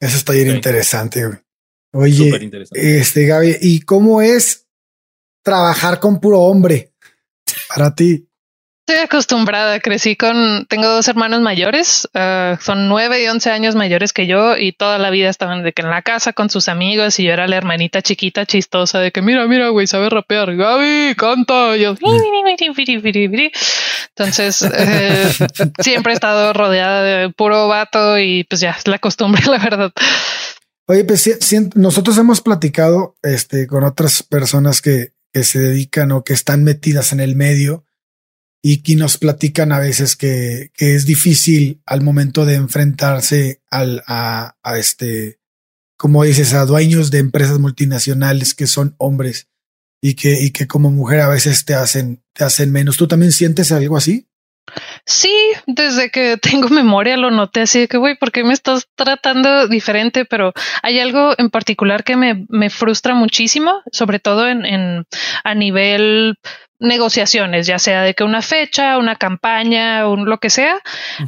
Eso 0.00 0.16
está 0.16 0.32
bien 0.32 0.54
interesante. 0.54 1.26
güey. 1.26 1.38
Súper 1.90 2.02
Oye, 2.02 2.44
interesante. 2.44 2.98
este 2.98 3.26
Gaby, 3.26 3.56
¿y 3.60 3.80
cómo 3.80 4.20
es 4.20 4.68
trabajar 5.42 5.98
con 5.98 6.20
puro 6.20 6.40
hombre 6.40 6.92
para 7.68 7.94
ti? 7.94 8.27
Estoy 8.88 9.04
acostumbrada, 9.04 9.80
crecí 9.80 10.16
con, 10.16 10.64
tengo 10.66 10.86
dos 10.88 11.06
hermanos 11.08 11.42
mayores, 11.42 12.08
ah, 12.14 12.56
son 12.58 12.88
nueve 12.88 13.22
y 13.22 13.28
once 13.28 13.50
años 13.50 13.74
mayores 13.74 14.14
que 14.14 14.26
yo 14.26 14.56
y 14.56 14.72
toda 14.72 14.96
la 14.96 15.10
vida 15.10 15.28
estaban 15.28 15.62
de 15.62 15.74
que 15.74 15.82
en 15.82 15.90
la 15.90 16.00
casa 16.00 16.32
con 16.32 16.48
sus 16.48 16.70
amigos 16.70 17.20
y 17.20 17.24
yo 17.24 17.32
era 17.34 17.46
la 17.48 17.56
hermanita 17.58 18.00
chiquita 18.00 18.46
chistosa 18.46 18.98
de 18.98 19.12
que 19.12 19.20
mira, 19.20 19.46
mira, 19.46 19.68
güey, 19.68 19.86
sabe 19.86 20.08
rapear, 20.08 20.56
Gaby, 20.56 21.14
canta, 21.18 21.76
y 21.76 21.82
yo, 21.82 21.96
entonces 24.16 24.62
eh, 24.62 25.32
siempre 25.80 26.12
he 26.12 26.14
estado 26.14 26.54
rodeada 26.54 27.02
de 27.02 27.28
puro 27.28 27.68
vato 27.68 28.18
y 28.18 28.44
pues 28.44 28.62
ya, 28.62 28.70
es 28.70 28.88
la 28.88 28.98
costumbre, 28.98 29.42
la 29.50 29.58
verdad. 29.58 29.92
Oye, 30.86 31.04
pues 31.04 31.20
si- 31.20 31.34
si- 31.42 31.68
nosotros 31.74 32.16
hemos 32.16 32.40
platicado 32.40 33.18
este, 33.22 33.66
con 33.66 33.84
otras 33.84 34.22
personas 34.22 34.80
que, 34.80 35.12
que 35.30 35.44
se 35.44 35.58
dedican 35.58 36.10
o 36.12 36.24
que 36.24 36.32
están 36.32 36.64
metidas 36.64 37.12
en 37.12 37.20
el 37.20 37.36
medio 37.36 37.84
y 38.62 38.82
que 38.82 38.96
nos 38.96 39.18
platican 39.18 39.72
a 39.72 39.78
veces 39.78 40.16
que, 40.16 40.70
que 40.74 40.94
es 40.94 41.06
difícil 41.06 41.80
al 41.86 42.00
momento 42.00 42.44
de 42.44 42.54
enfrentarse 42.56 43.62
al, 43.70 44.02
a, 44.06 44.54
este, 44.76 45.38
como 45.96 46.24
dices, 46.24 46.54
a 46.54 46.64
dueños 46.64 47.10
de 47.10 47.18
empresas 47.18 47.58
multinacionales 47.58 48.54
que 48.54 48.66
son 48.66 48.94
hombres 48.98 49.48
y 50.02 50.14
que, 50.14 50.42
y 50.42 50.50
que 50.50 50.66
como 50.66 50.90
mujer 50.90 51.20
a 51.20 51.28
veces 51.28 51.64
te 51.64 51.74
hacen, 51.74 52.22
te 52.32 52.44
hacen 52.44 52.72
menos. 52.72 52.96
¿Tú 52.96 53.06
también 53.06 53.32
sientes 53.32 53.72
algo 53.72 53.96
así? 53.96 54.26
Sí, 55.06 55.32
desde 55.66 56.10
que 56.10 56.36
tengo 56.42 56.68
memoria 56.68 57.16
lo 57.16 57.30
noté 57.30 57.62
así 57.62 57.80
de 57.80 57.88
que, 57.88 57.96
güey, 57.96 58.16
¿por 58.16 58.32
qué 58.32 58.44
me 58.44 58.52
estás 58.52 58.88
tratando 58.96 59.68
diferente? 59.68 60.24
Pero 60.24 60.52
hay 60.82 60.98
algo 60.98 61.34
en 61.38 61.50
particular 61.50 62.04
que 62.04 62.16
me, 62.16 62.44
me 62.48 62.70
frustra 62.70 63.14
muchísimo, 63.14 63.82
sobre 63.92 64.18
todo 64.18 64.48
en, 64.48 64.64
en 64.66 65.06
a 65.44 65.54
nivel 65.54 66.36
negociaciones, 66.78 67.66
ya 67.66 67.78
sea 67.78 68.02
de 68.02 68.14
que 68.14 68.24
una 68.24 68.42
fecha, 68.42 68.98
una 68.98 69.16
campaña, 69.16 70.08
un, 70.08 70.26
lo 70.26 70.38
que 70.38 70.50
sea, 70.50 70.80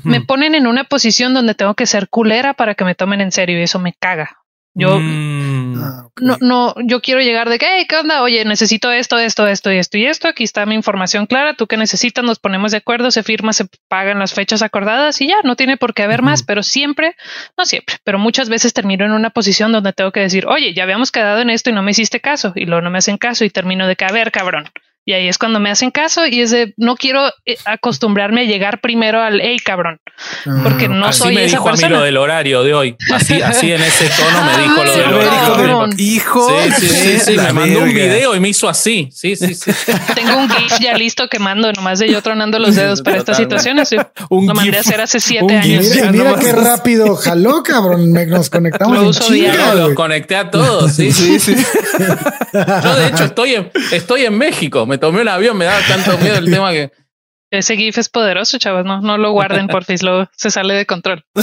me 0.05 0.21
ponen 0.21 0.55
en 0.55 0.67
una 0.67 0.85
posición 0.85 1.35
donde 1.35 1.55
tengo 1.55 1.75
que 1.75 1.87
ser 1.87 2.09
culera 2.09 2.55
para 2.55 2.75
que 2.75 2.85
me 2.85 2.95
tomen 2.95 3.21
en 3.21 3.33
serio 3.33 3.59
y 3.59 3.63
eso 3.63 3.79
me 3.79 3.93
caga. 3.93 4.39
Yo 4.75 5.01
Mm. 5.01 5.83
Ah, 5.83 6.09
no, 6.21 6.37
no, 6.41 6.75
yo 6.85 7.01
quiero 7.01 7.21
llegar 7.21 7.49
de 7.49 7.59
que, 7.59 7.67
hey, 7.69 7.87
¿qué 7.89 7.97
onda? 7.97 8.23
Oye, 8.23 8.45
necesito 8.45 8.91
esto, 8.91 9.19
esto, 9.19 9.47
esto 9.47 9.73
y 9.73 9.79
esto 9.79 9.99
y 9.99 10.07
esto. 10.07 10.29
Aquí 10.29 10.45
está 10.45 10.67
mi 10.67 10.75
información 10.75 11.27
clara. 11.27 11.55
Tú 11.55 11.67
que 11.67 11.77
necesitas, 11.77 12.25
nos 12.25 12.39
ponemos 12.39 12.73
de 12.73 12.79
acuerdo, 12.79 13.11
se 13.11 13.23
firma, 13.23 13.53
se 13.53 13.67
pagan 13.89 14.19
las 14.19 14.35
fechas 14.35 14.63
acordadas 14.63 15.21
y 15.21 15.29
ya, 15.29 15.37
no 15.45 15.57
tiene 15.57 15.77
por 15.77 15.95
qué 15.95 16.03
haber 16.03 16.23
más, 16.23 16.43
pero 16.43 16.63
siempre, 16.63 17.17
no 17.57 17.65
siempre, 17.65 17.97
pero 18.05 18.19
muchas 18.19 18.49
veces 18.49 18.73
termino 18.73 19.05
en 19.05 19.13
una 19.13 19.31
posición 19.31 19.73
donde 19.73 19.93
tengo 19.93 20.13
que 20.13 20.21
decir, 20.21 20.47
oye, 20.47 20.75
ya 20.75 20.83
habíamos 20.83 21.11
quedado 21.11 21.41
en 21.41 21.51
esto 21.51 21.71
y 21.71 21.73
no 21.73 21.83
me 21.83 21.93
hiciste 21.93 22.21
caso 22.21 22.53
y 22.55 22.67
luego 22.67 22.83
no 22.83 22.91
me 22.91 22.99
hacen 22.99 23.19
caso 23.19 23.45
y 23.45 23.51
termino 23.51 23.87
de 23.87 23.97
que, 23.97 24.05
a 24.05 24.13
ver, 24.13 24.31
cabrón. 24.31 24.71
Y 25.07 25.13
ahí 25.15 25.29
es 25.29 25.39
cuando 25.39 25.59
me 25.61 25.71
hacen 25.71 25.91
caso 25.91 26.27
y 26.27 26.41
es 26.43 26.51
de, 26.51 26.75
no 26.77 26.95
quiero 26.95 27.27
eh, 27.47 27.57
acostumbrarme 27.65 28.43
a 28.43 28.45
llegar 28.45 28.81
primero 28.81 29.21
al, 29.23 29.41
hey, 29.41 29.57
cabrón, 29.65 29.99
Ah, 30.47 30.61
porque 30.63 30.87
no 30.89 31.07
así 31.07 31.21
soy 31.21 31.35
me 31.35 31.45
esa 31.47 31.57
dijo 31.57 31.69
a 31.69 31.73
mí 31.73 31.79
persona. 31.79 31.97
lo 31.99 32.05
del 32.05 32.17
horario 32.19 32.63
de 32.63 32.75
hoy. 32.75 32.97
Así, 33.13 33.41
así 33.41 33.73
en 33.73 33.81
ese 33.83 34.09
tono 34.11 34.45
me 34.45 34.63
dijo 34.63 34.85
lo 34.85 34.91
Ah, 34.93 34.95
del 34.97 35.15
horario. 35.15 35.33
hijo, 35.33 35.55
cabrón. 35.55 35.91
de- 35.91 36.03
hijo 36.03 36.61
Sí, 36.61 36.73
sí, 36.73 36.87
sí, 36.89 37.19
sí, 37.21 37.37
me 37.39 37.53
mandó 37.55 37.79
un 37.81 37.95
video 37.95 38.37
y 38.37 38.41
me 38.41 38.49
hizo 38.51 38.69
así. 38.69 39.09
Sí, 39.11 39.35
sí, 39.37 39.55
sí. 39.55 39.71
Tengo 40.15 40.37
un 40.37 40.51
GIF 40.51 40.79
ya 40.81 40.93
listo 40.99 41.29
que 41.29 41.39
mando 41.39 41.73
nomás 41.73 41.99
de 42.01 42.11
yo 42.11 42.21
tronando 42.23 42.59
los 42.59 42.77
dedos 42.77 43.01
para 43.01 43.17
estas 43.17 43.39
situaciones. 43.39 43.91
Un 44.29 44.47
Lo 44.47 44.55
mandé 44.55 44.71
GIF. 44.73 44.77
a 44.77 44.81
hacer 44.81 45.01
hace 45.01 45.19
siete 45.21 45.57
años. 45.57 45.87
Mira, 45.89 46.05
Ya 46.07 46.13
mira 46.13 46.35
qué 46.39 46.53
rápido 46.53 47.17
jaló, 47.17 47.63
cabrón. 47.63 48.13
Me- 48.13 48.27
Nos 48.27 48.51
conectamos 48.51 48.97
Lo 48.99 49.09
uso 49.09 49.23
chinga, 49.33 49.53
diario. 49.53 49.75
Los 49.89 49.95
conecté 49.95 50.37
a 50.37 50.51
todos. 50.51 50.93
Sí, 50.93 51.11
Sí, 51.11 51.41
sí. 51.41 51.55
Yo, 52.53 52.97
de 52.97 53.07
hecho, 53.09 53.25
estoy 53.25 53.55
en, 53.55 53.71
estoy 53.93 54.25
en 54.27 54.37
México. 54.37 54.85
Me 54.91 54.99
tomé 54.99 55.23
un 55.23 55.29
avión, 55.29 55.57
me 55.57 55.67
daba 55.67 55.81
tanto 55.87 56.19
miedo 56.19 56.37
el 56.37 56.45
tema 56.51 56.73
que. 56.73 56.91
Ese 57.53 57.77
GIF 57.77 57.97
es 57.99 58.09
poderoso, 58.09 58.59
chavos. 58.59 58.85
No, 58.85 59.01
no 59.01 59.19
lo 59.19 59.31
guarden, 59.31 59.69
porfis. 59.69 60.03
Luego 60.03 60.29
se 60.37 60.51
sale 60.51 60.75
de 60.75 60.85
control. 60.87 61.25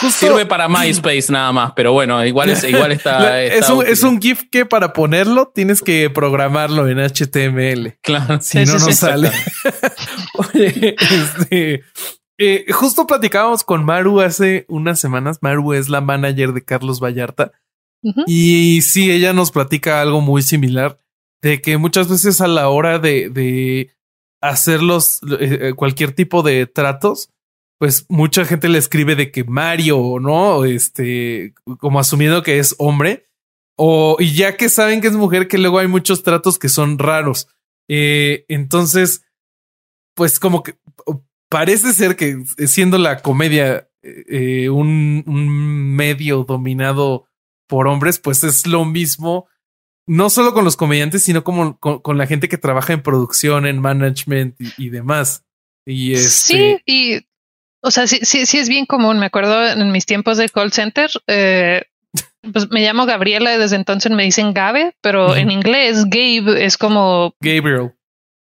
Justo 0.00 0.26
Sirve 0.26 0.46
para 0.46 0.68
MySpace 0.68 1.32
nada 1.32 1.50
más, 1.52 1.72
pero 1.74 1.92
bueno, 1.92 2.22
igual, 2.24 2.50
es, 2.50 2.62
igual 2.64 2.92
está. 2.92 3.42
es, 3.44 3.68
un, 3.70 3.84
es 3.86 4.02
un 4.02 4.20
GIF 4.20 4.42
que 4.50 4.66
para 4.66 4.92
ponerlo 4.92 5.50
tienes 5.54 5.80
que 5.82 6.08
programarlo 6.10 6.86
en 6.88 6.98
HTML. 6.98 7.98
Claro. 8.02 8.38
Si 8.40 8.64
Sí, 8.64 8.72
no, 8.72 8.78
sí, 8.78 8.84
no 8.86 8.92
sí. 8.92 8.92
sale. 8.92 9.32
Oye, 10.34 10.94
este. 10.98 11.82
eh, 12.38 12.66
justo 12.70 13.06
platicábamos 13.06 13.64
con 13.64 13.84
Maru 13.84 14.20
hace 14.20 14.66
unas 14.68 15.00
semanas. 15.00 15.38
Maru 15.40 15.72
es 15.72 15.88
la 15.88 16.00
manager 16.00 16.52
de 16.52 16.64
Carlos 16.64 17.00
Vallarta. 17.00 17.52
Y 18.26 18.82
sí, 18.82 19.10
ella 19.10 19.32
nos 19.32 19.50
platica 19.50 20.00
algo 20.00 20.20
muy 20.20 20.42
similar 20.42 20.98
de 21.46 21.60
que 21.60 21.78
muchas 21.78 22.08
veces 22.08 22.40
a 22.40 22.48
la 22.48 22.68
hora 22.68 22.98
de, 22.98 23.30
de 23.30 23.92
los, 24.80 25.20
eh, 25.38 25.74
cualquier 25.76 26.12
tipo 26.12 26.42
de 26.42 26.66
tratos, 26.66 27.30
pues 27.78 28.04
mucha 28.08 28.44
gente 28.44 28.68
le 28.68 28.78
escribe 28.78 29.14
de 29.14 29.30
que 29.30 29.44
Mario, 29.44 30.18
¿no? 30.20 30.64
Este, 30.64 31.54
como 31.78 32.00
asumiendo 32.00 32.42
que 32.42 32.58
es 32.58 32.74
hombre. 32.78 33.28
O, 33.76 34.16
y 34.18 34.34
ya 34.34 34.56
que 34.56 34.68
saben 34.68 35.00
que 35.00 35.06
es 35.06 35.14
mujer, 35.14 35.46
que 35.46 35.58
luego 35.58 35.78
hay 35.78 35.86
muchos 35.86 36.22
tratos 36.22 36.58
que 36.58 36.68
son 36.68 36.98
raros. 36.98 37.46
Eh, 37.88 38.44
entonces, 38.48 39.22
pues 40.14 40.40
como 40.40 40.64
que 40.64 40.76
parece 41.48 41.92
ser 41.92 42.16
que 42.16 42.42
siendo 42.66 42.98
la 42.98 43.22
comedia 43.22 43.88
eh, 44.02 44.68
un 44.68 45.22
medio 45.94 46.42
dominado 46.42 47.26
por 47.68 47.86
hombres, 47.86 48.18
pues 48.18 48.42
es 48.42 48.66
lo 48.66 48.84
mismo, 48.84 49.46
no 50.06 50.30
solo 50.30 50.54
con 50.54 50.64
los 50.64 50.76
comediantes, 50.76 51.24
sino 51.24 51.44
como 51.44 51.78
con, 51.78 52.00
con 52.00 52.18
la 52.18 52.26
gente 52.26 52.48
que 52.48 52.58
trabaja 52.58 52.92
en 52.92 53.02
producción, 53.02 53.66
en 53.66 53.80
management 53.80 54.54
y, 54.60 54.86
y 54.86 54.90
demás. 54.90 55.44
Y 55.84 56.12
este, 56.12 56.28
Sí, 56.30 56.78
y 56.86 57.26
o 57.82 57.90
sea, 57.90 58.06
sí, 58.06 58.20
sí, 58.22 58.46
sí 58.46 58.58
es 58.58 58.68
bien 58.68 58.86
común. 58.86 59.18
Me 59.18 59.26
acuerdo 59.26 59.64
en 59.68 59.92
mis 59.92 60.06
tiempos 60.06 60.38
de 60.38 60.48
call 60.48 60.72
center, 60.72 61.10
eh, 61.26 61.82
pues 62.52 62.70
me 62.70 62.82
llamo 62.82 63.06
Gabriela 63.06 63.54
y 63.54 63.58
desde 63.58 63.76
entonces 63.76 64.10
me 64.12 64.24
dicen 64.24 64.52
Gabe, 64.54 64.94
pero 65.00 65.36
en 65.36 65.50
inglés 65.50 66.04
Gabe 66.06 66.64
es 66.64 66.76
como 66.76 67.34
Gabriel. 67.40 67.92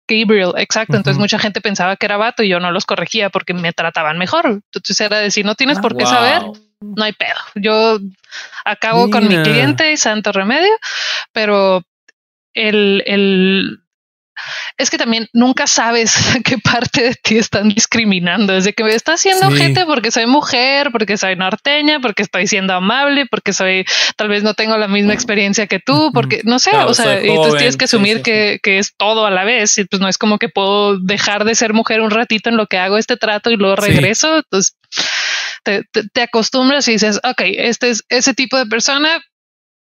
Gabriel, 0.07 0.53
exacto. 0.57 0.97
Entonces 0.97 1.19
mucha 1.19 1.39
gente 1.39 1.61
pensaba 1.61 1.95
que 1.95 2.05
era 2.05 2.17
vato 2.17 2.43
y 2.43 2.49
yo 2.49 2.59
no 2.59 2.71
los 2.71 2.85
corregía 2.85 3.29
porque 3.29 3.53
me 3.53 3.73
trataban 3.73 4.17
mejor. 4.17 4.61
Entonces 4.73 4.99
era 4.99 5.19
decir, 5.19 5.45
no 5.45 5.55
tienes 5.55 5.77
Ah, 5.77 5.81
por 5.81 5.95
qué 5.95 6.03
wow. 6.03 6.13
saber, 6.13 6.41
no 6.81 7.03
hay 7.03 7.13
pedo. 7.13 7.39
Yo 7.55 7.99
acabo 8.65 9.09
con 9.09 9.27
mi 9.27 9.41
cliente 9.43 9.91
y 9.91 9.97
santo 9.97 10.31
remedio, 10.31 10.73
pero 11.31 11.83
el, 12.53 13.03
el, 13.05 13.79
es 14.77 14.89
que 14.89 14.97
también 14.97 15.29
nunca 15.31 15.67
sabes 15.67 16.13
qué 16.43 16.57
parte 16.57 17.03
de 17.03 17.15
ti 17.15 17.37
están 17.37 17.69
discriminando. 17.69 18.53
Desde 18.53 18.73
que 18.73 18.83
me 18.83 18.93
está 18.95 19.13
haciendo 19.13 19.51
gente 19.51 19.85
porque 19.85 20.11
soy 20.11 20.25
mujer, 20.25 20.89
porque 20.91 21.17
soy 21.17 21.35
norteña, 21.35 21.99
porque 21.99 22.23
estoy 22.23 22.47
siendo 22.47 22.73
amable, 22.73 23.27
porque 23.29 23.53
soy, 23.53 23.85
tal 24.15 24.27
vez 24.29 24.43
no 24.43 24.55
tengo 24.55 24.77
la 24.77 24.87
misma 24.87 25.13
experiencia 25.13 25.67
que 25.67 25.79
tú, 25.79 26.11
porque 26.13 26.41
no 26.43 26.57
sé, 26.57 26.71
o 26.75 26.93
sea, 26.93 27.23
y 27.23 27.27
tú 27.27 27.55
tienes 27.57 27.77
que 27.77 27.85
asumir 27.85 28.23
que, 28.23 28.59
que, 28.63 28.79
es 28.79 28.95
todo 28.97 29.25
a 29.25 29.31
la 29.31 29.43
vez. 29.43 29.77
Y 29.77 29.85
pues 29.85 30.01
no 30.01 30.07
es 30.07 30.17
como 30.17 30.39
que 30.39 30.49
puedo 30.49 30.97
dejar 30.99 31.45
de 31.45 31.53
ser 31.53 31.73
mujer 31.73 32.01
un 32.01 32.09
ratito 32.09 32.49
en 32.49 32.57
lo 32.57 32.65
que 32.65 32.79
hago 32.79 32.97
este 32.97 33.17
trato 33.17 33.51
y 33.51 33.57
luego 33.57 33.75
regreso. 33.75 34.37
Entonces 34.37 34.75
te, 35.63 35.83
te, 35.91 36.21
acostumbras 36.21 36.87
y 36.87 36.93
dices, 36.93 37.19
ok, 37.23 37.41
este 37.41 37.89
es 37.89 38.03
ese 38.09 38.33
tipo 38.33 38.57
de 38.57 38.65
persona, 38.65 39.21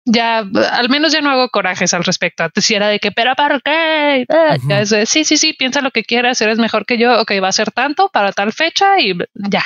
ya 0.07 0.39
al 0.39 0.89
menos 0.89 1.11
ya 1.11 1.21
no 1.21 1.29
hago 1.29 1.49
corajes 1.49 1.93
al 1.93 2.03
respecto. 2.03 2.43
Antes 2.43 2.65
si 2.65 2.75
era 2.75 2.87
de 2.87 2.99
que, 2.99 3.11
pero 3.11 3.35
¿para 3.35 3.59
qué? 3.59 4.25
Ah, 4.29 4.57
ya 4.67 4.79
es 4.79 4.89
de, 4.89 5.05
sí, 5.05 5.25
sí, 5.25 5.37
sí, 5.37 5.53
piensa 5.53 5.81
lo 5.81 5.91
que 5.91 6.03
quieras, 6.03 6.39
eres 6.41 6.57
mejor 6.57 6.85
que 6.85 6.97
yo, 6.97 7.21
ok, 7.21 7.31
va 7.43 7.49
a 7.49 7.53
ser 7.53 7.71
tanto 7.71 8.09
para 8.09 8.31
tal 8.31 8.53
fecha 8.53 8.99
y 8.99 9.13
ya, 9.33 9.63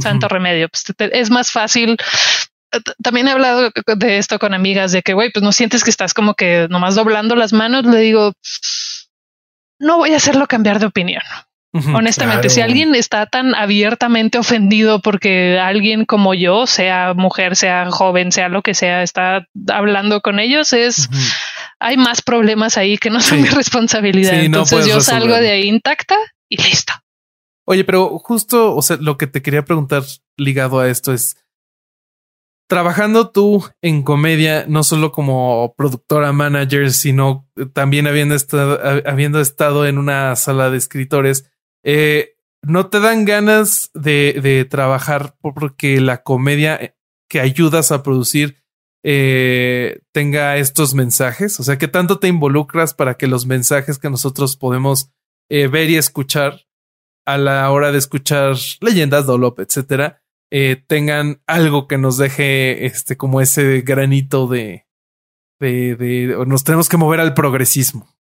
santo 0.00 0.28
remedio. 0.28 0.68
Pues, 0.68 0.84
es 1.12 1.30
más 1.30 1.50
fácil. 1.50 1.96
También 3.02 3.28
he 3.28 3.32
hablado 3.32 3.70
de 3.86 4.18
esto 4.18 4.38
con 4.38 4.54
amigas 4.54 4.92
de 4.92 5.02
que, 5.02 5.14
güey, 5.14 5.30
pues 5.30 5.42
no 5.42 5.52
sientes 5.52 5.84
que 5.84 5.90
estás 5.90 6.14
como 6.14 6.34
que 6.34 6.66
nomás 6.70 6.94
doblando 6.94 7.36
las 7.36 7.52
manos. 7.52 7.84
Le 7.84 7.98
digo, 7.98 8.32
no 9.78 9.98
voy 9.98 10.12
a 10.12 10.16
hacerlo 10.16 10.46
cambiar 10.46 10.80
de 10.80 10.86
opinión. 10.86 11.22
Honestamente, 11.92 12.50
si 12.50 12.60
alguien 12.60 12.94
está 12.94 13.26
tan 13.26 13.52
abiertamente 13.54 14.38
ofendido 14.38 15.00
porque 15.00 15.58
alguien 15.58 16.04
como 16.04 16.32
yo, 16.32 16.68
sea 16.68 17.14
mujer, 17.14 17.56
sea 17.56 17.90
joven, 17.90 18.30
sea 18.30 18.48
lo 18.48 18.62
que 18.62 18.74
sea, 18.74 19.02
está 19.02 19.48
hablando 19.68 20.20
con 20.20 20.38
ellos, 20.38 20.72
es 20.72 21.08
hay 21.80 21.96
más 21.96 22.22
problemas 22.22 22.78
ahí 22.78 22.96
que 22.96 23.10
no 23.10 23.20
son 23.20 23.42
mi 23.42 23.48
responsabilidad. 23.48 24.34
Entonces 24.34 24.86
yo 24.86 25.00
salgo 25.00 25.34
de 25.34 25.50
ahí 25.50 25.68
intacta 25.68 26.16
y 26.48 26.62
listo. 26.62 26.92
Oye, 27.66 27.82
pero 27.82 28.18
justo, 28.18 28.76
o 28.76 28.82
sea, 28.82 28.96
lo 29.00 29.18
que 29.18 29.26
te 29.26 29.42
quería 29.42 29.64
preguntar 29.64 30.04
ligado 30.36 30.78
a 30.78 30.88
esto 30.88 31.12
es 31.12 31.36
trabajando 32.68 33.30
tú 33.30 33.64
en 33.82 34.02
comedia, 34.02 34.64
no 34.68 34.84
solo 34.84 35.12
como 35.12 35.74
productora 35.76 36.32
manager, 36.32 36.92
sino 36.92 37.48
también 37.72 38.06
habiendo 38.06 38.34
estado, 38.34 38.80
habiendo 39.06 39.40
estado 39.40 39.86
en 39.86 39.98
una 39.98 40.36
sala 40.36 40.70
de 40.70 40.78
escritores 40.78 41.50
eh, 41.84 42.34
no 42.62 42.88
te 42.88 42.98
dan 43.00 43.24
ganas 43.24 43.90
de, 43.94 44.66
trabajar 44.70 45.36
porque 45.40 46.00
la 46.00 46.22
comedia 46.22 46.96
que 47.28 47.40
ayudas 47.40 47.92
a 47.92 48.02
producir 48.02 48.64
eh, 49.04 50.00
tenga 50.12 50.56
estos 50.56 50.94
mensajes. 50.94 51.60
O 51.60 51.62
sea, 51.62 51.76
¿qué 51.78 51.88
tanto 51.88 52.18
te 52.18 52.28
involucras 52.28 52.94
para 52.94 53.14
que 53.14 53.26
los 53.26 53.46
mensajes 53.46 53.98
que 53.98 54.10
nosotros 54.10 54.56
podemos 54.56 55.10
eh, 55.50 55.68
ver 55.68 55.90
y 55.90 55.96
escuchar 55.96 56.62
a 57.26 57.38
la 57.38 57.70
hora 57.70 57.92
de 57.92 57.98
escuchar 57.98 58.56
leyendas, 58.80 59.26
Dolop, 59.26 59.60
etcétera, 59.60 60.22
eh, 60.50 60.82
tengan 60.86 61.42
algo 61.46 61.88
que 61.88 61.98
nos 61.98 62.16
deje 62.16 62.86
este 62.86 63.16
como 63.16 63.40
ese 63.40 63.80
granito 63.80 64.46
de, 64.46 64.86
de, 65.60 65.96
de 65.96 66.44
nos 66.46 66.64
tenemos 66.64 66.88
que 66.88 66.96
mover 66.96 67.20
al 67.20 67.34
progresismo. 67.34 68.14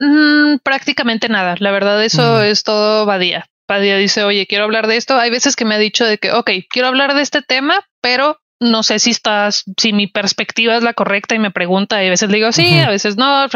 Mm, 0.00 0.58
prácticamente 0.62 1.28
nada. 1.28 1.56
La 1.58 1.70
verdad, 1.70 2.02
eso 2.04 2.42
es 2.42 2.62
todo 2.62 3.06
Badía. 3.06 3.46
Badía 3.68 3.96
dice, 3.96 4.24
oye, 4.24 4.46
quiero 4.46 4.64
hablar 4.64 4.86
de 4.86 4.96
esto. 4.96 5.16
Hay 5.16 5.30
veces 5.30 5.56
que 5.56 5.64
me 5.64 5.74
ha 5.74 5.78
dicho 5.78 6.04
de 6.04 6.18
que, 6.18 6.32
ok, 6.32 6.50
quiero 6.70 6.88
hablar 6.88 7.14
de 7.14 7.22
este 7.22 7.42
tema, 7.42 7.84
pero 8.00 8.38
no 8.60 8.82
sé 8.82 8.98
si 8.98 9.10
estás, 9.10 9.64
si 9.76 9.92
mi 9.92 10.08
perspectiva 10.08 10.76
es 10.76 10.82
la 10.82 10.94
correcta 10.94 11.34
y 11.34 11.38
me 11.38 11.50
pregunta, 11.50 12.02
y 12.02 12.08
a 12.08 12.10
veces 12.10 12.28
le 12.28 12.38
digo 12.38 12.50
sí, 12.50 12.78
a 12.78 12.90
veces 12.90 13.16
no, 13.16 13.46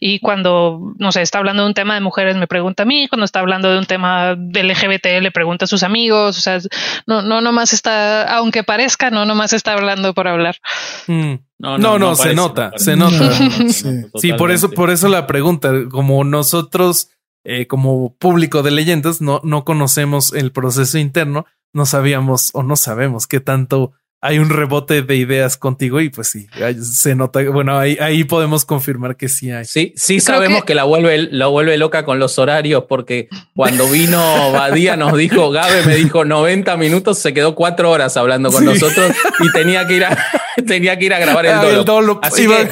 y 0.00 0.20
cuando, 0.20 0.94
no 0.98 1.12
sé, 1.12 1.22
está 1.22 1.38
hablando 1.38 1.62
de 1.62 1.68
un 1.68 1.74
tema 1.74 1.94
de 1.94 2.00
mujeres, 2.00 2.36
me 2.36 2.46
pregunta 2.46 2.84
a 2.84 2.86
mí, 2.86 3.08
cuando 3.08 3.24
está 3.24 3.40
hablando 3.40 3.70
de 3.70 3.78
un 3.78 3.84
tema 3.84 4.34
de 4.36 4.62
LGBT, 4.64 5.20
le 5.20 5.30
pregunta 5.30 5.66
a 5.66 5.68
sus 5.68 5.82
amigos, 5.82 6.38
o 6.38 6.40
sea, 6.40 6.58
no, 7.06 7.22
no 7.22 7.40
nomás 7.40 7.72
está, 7.74 8.36
aunque 8.36 8.64
parezca, 8.64 9.10
no 9.10 9.26
nomás 9.26 9.52
está 9.52 9.72
hablando 9.72 10.14
por 10.14 10.28
hablar. 10.28 10.56
Mm. 11.06 11.34
No, 11.58 11.78
no, 11.78 11.98
no, 11.98 12.14
se 12.16 12.34
nota, 12.34 12.72
se 12.76 12.96
nota. 12.96 13.32
sí. 13.72 14.32
por 14.34 14.50
eso, 14.50 14.70
por 14.70 14.90
eso 14.90 15.08
la 15.08 15.26
pregunta, 15.26 15.72
como 15.90 16.22
nosotros, 16.22 17.10
eh, 17.44 17.66
como 17.66 18.14
público 18.16 18.62
de 18.62 18.72
leyendas, 18.72 19.22
no, 19.22 19.40
no 19.42 19.64
conocemos 19.64 20.34
el 20.34 20.52
proceso 20.52 20.98
interno, 20.98 21.46
no 21.72 21.86
sabíamos 21.86 22.50
o 22.52 22.62
no 22.62 22.76
sabemos 22.76 23.26
qué 23.26 23.40
tanto 23.40 23.92
hay 24.26 24.38
un 24.38 24.50
rebote 24.50 25.02
de 25.02 25.16
ideas 25.16 25.56
contigo 25.56 26.00
y 26.00 26.10
pues 26.10 26.28
sí, 26.28 26.46
se 26.82 27.14
nota. 27.14 27.42
Bueno, 27.50 27.78
ahí, 27.78 27.96
ahí 28.00 28.24
podemos 28.24 28.64
confirmar 28.64 29.16
que 29.16 29.28
sí 29.28 29.50
hay. 29.50 29.64
Sí, 29.64 29.92
sí 29.96 30.20
sabemos 30.20 30.64
que... 30.64 30.74
la 30.74 30.84
vuelve, 30.84 31.28
la 31.30 31.46
vuelve 31.46 31.76
loca 31.78 32.04
con 32.04 32.18
los 32.18 32.38
horarios 32.38 32.84
porque 32.88 33.28
cuando 33.54 33.88
vino 33.88 34.18
Badía 34.52 34.96
nos 34.96 35.16
dijo, 35.16 35.50
Gabe 35.50 35.84
me 35.84 35.96
dijo 35.96 36.24
90 36.24 36.76
minutos, 36.76 37.18
se 37.18 37.32
quedó 37.32 37.54
cuatro 37.54 37.90
horas 37.90 38.16
hablando 38.16 38.50
con 38.50 38.64
nosotros 38.64 39.12
y 39.40 39.52
tenía 39.52 39.86
que 39.86 39.94
ir 39.94 40.04
a, 40.04 40.18
tenía 40.66 40.98
que 40.98 41.06
ir 41.06 41.14
a 41.14 41.18
grabar 41.18 41.46
el 41.46 41.52
ah, 41.52 41.82
dolo. 41.84 42.20
Así 42.22 42.46
que 42.46 42.68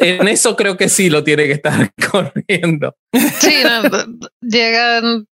en 0.00 0.28
eso 0.28 0.56
creo 0.56 0.76
que 0.76 0.88
sí 0.88 1.10
lo 1.10 1.24
tiene 1.24 1.46
que 1.46 1.52
estar 1.52 1.92
corriendo. 2.10 2.96
Sí, 3.40 3.62
llegan 4.40 5.26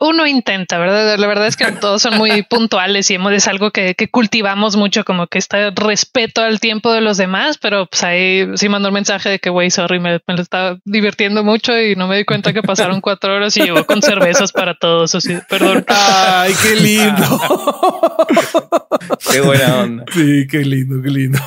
uno 0.00 0.26
intenta, 0.26 0.78
¿verdad? 0.78 1.18
La 1.18 1.26
verdad 1.26 1.46
es 1.46 1.56
que 1.56 1.70
todos 1.72 2.02
son 2.02 2.16
muy 2.16 2.42
puntuales 2.50 3.10
y 3.10 3.18
es 3.32 3.48
algo 3.48 3.70
que, 3.70 3.94
cultivamos 4.10 4.76
mucho, 4.76 5.04
como 5.04 5.26
que 5.26 5.38
está 5.38 5.70
respeto 5.70 6.42
al 6.42 6.60
tiempo 6.60 6.92
de 6.92 7.00
los 7.00 7.16
demás, 7.16 7.58
pero 7.58 7.86
pues 7.86 8.02
ahí 8.04 8.46
sí 8.56 8.68
mandó 8.68 8.88
un 8.88 8.94
mensaje 8.94 9.28
de 9.28 9.38
que, 9.38 9.50
güey, 9.50 9.70
sorry, 9.70 9.98
me, 9.98 10.20
lo 10.26 10.42
estaba 10.42 10.78
divirtiendo 10.84 11.42
mucho 11.42 11.78
y 11.78 11.96
no 11.96 12.06
me 12.08 12.18
di 12.18 12.24
cuenta 12.24 12.52
que 12.52 12.62
pasaron 12.62 13.00
cuatro 13.00 13.34
horas 13.34 13.56
y 13.56 13.62
llegó 13.62 13.84
con 13.84 14.02
cervezas 14.02 14.52
para 14.52 14.74
todos. 14.74 15.14
Así, 15.14 15.36
perdón. 15.48 15.84
Ay, 15.88 16.52
qué 16.62 16.76
lindo. 16.76 17.40
qué 19.32 19.40
buena 19.40 19.82
onda. 19.82 20.04
Sí, 20.12 20.46
qué 20.48 20.58
lindo, 20.58 21.02
qué 21.02 21.10
lindo. 21.10 21.38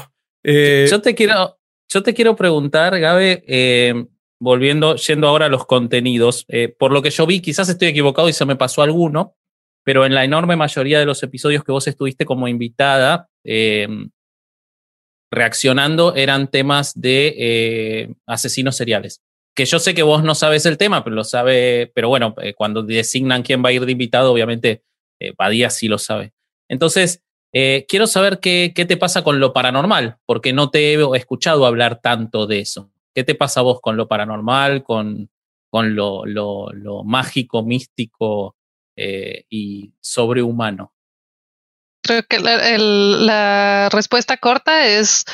Eh, 0.44 0.88
yo 0.90 1.02
te 1.02 1.16
quiero, 1.16 1.58
yo 1.88 2.04
te 2.04 2.14
quiero 2.14 2.36
preguntar, 2.36 3.00
Gabe, 3.00 3.44
eh, 3.48 4.06
volviendo, 4.40 4.96
yendo 4.96 5.28
ahora 5.28 5.48
a 5.48 5.50
los 5.50 5.66
contenidos, 5.66 6.46
eh, 6.48 6.70
por 6.70 6.92
lo 6.92 7.02
que 7.02 7.10
yo 7.10 7.28
vi, 7.28 7.42
quizás 7.42 7.70
estoy 7.70 7.90
equivocado 7.90 8.30
y 8.30 8.34
se 8.34 8.46
me 8.46 8.56
pasó 8.56 8.82
alguno, 8.82 9.36
pero 9.84 10.06
en 10.06 10.14
la 10.14 10.24
enorme 10.24 10.56
mayoría 10.56 11.00
de 11.00 11.06
los 11.06 11.22
episodios 11.24 11.64
que 11.64 11.72
vos 11.72 11.88
estuviste 11.88 12.26
como 12.26 12.48
invitada, 12.48 13.30
em, 13.44 14.10
reaccionando 15.32 16.16
eran 16.16 16.50
temas 16.50 17.00
de 17.00 17.36
eh, 17.38 18.14
asesinos 18.26 18.76
seriales. 18.76 19.22
Que 19.56 19.66
yo 19.66 19.80
sé 19.80 19.94
que 19.94 20.04
vos 20.04 20.24
no 20.24 20.36
sabes 20.36 20.66
el 20.66 20.78
tema, 20.78 21.04
pero 21.04 21.16
lo 21.16 21.24
sabe, 21.24 21.92
pero 21.94 22.08
bueno, 22.10 22.34
eh, 22.42 22.54
cuando 22.54 22.82
designan 22.82 23.44
quién 23.44 23.64
va 23.64 23.70
a 23.70 23.74
ir 23.74 23.86
de 23.86 23.92
invitado, 23.92 24.32
obviamente 24.32 24.84
Badía 25.38 25.70
sí 25.70 25.90
lo 25.90 25.98
sabe. 25.98 26.32
Entonces, 26.70 27.22
quiero 27.52 28.08
saber 28.08 28.40
qué, 28.40 28.72
qué 28.74 28.86
te 28.86 28.96
pasa 28.96 29.22
con 29.22 29.42
lo 29.42 29.52
paranormal, 29.52 30.16
porque 30.26 30.54
no 30.54 30.70
te 30.70 30.94
he 30.94 31.18
escuchado 31.18 31.66
hablar 31.66 32.00
tanto 32.00 32.48
de 32.48 32.60
eso. 32.60 32.90
¿Qué 33.20 33.26
te 33.26 33.36
pasa 33.36 33.60
a 33.60 33.64
vos 33.64 33.82
con 33.82 33.98
lo 33.98 34.08
paranormal, 34.08 34.82
con, 34.82 35.30
con 35.70 35.94
lo, 35.94 36.24
mágico, 37.04 37.64
místico 37.64 38.56
eh, 38.96 39.44
y 39.50 39.92
sobrehumano? 40.00 40.94
Creo 42.02 42.24
que 42.24 42.40
la 42.40 43.90
respuesta 43.90 44.38
corta 44.38 44.88
es 44.88 45.26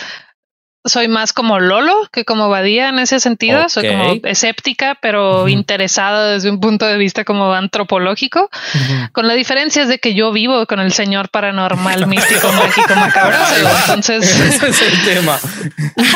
soy 0.86 1.08
más 1.08 1.34
como 1.34 1.60
Lolo 1.60 2.08
que 2.12 2.26
como 2.26 2.50
Badía 2.50 2.90
en 2.90 3.00
ese 3.00 3.20
sentido. 3.20 3.68
Soy 3.70 3.90
como 3.90 4.14
escéptica, 4.24 4.98
pero 5.02 5.48
interesada 5.48 6.32
desde 6.32 6.50
un 6.50 6.60
punto 6.60 6.86
de 6.86 6.98
vista 6.98 7.26
como 7.26 7.54
antropológico. 7.54 8.50
Con 9.12 9.28
la 9.28 9.34
diferencia 9.34 9.84
es 9.84 9.90
de 9.90 10.00
que 10.00 10.14
yo 10.14 10.32
vivo 10.32 10.66
con 10.68 10.80
el 10.80 10.94
señor 10.94 11.30
paranormal, 11.30 12.08
místico, 12.08 12.52
mágico, 12.52 12.96
macabro. 12.96 13.38
Entonces, 13.88 14.40
ese 14.40 14.70
es 14.70 14.82
el 14.82 15.04
tema. 15.04 15.40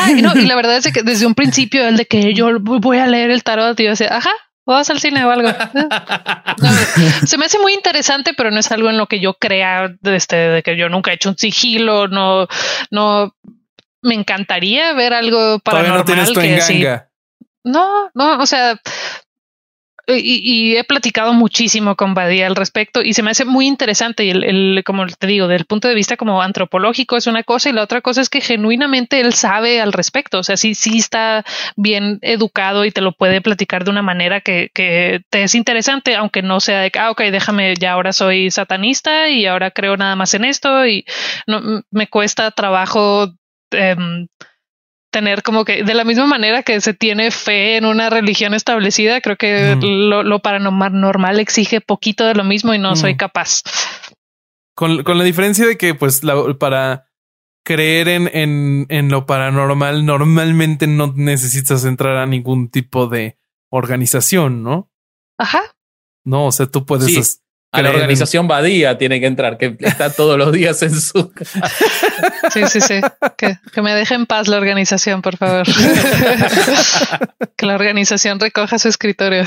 y, 0.08 0.46
la 0.46 0.54
verdad 0.54 0.76
es 0.76 0.92
que 0.92 1.02
desde 1.02 1.26
un 1.26 1.34
principio, 1.34 1.86
el 1.86 1.96
de 1.96 2.06
que 2.06 2.32
yo 2.34 2.58
voy 2.60 2.98
a 2.98 3.06
leer 3.06 3.30
el 3.30 3.42
tarot, 3.42 3.78
y 3.80 3.84
yo 3.84 3.90
decía, 3.90 4.16
ajá, 4.16 4.30
vas 4.66 4.90
al 4.90 5.00
cine 5.00 5.24
o 5.24 5.30
algo. 5.30 5.48
se 7.26 7.38
me 7.38 7.46
hace 7.46 7.58
muy 7.58 7.74
interesante, 7.74 8.32
pero 8.34 8.50
no 8.50 8.60
es 8.60 8.70
algo 8.70 8.90
en 8.90 8.98
lo 8.98 9.06
que 9.06 9.20
yo 9.20 9.34
crea 9.34 9.92
este, 10.02 10.36
de 10.36 10.62
que 10.62 10.76
yo 10.76 10.88
nunca 10.88 11.10
he 11.10 11.14
hecho 11.14 11.30
un 11.30 11.38
sigilo, 11.38 12.08
no, 12.08 12.46
no 12.90 13.34
me 14.02 14.14
encantaría 14.14 14.92
ver 14.92 15.12
algo 15.12 15.58
paranormal. 15.60 16.04
Todavía 16.04 16.24
no 16.24 16.32
tienes 16.32 16.66
que 16.66 17.02
No, 17.64 18.10
no, 18.14 18.38
o 18.38 18.46
sea, 18.46 18.80
y, 20.18 20.76
he 20.76 20.84
platicado 20.84 21.32
muchísimo 21.32 21.96
con 21.96 22.14
Badía 22.14 22.46
al 22.46 22.56
respecto 22.56 23.02
y 23.02 23.14
se 23.14 23.22
me 23.22 23.30
hace 23.30 23.44
muy 23.44 23.66
interesante 23.66 24.24
y 24.24 24.30
el, 24.30 24.82
como 24.84 25.06
te 25.06 25.26
digo, 25.26 25.48
del 25.48 25.64
punto 25.64 25.88
de 25.88 25.94
vista 25.94 26.16
como 26.16 26.42
antropológico 26.42 27.16
es 27.16 27.26
una 27.26 27.42
cosa 27.42 27.70
y 27.70 27.72
la 27.72 27.82
otra 27.82 28.00
cosa 28.00 28.20
es 28.20 28.28
que 28.28 28.40
genuinamente 28.40 29.20
él 29.20 29.34
sabe 29.34 29.80
al 29.80 29.92
respecto, 29.92 30.38
o 30.38 30.42
sea, 30.42 30.56
sí, 30.56 30.74
sí 30.74 30.98
está 30.98 31.44
bien 31.76 32.18
educado 32.22 32.84
y 32.84 32.90
te 32.90 33.00
lo 33.00 33.12
puede 33.12 33.40
platicar 33.40 33.84
de 33.84 33.90
una 33.90 34.02
manera 34.02 34.40
que, 34.40 34.70
que 34.74 35.22
te 35.30 35.42
es 35.42 35.54
interesante, 35.54 36.16
aunque 36.16 36.42
no 36.42 36.60
sea 36.60 36.80
de, 36.80 36.92
ah, 36.98 37.10
ok, 37.10 37.22
déjame, 37.30 37.74
ya 37.76 37.92
ahora 37.92 38.12
soy 38.12 38.50
satanista 38.50 39.28
y 39.28 39.46
ahora 39.46 39.70
creo 39.70 39.96
nada 39.96 40.16
más 40.16 40.34
en 40.34 40.44
esto 40.44 40.86
y 40.86 41.04
no, 41.46 41.82
me 41.90 42.08
cuesta 42.08 42.50
trabajo 42.50 43.32
Em, 43.72 44.26
tener 45.10 45.42
como 45.42 45.64
que 45.64 45.82
de 45.82 45.94
la 45.94 46.04
misma 46.04 46.26
manera 46.26 46.62
que 46.62 46.80
se 46.80 46.94
tiene 46.94 47.30
fe 47.30 47.76
en 47.76 47.84
una 47.84 48.10
religión 48.10 48.54
establecida, 48.54 49.20
creo 49.20 49.36
que 49.36 49.76
lo, 49.80 50.22
lo, 50.22 50.38
paranormal 50.40 51.40
exige 51.40 51.80
poquito 51.80 52.24
de 52.24 52.34
lo 52.34 52.44
mismo 52.44 52.74
y 52.74 52.78
no 52.78 52.94
soy 52.96 53.16
capaz. 53.16 53.62
Con, 54.74 55.02
con, 55.02 55.18
la 55.18 55.24
diferencia 55.24 55.66
de 55.66 55.76
que, 55.76 55.94
pues, 55.94 56.22
la, 56.22 56.36
para 56.58 57.08
creer 57.64 58.08
en, 58.08 58.30
en, 58.32 58.86
en, 58.88 59.10
lo 59.10 59.26
paranormal, 59.26 60.06
normalmente 60.06 60.86
no 60.86 61.12
necesitas 61.14 61.84
entrar 61.84 62.16
a 62.16 62.26
ningún 62.26 62.70
tipo 62.70 63.06
de 63.06 63.36
organización, 63.68 64.62
¿no? 64.62 64.90
Ajá. 65.38 65.60
No, 66.24 66.46
o 66.46 66.52
sea, 66.52 66.66
tú 66.66 66.86
puedes 66.86 67.42
a 67.72 67.82
la 67.82 67.90
organización 67.90 68.48
Badía 68.48 68.98
tiene 68.98 69.20
que 69.20 69.26
entrar, 69.26 69.56
que 69.56 69.76
está 69.80 70.10
todos 70.10 70.36
los 70.36 70.52
días 70.52 70.82
en 70.82 71.00
su. 71.00 71.32
Sí, 72.52 72.62
sí, 72.68 72.80
sí. 72.80 73.00
Que, 73.36 73.56
me 73.80 73.94
deje 73.94 74.14
en 74.14 74.26
paz 74.26 74.48
la 74.48 74.56
organización, 74.56 75.22
por 75.22 75.36
favor. 75.36 75.64
que 77.56 77.66
la 77.66 77.76
organización 77.76 78.40
recoja 78.40 78.76
su 78.78 78.88
escritorio. 78.88 79.44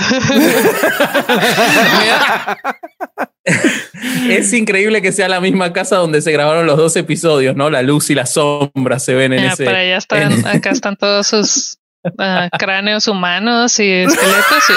es 4.30 4.54
increíble 4.54 5.02
que 5.02 5.12
sea 5.12 5.28
la 5.28 5.42
misma 5.42 5.74
casa 5.74 5.98
donde 5.98 6.22
se 6.22 6.32
grabaron 6.32 6.66
los 6.66 6.78
dos 6.78 6.96
episodios, 6.96 7.58
¿no? 7.58 7.70
La 7.70 7.82
luz 7.82 8.10
y 8.10 8.16
la 8.16 8.26
sombra 8.26 9.00
se 9.00 9.16
ven 9.16 9.34
en 9.34 9.44
ese. 9.44 9.66
Para 9.66 9.80
allá 9.80 9.98
están, 9.98 10.48
acá 10.48 10.70
están 10.70 10.96
todos 10.96 11.28
sus 11.28 11.78
Ah, 12.18 12.50
cráneos 12.58 13.08
humanos 13.08 13.80
y 13.80 13.90
esqueletos. 14.04 14.64
Y... 14.70 14.74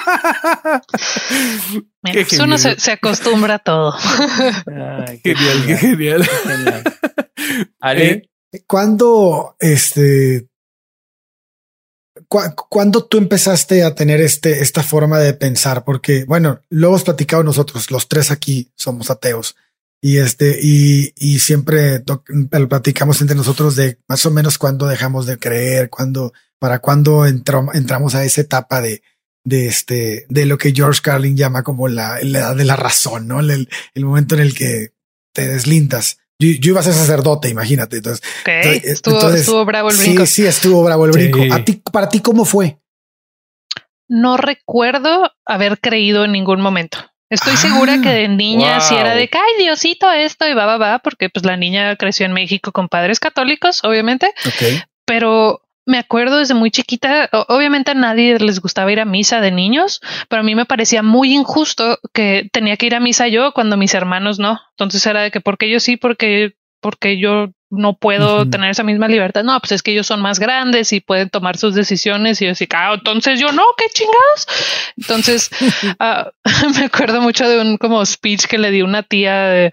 uno 2.42 2.58
se, 2.58 2.92
acostumbra 2.92 3.56
a 3.56 3.58
todo. 3.58 3.92
genial, 5.22 5.66
qué 5.66 5.76
genial. 5.76 6.28
Ale. 7.80 8.30
Eh, 8.52 8.64
cuando 8.66 9.56
este 9.58 10.50
cuando 12.68 13.06
tú 13.06 13.18
empezaste 13.18 13.82
a 13.82 13.94
tener 13.94 14.20
este, 14.20 14.60
esta 14.60 14.84
forma 14.84 15.18
de 15.18 15.34
pensar? 15.34 15.84
Porque, 15.84 16.24
bueno, 16.26 16.60
lo 16.68 16.88
hemos 16.88 17.02
platicado 17.02 17.42
nosotros, 17.42 17.90
los 17.90 18.08
tres 18.08 18.30
aquí 18.30 18.72
somos 18.76 19.10
ateos. 19.10 19.56
Y 20.00 20.18
este, 20.18 20.58
y, 20.62 21.12
y 21.16 21.40
siempre 21.40 22.02
platicamos 22.68 23.20
entre 23.20 23.36
nosotros 23.36 23.76
de 23.76 23.98
más 24.06 24.24
o 24.26 24.30
menos 24.30 24.58
cuándo 24.58 24.86
dejamos 24.86 25.26
de 25.26 25.38
creer, 25.38 25.90
cuándo, 25.90 26.32
para 26.58 26.78
cuándo 26.78 27.26
entramos 27.26 28.14
a 28.14 28.24
esa 28.24 28.40
etapa 28.40 28.80
de, 28.80 29.02
de 29.44 29.66
este, 29.66 30.26
de 30.28 30.46
lo 30.46 30.58
que 30.58 30.72
George 30.72 31.00
Carlin 31.02 31.36
llama 31.36 31.62
como 31.62 31.88
la, 31.88 32.20
edad 32.20 32.56
de 32.56 32.64
la 32.64 32.76
razón, 32.76 33.26
¿no? 33.28 33.40
El, 33.40 33.68
el, 33.94 34.04
momento 34.04 34.34
en 34.34 34.42
el 34.42 34.54
que 34.54 34.92
te 35.32 35.48
deslindas. 35.48 36.18
Yo, 36.38 36.48
iba 36.48 36.80
a 36.80 36.82
ser 36.82 36.94
sacerdote, 36.94 37.48
imagínate. 37.48 37.98
Entonces, 37.98 38.24
estuvo, 38.84 39.64
bravo 39.64 39.90
el 39.90 39.96
brinco. 39.96 40.24
Sí, 40.24 40.42
sí, 40.42 40.46
estuvo 40.46 40.82
bravo 40.82 41.04
el 41.04 41.12
brinco. 41.12 41.38
A 41.52 41.64
ti, 41.64 41.82
para 41.92 42.08
ti, 42.08 42.20
¿cómo 42.20 42.44
fue? 42.44 42.78
No 44.08 44.36
recuerdo 44.38 45.32
haber 45.44 45.78
creído 45.80 46.24
en 46.24 46.32
ningún 46.32 46.60
momento. 46.60 46.98
Estoy 47.30 47.56
segura 47.56 48.00
que 48.02 48.08
de 48.08 48.28
niña 48.28 48.80
si 48.80 48.96
era 48.96 49.14
de 49.14 49.28
que, 49.28 49.38
ay, 49.38 49.62
Diosito, 49.62 50.10
esto 50.10 50.48
y 50.48 50.54
va, 50.54 50.66
va, 50.66 50.78
va, 50.78 50.98
porque 50.98 51.28
pues 51.28 51.44
la 51.44 51.56
niña 51.56 51.94
creció 51.94 52.26
en 52.26 52.32
México 52.32 52.72
con 52.72 52.88
padres 52.88 53.20
católicos, 53.20 53.84
obviamente. 53.84 54.32
Pero 55.04 55.62
me 55.86 55.98
acuerdo 55.98 56.38
desde 56.38 56.54
muy 56.54 56.70
chiquita, 56.70 57.28
obviamente 57.48 57.90
a 57.90 57.94
nadie 57.94 58.38
les 58.38 58.60
gustaba 58.60 58.92
ir 58.92 59.00
a 59.00 59.04
misa 59.04 59.40
de 59.40 59.50
niños, 59.50 60.00
pero 60.28 60.40
a 60.40 60.44
mí 60.44 60.54
me 60.54 60.66
parecía 60.66 61.02
muy 61.02 61.34
injusto 61.34 61.98
que 62.12 62.48
tenía 62.52 62.76
que 62.76 62.86
ir 62.86 62.94
a 62.94 63.00
misa 63.00 63.28
yo 63.28 63.52
cuando 63.52 63.76
mis 63.76 63.94
hermanos 63.94 64.38
no. 64.38 64.60
Entonces 64.72 65.04
era 65.06 65.22
de 65.22 65.30
que 65.30 65.40
porque 65.40 65.70
yo 65.70 65.80
sí, 65.80 65.96
porque 65.96 66.54
porque 66.80 67.18
yo 67.18 67.50
no 67.70 67.96
puedo 67.96 68.50
tener 68.50 68.70
esa 68.70 68.82
misma 68.82 69.06
libertad. 69.06 69.44
No, 69.44 69.58
pues 69.60 69.72
es 69.72 69.82
que 69.82 69.92
ellos 69.92 70.06
son 70.06 70.20
más 70.20 70.40
grandes 70.40 70.92
y 70.92 71.00
pueden 71.00 71.30
tomar 71.30 71.56
sus 71.56 71.74
decisiones 71.74 72.42
y 72.42 72.46
yo 72.46 72.52
así, 72.52 72.66
ah, 72.74 72.94
entonces 72.94 73.38
yo 73.38 73.52
no, 73.52 73.62
qué 73.76 73.84
chingados. 73.92 74.92
Entonces 74.96 75.50
ah, 76.00 76.30
me 76.78 76.86
acuerdo 76.86 77.20
mucho 77.20 77.48
de 77.48 77.60
un 77.60 77.76
como 77.76 78.04
speech 78.04 78.46
que 78.46 78.58
le 78.58 78.70
di 78.70 78.82
una 78.82 79.02
tía. 79.04 79.70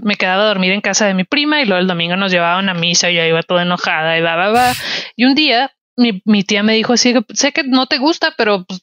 me 0.00 0.16
quedaba 0.16 0.44
a 0.44 0.46
dormir 0.46 0.72
en 0.72 0.80
casa 0.80 1.06
de 1.06 1.14
mi 1.14 1.24
prima 1.24 1.60
y 1.60 1.66
luego 1.66 1.80
el 1.80 1.86
domingo 1.86 2.16
nos 2.16 2.32
llevaban 2.32 2.68
a 2.68 2.74
misa 2.74 3.10
y 3.10 3.16
yo 3.16 3.24
iba 3.24 3.42
toda 3.42 3.62
enojada 3.62 4.16
y 4.16 4.22
va, 4.22 4.36
va, 4.36 4.48
va. 4.48 4.72
Y 5.14 5.24
un 5.24 5.34
día 5.34 5.70
mi, 5.98 6.22
mi 6.24 6.44
tía 6.44 6.62
me 6.62 6.74
dijo 6.74 6.92
así, 6.92 7.12
sé 7.34 7.52
que 7.52 7.64
no 7.64 7.86
te 7.86 7.98
gusta, 7.98 8.32
pero 8.38 8.64
pues, 8.64 8.80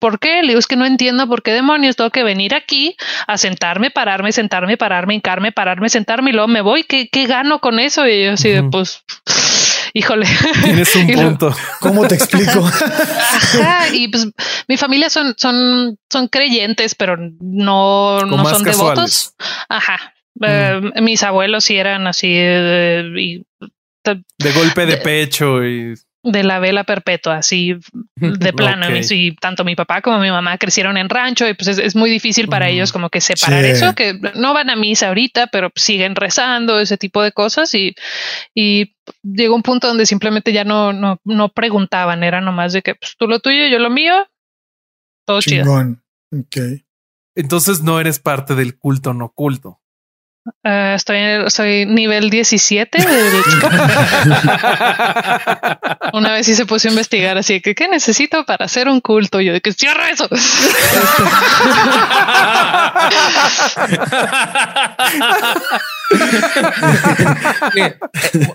¿Por 0.00 0.18
qué? 0.18 0.42
Le 0.42 0.48
digo, 0.48 0.58
es 0.58 0.66
que 0.66 0.76
no 0.76 0.86
entiendo 0.86 1.28
por 1.28 1.42
qué 1.42 1.52
demonios 1.52 1.96
tengo 1.96 2.10
que 2.10 2.24
venir 2.24 2.54
aquí 2.54 2.96
a 3.26 3.38
sentarme, 3.38 3.90
pararme, 3.90 4.32
sentarme, 4.32 4.76
pararme, 4.76 5.14
hincarme, 5.14 5.52
pararme, 5.52 5.88
sentarme 5.88 6.30
y 6.30 6.32
luego 6.32 6.48
me 6.48 6.60
voy. 6.60 6.82
¿Qué, 6.84 7.08
qué 7.08 7.26
gano 7.26 7.60
con 7.60 7.78
eso? 7.78 8.06
Y 8.06 8.24
yo 8.24 8.32
así 8.32 8.48
de, 8.48 8.64
pues, 8.64 9.04
híjole. 9.94 10.26
Tienes 10.64 10.94
un 10.96 11.06
punto. 11.12 11.54
¿Cómo 11.80 12.08
te 12.08 12.16
explico? 12.16 12.64
Ajá, 12.64 13.88
y 13.92 14.08
pues 14.08 14.28
mi 14.66 14.76
familia 14.76 15.10
son, 15.10 15.34
son, 15.36 15.96
son 16.10 16.28
creyentes, 16.28 16.94
pero 16.94 17.16
no, 17.16 18.20
no 18.24 18.44
son 18.44 18.64
devotos. 18.64 19.34
Ajá. 19.68 20.14
Eh, 20.40 20.80
mis 21.02 21.22
abuelos 21.24 21.64
sí 21.64 21.76
eran 21.76 22.06
así 22.06 22.32
de 22.32 23.42
golpe 24.54 24.86
de 24.86 24.96
pecho 24.98 25.64
y 25.64 25.94
de 26.30 26.42
la 26.42 26.58
vela 26.58 26.84
perpetua, 26.84 27.38
así 27.38 27.76
de 28.16 28.52
plano. 28.52 28.86
Y, 29.10 29.34
tanto 29.36 29.64
mi 29.64 29.74
papá 29.76 30.02
como 30.02 30.18
mi 30.18 30.30
mamá 30.30 30.58
crecieron 30.58 30.96
en 30.96 31.08
rancho 31.08 31.48
y 31.48 31.54
pues 31.54 31.78
es, 31.78 31.96
muy 31.96 32.10
difícil 32.10 32.48
para 32.48 32.68
ellos 32.68 32.92
como 32.92 33.10
que 33.10 33.20
separar 33.20 33.64
eso, 33.64 33.94
que 33.94 34.18
no 34.34 34.54
van 34.54 34.70
a 34.70 34.76
misa 34.76 35.08
ahorita, 35.08 35.48
pero 35.48 35.70
siguen 35.74 36.14
rezando, 36.14 36.80
ese 36.80 36.96
tipo 36.96 37.22
de 37.22 37.32
cosas. 37.32 37.74
Y, 37.74 37.94
y 38.54 38.94
llegó 39.22 39.54
un 39.54 39.62
punto 39.62 39.88
donde 39.88 40.06
simplemente 40.06 40.52
ya 40.52 40.64
no, 40.64 40.92
no, 40.92 41.20
no 41.24 41.48
preguntaban, 41.50 42.22
era 42.22 42.40
nomás 42.40 42.72
de 42.72 42.82
que 42.82 42.94
pues, 42.94 43.14
tú 43.18 43.26
lo 43.26 43.40
tuyo, 43.40 43.66
yo 43.66 43.78
lo 43.78 43.90
mío, 43.90 44.26
todo 45.26 45.40
Chingón. 45.40 46.02
chido. 46.50 46.78
Entonces 47.34 47.82
no 47.82 48.00
eres 48.00 48.18
parte 48.18 48.54
del 48.56 48.76
culto 48.76 49.14
no 49.14 49.32
culto. 49.32 49.80
Uh, 50.64 50.94
estoy 50.94 51.18
soy 51.48 51.84
nivel 51.86 52.30
17. 52.30 52.98
Una 56.12 56.32
vez 56.32 56.46
sí 56.46 56.54
se 56.54 56.64
puso 56.66 56.88
a 56.88 56.90
investigar 56.90 57.36
así 57.38 57.60
que 57.60 57.74
qué 57.74 57.88
necesito 57.88 58.44
para 58.44 58.64
hacer 58.64 58.88
un 58.88 59.00
culto. 59.00 59.40
Yo 59.40 59.52
de 59.52 59.60
que 59.60 59.72
cierra 59.72 60.10
eso. 60.10 60.28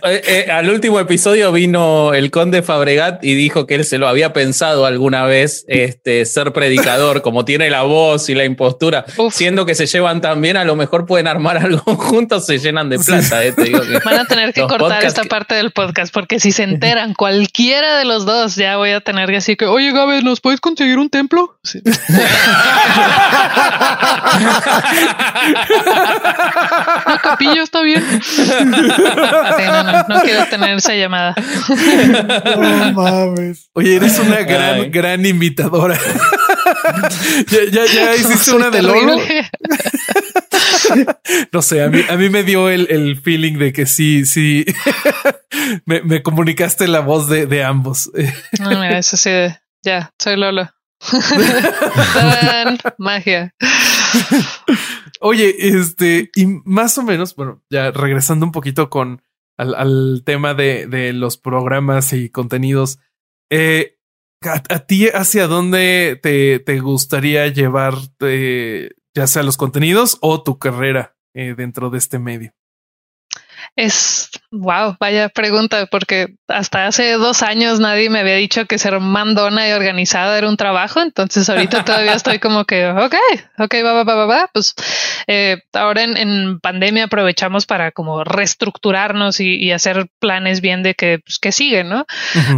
Eh, 0.05 0.21
eh, 0.25 0.51
al 0.51 0.69
último 0.69 0.99
episodio 0.99 1.51
vino 1.51 2.13
el 2.13 2.31
conde 2.31 2.63
Fabregat 2.63 3.23
y 3.23 3.35
dijo 3.35 3.67
que 3.67 3.75
él 3.75 3.85
se 3.85 3.97
lo 3.97 4.07
había 4.07 4.33
pensado 4.33 4.85
alguna 4.85 5.25
vez 5.25 5.63
este, 5.67 6.25
ser 6.25 6.51
predicador, 6.51 7.21
como 7.21 7.45
tiene 7.45 7.69
la 7.69 7.83
voz 7.83 8.29
y 8.29 8.35
la 8.35 8.45
impostura, 8.45 9.05
siendo 9.31 9.65
que 9.65 9.75
se 9.75 9.85
llevan 9.85 10.21
tan 10.21 10.41
bien, 10.41 10.57
a 10.57 10.63
lo 10.63 10.75
mejor 10.75 11.05
pueden 11.05 11.27
armar 11.27 11.57
algo 11.57 11.82
juntos, 11.97 12.45
se 12.45 12.59
llenan 12.59 12.89
de 12.89 12.99
plata. 12.99 13.43
Eh, 13.43 13.53
Van 14.03 14.19
a 14.19 14.25
tener 14.25 14.53
que 14.53 14.61
cortar 14.61 15.03
esta 15.03 15.23
parte 15.23 15.55
del 15.55 15.71
podcast 15.71 16.13
porque 16.13 16.39
si 16.39 16.51
se 16.51 16.63
enteran 16.63 17.13
cualquiera 17.17 17.97
de 17.97 18.05
los 18.05 18.25
dos, 18.25 18.55
ya 18.55 18.77
voy 18.77 18.91
a 18.91 19.01
tener 19.01 19.27
que 19.27 19.33
decir 19.33 19.57
que, 19.57 19.65
oye 19.65 19.91
Gabe, 19.91 20.21
¿nos 20.21 20.41
puedes 20.41 20.59
conseguir 20.59 20.97
un 20.97 21.09
templo? 21.09 21.57
Sí. 21.63 21.81
capillo 27.21 27.63
está 27.63 27.81
bien. 27.81 28.03
no, 30.07 30.21
quiero 30.21 30.45
tener 30.47 30.77
esa 30.77 30.93
llamada. 30.93 31.35
No 32.57 32.91
mames. 32.93 33.69
Oye, 33.73 33.95
eres 33.95 34.19
una 34.19 34.41
gran, 34.41 34.91
gran 34.91 35.25
invitadora. 35.25 35.97
ya, 37.71 37.85
ya, 37.85 38.15
hiciste 38.15 38.51
una 38.51 38.69
de 38.69 38.81
Lolo. 38.81 39.17
no 41.51 41.61
sé, 41.61 41.83
a 41.83 41.89
mí, 41.89 42.01
a 42.09 42.17
mí 42.17 42.29
me 42.29 42.43
dio 42.43 42.69
el, 42.69 42.87
el 42.89 43.17
feeling 43.17 43.57
de 43.57 43.73
que 43.73 43.85
sí, 43.85 44.25
sí. 44.25 44.65
me, 45.85 46.01
me, 46.01 46.23
comunicaste 46.23 46.87
la 46.87 46.99
voz 46.99 47.27
de, 47.29 47.45
de 47.45 47.63
ambos. 47.63 48.11
no, 48.59 48.69
mira, 48.69 48.97
eso 48.97 49.17
sí, 49.17 49.29
ya, 49.83 50.11
soy 50.19 50.37
Lolo. 50.37 50.69
Magia. 52.97 53.53
Oye, 55.19 55.55
este, 55.59 56.31
y 56.35 56.45
más 56.65 56.97
o 56.97 57.03
menos, 57.03 57.35
bueno, 57.35 57.61
ya 57.69 57.91
regresando 57.91 58.45
un 58.45 58.51
poquito 58.51 58.89
con 58.89 59.21
al, 59.57 60.23
tema 60.25 60.53
de, 60.53 60.87
de, 60.87 61.13
los 61.13 61.37
programas 61.37 62.13
y 62.13 62.29
contenidos, 62.29 62.99
eh, 63.49 63.97
a, 64.41 64.79
ti 64.79 65.07
hacia 65.07 65.47
dónde 65.47 66.19
te, 66.21 66.59
te 66.59 66.79
gustaría 66.79 67.47
llevar 67.47 67.95
ya 69.13 69.27
sea 69.27 69.43
los 69.43 69.57
contenidos 69.57 70.17
o 70.21 70.41
tu 70.41 70.57
carrera 70.57 71.15
eh, 71.33 71.53
dentro 71.55 71.89
de 71.89 71.97
este 71.97 72.19
medio? 72.19 72.53
Es, 73.75 74.29
wow, 74.51 74.95
vaya 74.99 75.29
pregunta, 75.29 75.85
porque 75.87 76.35
hasta 76.47 76.87
hace 76.87 77.13
dos 77.13 77.41
años 77.41 77.79
nadie 77.79 78.09
me 78.09 78.19
había 78.19 78.35
dicho 78.35 78.65
que 78.65 78.77
ser 78.77 78.99
mandona 78.99 79.67
y 79.67 79.71
organizada 79.71 80.37
era 80.37 80.47
un 80.47 80.57
trabajo, 80.57 81.01
entonces 81.01 81.49
ahorita 81.49 81.83
todavía 81.85 82.13
estoy 82.13 82.39
como 82.39 82.65
que, 82.65 82.87
ok, 82.87 83.15
ok, 83.59 83.75
va, 83.83 83.93
va, 83.93 84.03
va, 84.03 84.15
va, 84.15 84.25
va. 84.25 84.49
pues 84.53 84.75
eh, 85.27 85.57
ahora 85.73 86.03
en, 86.03 86.59
pandemia 86.59 87.05
aprovechamos 87.05 87.65
para 87.65 87.91
como 87.91 88.23
reestructurarnos 88.23 89.39
y, 89.39 89.71
hacer 89.73 90.05
planes 90.19 90.61
bien 90.61 90.83
de 90.83 90.93
que, 90.93 91.19
pues, 91.25 91.39
que 91.39 91.51
siguen, 91.51 91.89
¿no? 91.89 92.05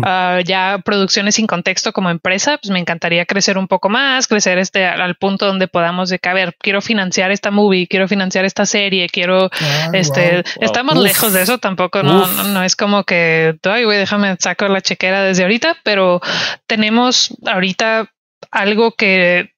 Ah, 0.03 0.39
ya 0.43 0.79
producciones 0.83 1.35
sin 1.35 1.47
contexto 1.47 1.93
como 1.93 2.09
empresa, 2.09 2.57
pues 2.61 2.71
me 2.71 2.79
encantaría 2.79 3.25
crecer 3.25 3.57
un 3.57 3.67
poco 3.67 3.87
más, 3.89 4.27
crecer 4.27 4.57
este 4.57 4.85
al, 4.85 5.15
punto 5.15 5.45
donde 5.45 5.67
podamos 5.67 6.09
de 6.09 6.19
que, 6.19 6.27
a 6.27 6.33
ver, 6.33 6.55
quiero 6.59 6.81
financiar 6.81 7.31
esta 7.31 7.51
movie, 7.51 7.87
quiero 7.87 8.07
financiar 8.07 8.43
esta 8.43 8.65
serie, 8.65 9.07
quiero, 9.07 9.49
ah, 9.51 9.89
este, 9.93 10.43
estamos 10.59 10.94
lejos 11.03 11.33
de 11.33 11.41
eso 11.41 11.57
tampoco, 11.57 12.03
no, 12.03 12.25
no, 12.43 12.63
es 12.63 12.75
como 12.75 13.03
que, 13.03 13.57
ay, 13.63 13.83
güey, 13.83 13.97
déjame 13.97 14.35
sacar 14.39 14.69
la 14.69 14.81
chequera 14.81 15.23
desde 15.23 15.43
ahorita, 15.43 15.77
pero 15.83 16.21
tenemos 16.67 17.33
ahorita 17.45 18.11
algo 18.51 18.91
que 18.91 19.54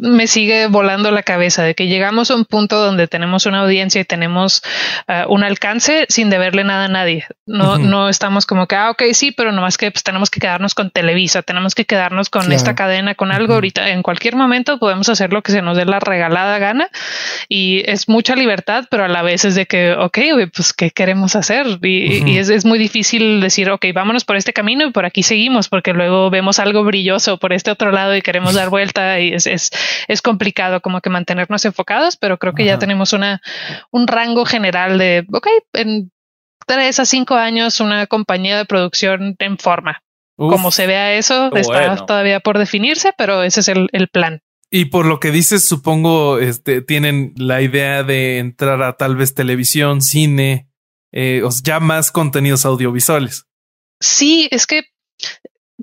me 0.00 0.26
sigue 0.26 0.68
volando 0.68 1.10
la 1.10 1.22
cabeza 1.22 1.62
de 1.62 1.74
que 1.74 1.86
llegamos 1.86 2.30
a 2.30 2.34
un 2.34 2.44
punto 2.44 2.78
donde 2.78 3.08
tenemos 3.08 3.46
una 3.46 3.60
audiencia 3.60 4.00
y 4.00 4.04
tenemos 4.04 4.62
uh, 5.08 5.30
un 5.32 5.44
alcance 5.44 6.06
sin 6.08 6.30
deberle 6.30 6.64
nada 6.64 6.86
a 6.86 6.88
nadie. 6.88 7.26
No, 7.46 7.78
no 7.78 8.08
estamos 8.08 8.46
como 8.46 8.66
que, 8.66 8.74
ah, 8.74 8.90
ok, 8.90 9.02
sí, 9.12 9.32
pero 9.32 9.52
nomás 9.52 9.78
que 9.78 9.90
pues, 9.90 10.02
tenemos 10.02 10.30
que 10.30 10.40
quedarnos 10.40 10.74
con 10.74 10.90
Televisa, 10.90 11.42
tenemos 11.42 11.74
que 11.74 11.84
quedarnos 11.84 12.30
con 12.30 12.50
esta 12.52 12.74
cadena, 12.74 13.14
con 13.14 13.32
algo. 13.32 13.54
Ahorita, 13.54 13.90
en 13.90 14.02
cualquier 14.02 14.34
momento 14.34 14.78
podemos 14.78 15.08
hacer 15.08 15.32
lo 15.32 15.42
que 15.42 15.52
se 15.52 15.62
nos 15.62 15.76
dé 15.76 15.84
la 15.84 16.00
regalada 16.00 16.58
gana 16.58 16.88
y 17.48 17.82
es 17.86 18.08
mucha 18.08 18.34
libertad, 18.34 18.86
pero 18.90 19.04
a 19.04 19.08
la 19.08 19.22
vez 19.22 19.44
es 19.44 19.54
de 19.54 19.66
que, 19.66 19.92
ok, 19.92 20.18
pues, 20.54 20.72
¿qué 20.72 20.90
queremos 20.90 21.36
hacer? 21.36 21.66
Y, 21.82 22.28
y 22.28 22.38
es, 22.38 22.48
es, 22.48 22.64
muy 22.64 22.78
difícil 22.78 23.40
decir, 23.40 23.70
ok, 23.70 23.86
vámonos 23.94 24.24
por 24.24 24.36
este 24.36 24.52
camino 24.52 24.86
y 24.86 24.90
por 24.90 25.04
aquí 25.04 25.22
seguimos, 25.22 25.68
porque 25.68 25.92
luego 25.92 26.30
vemos 26.30 26.58
algo 26.58 26.82
brilloso 26.82 27.38
por 27.38 27.52
este 27.52 27.70
otro 27.70 27.92
lado 27.92 28.16
y 28.16 28.22
queremos 28.22 28.54
dar 28.54 28.70
vuelta 28.70 29.20
y 29.20 29.32
es, 29.32 29.46
es 29.46 29.65
es, 30.08 30.22
complicado 30.22 30.80
como 30.80 31.00
que 31.00 31.10
mantenernos 31.10 31.64
enfocados, 31.64 32.16
pero 32.16 32.38
creo 32.38 32.54
que 32.54 32.64
ya 32.64 32.78
tenemos 32.78 33.12
una, 33.12 33.40
un 33.90 34.06
rango 34.06 34.44
general 34.44 34.98
de, 34.98 35.26
ok, 35.32 35.46
en 35.74 36.10
tres 36.66 36.98
a 37.00 37.04
cinco 37.04 37.34
años 37.34 37.80
una 37.80 38.06
compañía 38.06 38.58
de 38.58 38.64
producción 38.64 39.36
en 39.38 39.58
forma. 39.58 40.02
como 40.36 40.70
se 40.70 40.86
vea 40.86 41.14
eso, 41.14 41.54
está 41.54 41.96
todavía 42.06 42.40
por 42.40 42.58
definirse, 42.58 43.12
pero 43.16 43.42
ese 43.42 43.60
es 43.60 43.68
el, 43.68 43.88
el 43.92 44.08
plan. 44.08 44.42
Y 44.70 44.86
por 44.86 45.06
lo 45.06 45.20
que 45.20 45.30
dices, 45.30 45.66
supongo, 45.66 46.38
este, 46.38 46.82
tienen 46.82 47.32
la 47.36 47.62
idea 47.62 48.02
de 48.02 48.38
entrar 48.38 48.82
a 48.82 48.96
tal 48.96 49.16
vez 49.16 49.32
televisión, 49.32 50.02
cine, 50.02 50.68
eh, 51.12 51.42
o 51.44 51.50
ya 51.62 51.78
más 51.78 52.10
contenidos 52.10 52.66
audiovisuales. 52.66 53.46
Sí, 54.00 54.48
es 54.50 54.66
que 54.66 54.84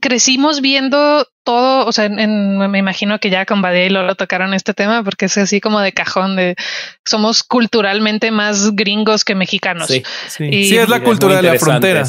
crecimos 0.03 0.59
viendo 0.59 1.25
todo, 1.45 1.87
o 1.87 1.91
sea, 1.93 2.05
en, 2.05 2.57
me 2.57 2.77
imagino 2.77 3.19
que 3.19 3.29
ya 3.29 3.45
con 3.45 3.61
Badía 3.61 3.85
y 3.85 3.89
lo 3.89 4.15
tocaron 4.15 4.53
este 4.53 4.73
tema 4.73 5.01
porque 5.01 5.25
es 5.25 5.37
así 5.37 5.61
como 5.61 5.79
de 5.79 5.93
cajón 5.93 6.35
de 6.35 6.57
somos 7.05 7.41
culturalmente 7.41 8.29
más 8.29 8.75
gringos 8.75 9.23
que 9.23 9.33
mexicanos. 9.33 9.87
Sí, 9.87 10.03
sí. 10.27 10.75
es 10.75 10.89
la 10.89 11.01
cultura 11.01 11.37
de 11.37 11.43
la 11.43 11.57
frontera. 11.57 12.01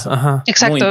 Exacto. 0.46 0.90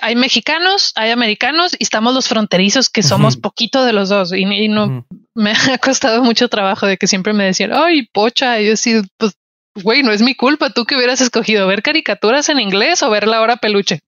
Hay, 0.00 0.14
mexicanos, 0.14 0.92
hay 0.94 1.10
americanos 1.10 1.74
y 1.76 1.82
estamos 1.82 2.14
los 2.14 2.28
fronterizos 2.28 2.88
que 2.88 3.02
somos 3.02 3.36
poquito 3.36 3.84
de 3.84 3.92
los 3.92 4.08
dos 4.08 4.32
y, 4.32 4.68
no 4.68 5.04
me 5.34 5.50
ha 5.72 5.78
costado 5.78 6.22
mucho 6.22 6.48
trabajo 6.48 6.86
de 6.86 6.98
que 6.98 7.08
siempre 7.08 7.32
me 7.32 7.42
decían, 7.42 7.72
ay, 7.74 8.08
pocha, 8.12 8.60
y 8.60 8.68
yo 8.68 8.76
sí, 8.76 9.02
pues, 9.16 9.34
güey, 9.82 10.04
no 10.04 10.12
es 10.12 10.22
mi 10.22 10.36
culpa. 10.36 10.70
Tú 10.70 10.84
que 10.84 10.94
hubieras 10.94 11.20
escogido 11.20 11.66
ver 11.66 11.82
caricaturas 11.82 12.48
en 12.48 12.60
inglés 12.60 13.02
o 13.02 13.10
ver 13.10 13.26
la 13.26 13.40
hora 13.40 13.56
peluche. 13.56 14.02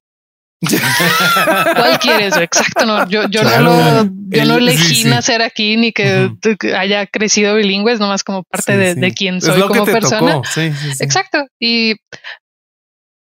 ¿Cuál 1.76 1.98
quieres? 1.98 2.36
Exacto, 2.36 2.86
no, 2.86 3.08
yo, 3.08 3.28
yo 3.28 3.42
no 3.42 3.60
lo, 3.60 4.10
yo 4.28 4.44
no 4.46 4.56
elegí 4.56 5.04
nacer 5.04 5.42
aquí 5.42 5.76
ni 5.76 5.92
que 5.92 6.30
haya 6.76 7.06
crecido 7.06 7.56
bilingües, 7.56 8.00
nomás 8.00 8.24
como 8.24 8.42
parte 8.44 8.76
de, 8.76 8.94
de, 8.94 9.12
quién 9.12 9.40
soy 9.40 9.60
como 9.62 9.84
persona. 9.84 10.40
Exacto. 11.00 11.44
Y 11.60 11.96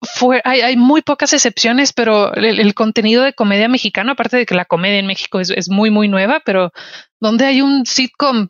fue, 0.02 0.42
hay, 0.44 0.62
hay, 0.62 0.78
muy 0.78 1.04
pocas 1.04 1.32
excepciones, 1.34 1.94
pero 1.94 2.34
el, 2.34 2.74
contenido 2.74 3.24
de 3.24 3.34
comedia 3.34 3.68
mexicano, 3.68 4.14
aparte 4.14 4.38
de 4.38 4.46
que 4.48 4.56
la 4.56 4.66
comedia 4.66 4.98
en 4.98 5.06
México 5.06 5.40
es, 5.40 5.52
es 5.52 5.70
muy, 5.70 5.92
muy 5.92 6.08
nueva, 6.08 6.42
pero 6.44 6.72
donde 7.20 7.46
hay 7.46 7.62
un 7.62 7.86
sitcom 7.86 8.48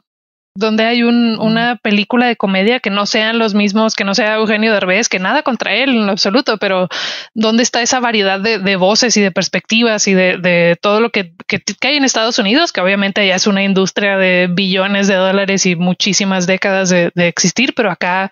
donde 0.54 0.86
hay 0.86 1.04
un, 1.04 1.40
una 1.40 1.78
película 1.78 2.28
de 2.28 2.36
comedia 2.36 2.80
que 2.80 2.90
no 2.90 3.06
sean 3.06 3.40
los 3.40 3.54
mismos, 3.54 3.96
que 3.96 4.04
no 4.04 4.14
sea 4.14 4.36
Eugenio 4.36 4.74
Derbez, 4.74 5.08
que 5.08 5.20
nada 5.20 5.44
contra 5.44 5.74
él 5.74 5.92
en 5.92 6.06
lo 6.06 6.12
absoluto, 6.12 6.58
pero 6.58 6.90
dónde 7.34 7.64
está 7.64 7.82
esa 7.82 8.00
variedad 8.00 8.40
de, 8.40 8.60
de 8.60 8.76
voces 8.76 9.16
y 9.16 9.22
de 9.22 9.32
perspectivas 9.32 10.08
y 10.08 10.14
de, 10.14 10.38
de 10.38 10.78
todo 10.82 11.00
lo 11.00 11.10
que, 11.10 11.34
que, 11.48 11.62
hay 11.84 11.96
en 11.96 12.04
Estados 12.04 12.38
Unidos, 12.38 12.74
que 12.74 12.82
obviamente 12.82 13.26
ya 13.26 13.36
es 13.36 13.48
una 13.48 13.64
industria 13.64 14.18
de 14.18 14.48
billones 14.52 15.08
de 15.08 15.16
dólares 15.16 15.66
y 15.66 15.76
muchísimas 15.76 16.48
décadas 16.48 16.90
de, 16.90 17.12
de 17.16 17.28
existir, 17.28 17.74
pero 17.74 17.90
acá 17.90 18.30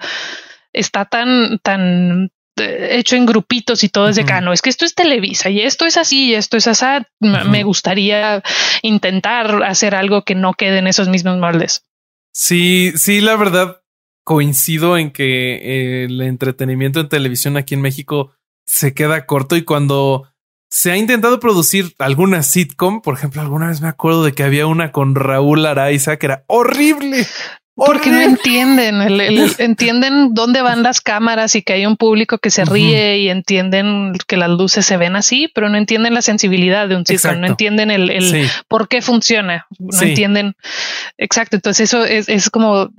está 0.74 1.06
tan, 1.06 1.60
tan 1.60 2.32
eh, 2.60 2.90
hecho 2.92 3.16
en 3.16 3.26
grupitos 3.26 3.84
y 3.84 3.90
todo 3.90 4.10
es 4.10 4.18
de 4.18 4.26
cano. 4.26 4.52
Es 4.52 4.62
que 4.62 4.70
esto 4.70 4.86
es 4.86 4.94
Televisa 4.94 5.50
y 5.50 5.62
esto 5.62 5.86
es 5.86 5.98
así 5.98 6.28
y 6.28 6.36
esto 6.36 6.58
es 6.58 6.68
así. 6.68 6.86
Me 7.20 7.64
gustaría 7.64 8.44
intentar 8.82 9.64
hacer 9.64 9.96
algo 9.96 10.24
que 10.24 10.36
no 10.36 10.54
quede 10.54 10.80
en 10.80 10.88
esos 10.88 11.08
mismos 11.08 11.38
moldes. 11.38 11.86
Sí, 12.42 12.94
sí, 12.96 13.20
la 13.20 13.36
verdad 13.36 13.82
coincido 14.24 14.98
en 14.98 15.12
que 15.12 15.56
eh, 15.56 16.04
el 16.06 16.22
entretenimiento 16.22 17.02
en 17.02 17.10
televisión 17.10 17.58
aquí 17.58 17.74
en 17.74 17.82
México 17.82 18.32
se 18.66 18.94
queda 18.94 19.26
corto 19.26 19.58
y 19.58 19.64
cuando 19.64 20.32
se 20.70 20.90
ha 20.94 20.96
intentado 20.96 21.42
producir 21.42 21.94
alguna 22.00 22.42
sitcom, 22.42 23.02
por 23.02 23.16
ejemplo, 23.16 23.42
alguna 23.42 23.68
vez 23.68 23.82
me 23.82 23.90
acuerdo 23.90 24.24
de 24.24 24.32
que 24.32 24.44
había 24.44 24.68
una 24.68 24.94
con 24.94 25.16
Raúl 25.16 25.66
Araiza 25.66 26.16
que 26.16 26.28
era 26.28 26.46
horrible. 26.48 27.28
Porque 27.86 28.12
no 28.12 28.22
entienden, 28.22 29.02
entienden 29.58 30.34
dónde 30.34 30.62
van 30.62 30.84
las 30.84 31.02
cámaras 31.02 31.56
y 31.56 31.62
que 31.62 31.74
hay 31.74 31.86
un 31.86 31.98
público 31.98 32.38
que 32.38 32.50
se 32.50 32.66
ríe 32.66 33.20
y 33.20 33.30
entienden 33.30 34.14
que 34.28 34.38
las 34.38 34.50
luces 34.50 34.86
se 34.86 34.98
ven 34.98 35.16
así, 35.16 35.50
pero 35.54 35.70
no 35.70 35.78
entienden 35.78 36.14
la 36.14 36.22
sensibilidad 36.22 36.88
de 36.88 36.96
un 36.96 37.06
sitcom, 37.06 37.40
no 37.40 37.48
entienden 37.48 37.92
el, 37.92 38.10
el 38.10 38.50
por 38.68 38.88
qué 38.88 39.02
funciona, 39.02 39.68
no 39.78 40.02
entienden. 40.02 40.56
Exacto. 41.18 41.56
Entonces 41.56 41.90
eso 41.90 42.06
es, 42.06 42.30
es 42.30 42.50
como 42.50 42.90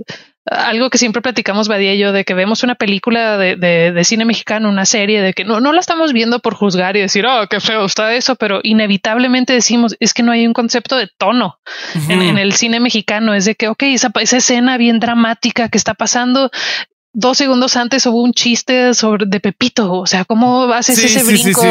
algo 0.50 0.90
que 0.90 0.98
siempre 0.98 1.22
platicamos 1.22 1.68
Badía 1.68 1.94
y 1.94 1.98
yo 1.98 2.12
de 2.12 2.24
que 2.24 2.34
vemos 2.34 2.64
una 2.64 2.74
película 2.74 3.38
de, 3.38 3.56
de, 3.56 4.04
cine 4.04 4.24
mexicano, 4.24 4.68
una 4.68 4.84
serie 4.84 5.22
de 5.22 5.32
que 5.32 5.44
no, 5.44 5.60
no 5.60 5.72
la 5.72 5.78
estamos 5.80 6.12
viendo 6.12 6.40
por 6.40 6.54
juzgar 6.54 6.96
y 6.96 7.00
decir, 7.00 7.24
oh, 7.24 7.46
qué 7.48 7.60
feo 7.60 7.84
está 7.84 8.14
eso, 8.14 8.34
pero 8.34 8.58
inevitablemente 8.64 9.52
decimos, 9.52 9.96
es 10.00 10.12
que 10.12 10.24
no 10.24 10.32
hay 10.32 10.46
un 10.46 10.52
concepto 10.52 10.96
de 10.96 11.08
tono 11.16 11.60
en, 12.08 12.36
el 12.36 12.52
cine 12.54 12.80
mexicano. 12.80 13.32
Es 13.32 13.44
de 13.44 13.54
que, 13.54 13.68
ok, 13.68 13.84
esa, 13.84 14.10
esa 14.20 14.38
escena 14.38 14.76
bien 14.76 14.98
dramática 14.98 15.68
que 15.68 15.78
está 15.78 15.94
pasando, 15.94 16.50
dos 17.12 17.38
segundos 17.38 17.76
antes 17.76 18.04
hubo 18.06 18.20
un 18.20 18.32
chiste 18.32 18.94
sobre 18.94 19.26
de 19.26 19.38
Pepito, 19.38 19.92
o 19.92 20.06
sea, 20.06 20.24
cómo 20.24 20.64
haces 20.72 21.02
ese 21.02 21.22
brinco. 21.22 21.62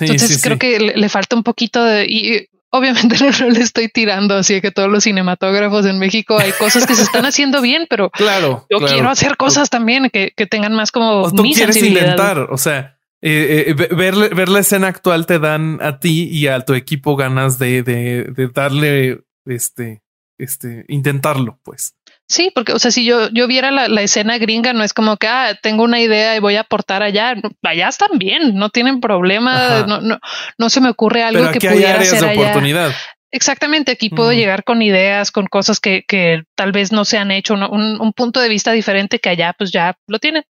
Entonces 0.00 0.42
creo 0.42 0.58
que 0.58 0.80
le, 0.80 0.96
le, 0.96 1.08
falta 1.08 1.36
un 1.36 1.44
poquito 1.44 1.84
de 1.84 2.06
y 2.08 2.48
obviamente 2.70 3.16
no, 3.40 3.50
le 3.50 3.60
estoy 3.60 3.88
tirando 3.88 4.34
así 4.34 4.60
que 4.60 4.70
todos 4.70 4.90
los 4.90 5.04
cinematógrafos 5.04 5.86
en 5.86 5.98
México 5.98 6.38
hay 6.38 6.52
cosas 6.52 6.86
que 6.86 6.94
se 6.94 7.02
están 7.02 7.24
haciendo 7.26 7.60
bien, 7.60 7.86
pero 7.88 8.10
claro, 8.10 8.66
yo 8.70 8.78
quiero 8.78 9.08
hacer 9.08 9.36
cosas 9.36 9.70
también 9.70 10.10
que, 10.10 10.32
que 10.36 10.46
tengan 10.46 10.74
más 10.74 10.92
como 10.92 11.22
o 11.22 11.32
tú 11.32 11.42
quieres 11.42 11.82
inventar, 11.82 12.38
o 12.50 12.58
sea, 12.58 12.98
eh, 13.20 13.64
eh, 13.68 13.74
ver, 13.74 14.34
ver, 14.34 14.48
la 14.48 14.60
escena 14.60 14.86
actual 14.86 15.26
te 15.26 15.40
dan 15.40 15.80
a 15.82 15.98
ti 15.98 16.28
y 16.30 16.46
a 16.46 16.60
tu 16.60 16.74
equipo 16.74 17.16
ganas 17.16 17.58
de, 17.58 17.82
de, 17.82 18.24
de 18.24 18.48
darle 18.48 19.24
este, 19.44 20.02
este, 20.38 20.84
intentarlo, 20.88 21.58
pues. 21.64 21.96
Sí, 22.28 22.52
porque, 22.54 22.72
o 22.72 22.78
sea, 22.78 22.90
si 22.90 23.06
yo, 23.06 23.30
yo 23.30 23.46
viera 23.46 23.70
la, 23.70 23.88
la, 23.88 24.02
escena 24.02 24.36
gringa, 24.36 24.74
no 24.74 24.84
es 24.84 24.92
como 24.92 25.16
que, 25.16 25.26
ah, 25.26 25.58
tengo 25.62 25.82
una 25.82 25.98
idea 25.98 26.36
y 26.36 26.40
voy 26.40 26.56
a 26.56 26.60
aportar 26.60 27.02
allá. 27.02 27.34
Allá 27.62 27.88
están 27.88 28.18
bien, 28.18 28.54
no 28.54 28.68
tienen 28.68 29.00
problema, 29.00 29.86
no, 29.86 30.02
no, 30.02 30.18
no 30.58 30.68
se 30.68 30.82
me 30.82 30.90
ocurre 30.90 31.22
algo 31.22 31.50
que 31.50 31.60
pudiera 31.60 31.98
hacer 31.98 32.20
de 32.20 32.38
oportunidad. 32.38 32.92
Exactamente, 33.30 33.92
aquí 33.92 34.10
puedo 34.10 34.32
llegar 34.32 34.64
con 34.64 34.82
ideas, 34.82 35.30
con 35.30 35.46
cosas 35.46 35.80
que, 35.80 36.02
que 36.06 36.42
tal 36.54 36.72
vez 36.72 36.92
no 36.92 37.04
se 37.04 37.18
han 37.18 37.30
hecho, 37.30 37.54
un, 37.54 37.62
un 38.00 38.12
punto 38.12 38.40
de 38.40 38.48
vista 38.48 38.72
diferente 38.72 39.18
que 39.18 39.30
allá 39.30 39.54
pues 39.56 39.70
ya 39.70 39.96
lo 40.06 40.18
tienen. 40.18 40.44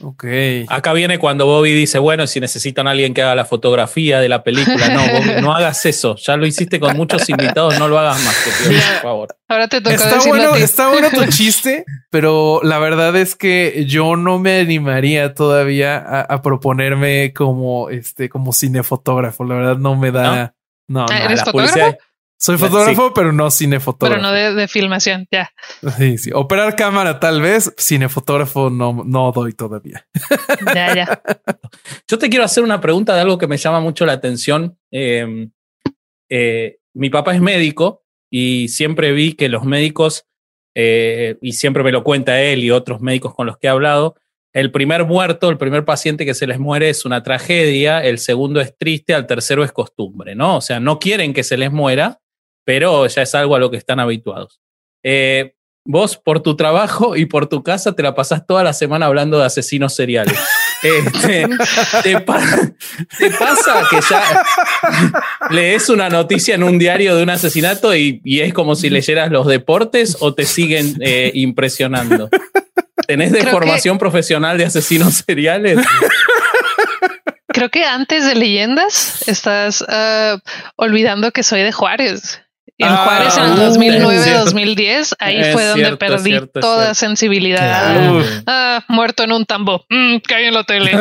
Ok. 0.00 0.24
Acá 0.68 0.92
viene 0.92 1.18
cuando 1.18 1.46
Bobby 1.46 1.72
dice, 1.72 1.98
bueno, 1.98 2.26
si 2.26 2.40
necesitan 2.40 2.88
a 2.88 2.90
alguien 2.90 3.14
que 3.14 3.22
haga 3.22 3.34
la 3.36 3.44
fotografía 3.44 4.18
de 4.18 4.28
la 4.28 4.42
película, 4.42 4.88
no, 4.88 5.00
Bobby, 5.00 5.40
no 5.40 5.54
hagas 5.54 5.86
eso. 5.86 6.16
Ya 6.16 6.36
lo 6.36 6.46
hiciste 6.46 6.80
con 6.80 6.96
muchos 6.96 7.28
invitados, 7.28 7.78
no 7.78 7.86
lo 7.86 7.98
hagas 7.98 8.22
más, 8.24 8.34
por 8.44 9.02
favor. 9.02 9.36
Ahora 9.46 9.68
te 9.68 9.80
toca 9.80 9.94
está 9.94 10.18
bueno, 10.28 10.56
está 10.56 10.88
bueno 10.88 11.10
tu 11.10 11.24
chiste, 11.26 11.84
pero 12.10 12.60
la 12.64 12.78
verdad 12.78 13.14
es 13.14 13.36
que 13.36 13.84
yo 13.86 14.16
no 14.16 14.38
me 14.38 14.60
animaría 14.60 15.34
todavía 15.34 15.96
a, 15.98 16.42
proponerme 16.42 17.32
como 17.32 17.88
este, 17.88 18.28
como 18.28 18.52
cinefotógrafo. 18.52 19.44
La 19.44 19.54
verdad 19.54 19.76
no 19.76 19.94
me 19.94 20.10
da. 20.10 20.54
No, 20.88 21.06
no, 21.06 21.14
¿Eres 21.14 21.44
fotógrafo? 21.44 21.96
Soy 22.44 22.58
fotógrafo, 22.58 23.14
pero 23.14 23.32
no 23.32 23.50
cinefotógrafo. 23.50 24.20
Pero 24.20 24.22
no 24.22 24.30
de, 24.30 24.52
de, 24.52 24.68
filmación, 24.68 25.26
ya. 25.30 25.50
Sí, 25.96 26.18
sí. 26.18 26.30
Operar 26.34 26.76
cámara 26.76 27.18
tal 27.18 27.40
vez, 27.40 27.72
cinefotógrafo 27.78 28.68
no, 28.68 29.02
no 29.06 29.32
doy 29.32 29.54
todavía. 29.54 30.06
Ya, 30.74 30.94
ya. 30.94 31.22
Yo 32.06 32.18
te 32.18 32.28
quiero 32.28 32.44
hacer 32.44 32.62
una 32.62 32.82
pregunta 32.82 33.14
de 33.14 33.22
algo 33.22 33.38
que 33.38 33.46
me 33.46 33.56
llama 33.56 33.80
mucho 33.80 34.04
la 34.04 34.12
atención. 34.12 34.78
Eh, 34.90 35.48
eh, 36.28 36.76
mi 36.92 37.08
papá 37.08 37.34
es 37.34 37.40
médico 37.40 38.04
y 38.30 38.68
siempre 38.68 39.12
vi 39.12 39.32
que 39.32 39.48
los 39.48 39.64
médicos, 39.64 40.26
eh, 40.74 41.38
y 41.40 41.52
siempre 41.52 41.82
me 41.82 41.92
lo 41.92 42.04
cuenta 42.04 42.42
él 42.42 42.62
y 42.62 42.70
otros 42.70 43.00
médicos 43.00 43.34
con 43.34 43.46
los 43.46 43.56
que 43.56 43.68
he 43.68 43.70
hablado, 43.70 44.16
el 44.52 44.70
primer 44.70 45.06
muerto, 45.06 45.48
el 45.48 45.56
primer 45.56 45.86
paciente 45.86 46.26
que 46.26 46.34
se 46.34 46.46
les 46.46 46.58
muere 46.58 46.90
es 46.90 47.06
una 47.06 47.22
tragedia, 47.22 48.04
el 48.04 48.18
segundo 48.18 48.60
es 48.60 48.76
triste, 48.76 49.14
al 49.14 49.26
tercero 49.26 49.64
es 49.64 49.72
costumbre, 49.72 50.34
¿no? 50.34 50.58
O 50.58 50.60
sea, 50.60 50.78
no 50.78 50.98
quieren 50.98 51.32
que 51.32 51.42
se 51.42 51.56
les 51.56 51.72
muera, 51.72 52.20
pero 52.64 53.06
ya 53.06 53.22
es 53.22 53.34
algo 53.34 53.56
a 53.56 53.58
lo 53.58 53.70
que 53.70 53.76
están 53.76 54.00
habituados. 54.00 54.60
Eh, 55.02 55.54
vos, 55.84 56.16
por 56.16 56.40
tu 56.40 56.56
trabajo 56.56 57.16
y 57.16 57.26
por 57.26 57.46
tu 57.46 57.62
casa, 57.62 57.92
te 57.92 58.02
la 58.02 58.14
pasás 58.14 58.46
toda 58.46 58.64
la 58.64 58.72
semana 58.72 59.06
hablando 59.06 59.38
de 59.38 59.46
asesinos 59.46 59.94
seriales. 59.94 60.38
Este, 60.84 61.46
te, 62.02 62.20
pa 62.20 62.42
te, 63.18 63.30
pasa 63.30 63.88
que 63.88 64.00
ya 64.02 64.44
lees 65.48 65.88
una 65.88 66.10
noticia 66.10 66.56
en 66.56 66.62
un 66.62 66.78
diario 66.78 67.16
de 67.16 67.22
un 67.22 67.30
asesinato 67.30 67.96
y, 67.96 68.20
y 68.22 68.40
es 68.40 68.52
como 68.52 68.74
si 68.74 68.90
leyeras 68.90 69.30
los 69.30 69.46
deportes 69.46 70.18
o 70.20 70.34
te 70.34 70.44
siguen 70.44 70.98
eh, 71.00 71.30
impresionando. 71.32 72.28
¿Tenés 73.06 73.32
de 73.32 73.40
Creo 73.40 73.52
formación 73.52 73.96
que... 73.96 74.00
profesional 74.00 74.58
de 74.58 74.66
asesinos 74.66 75.22
seriales? 75.26 75.78
Creo 77.48 77.70
que 77.70 77.84
antes 77.84 78.26
de 78.26 78.34
leyendas 78.34 79.26
estás 79.28 79.80
uh, 79.80 80.38
olvidando 80.76 81.30
que 81.30 81.42
soy 81.42 81.62
de 81.62 81.72
Juárez. 81.72 82.43
En 82.76 82.88
ah, 82.88 82.96
Juárez 83.04 83.36
en 83.36 83.44
el 83.44 83.58
2009-2010, 83.58 85.14
ahí 85.20 85.36
es 85.36 85.52
fue 85.52 85.64
donde 85.64 85.84
cierto, 85.84 85.98
perdí 85.98 86.30
cierto, 86.30 86.60
toda 86.60 86.76
cierto. 86.76 86.94
sensibilidad. 86.94 88.22
Ah, 88.46 88.84
muerto 88.88 89.22
en 89.22 89.30
un 89.30 89.46
tambo, 89.46 89.84
mm, 89.88 90.16
caí 90.26 90.46
en 90.46 90.54
la 90.54 90.64
tele. 90.64 90.92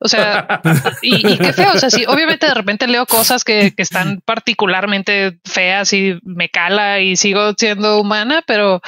O 0.00 0.08
sea, 0.08 0.60
y, 1.02 1.34
y, 1.34 1.38
qué 1.38 1.52
feo. 1.52 1.72
O 1.72 1.78
sea, 1.78 1.88
sí, 1.88 2.04
obviamente 2.08 2.46
de 2.46 2.54
repente 2.54 2.88
leo 2.88 3.06
cosas 3.06 3.44
que, 3.44 3.72
que, 3.76 3.82
están 3.82 4.20
particularmente 4.24 5.38
feas 5.44 5.92
y 5.92 6.18
me 6.24 6.48
cala 6.48 6.98
y 6.98 7.14
sigo 7.14 7.52
siendo 7.56 8.00
humana, 8.00 8.42
pero 8.44 8.82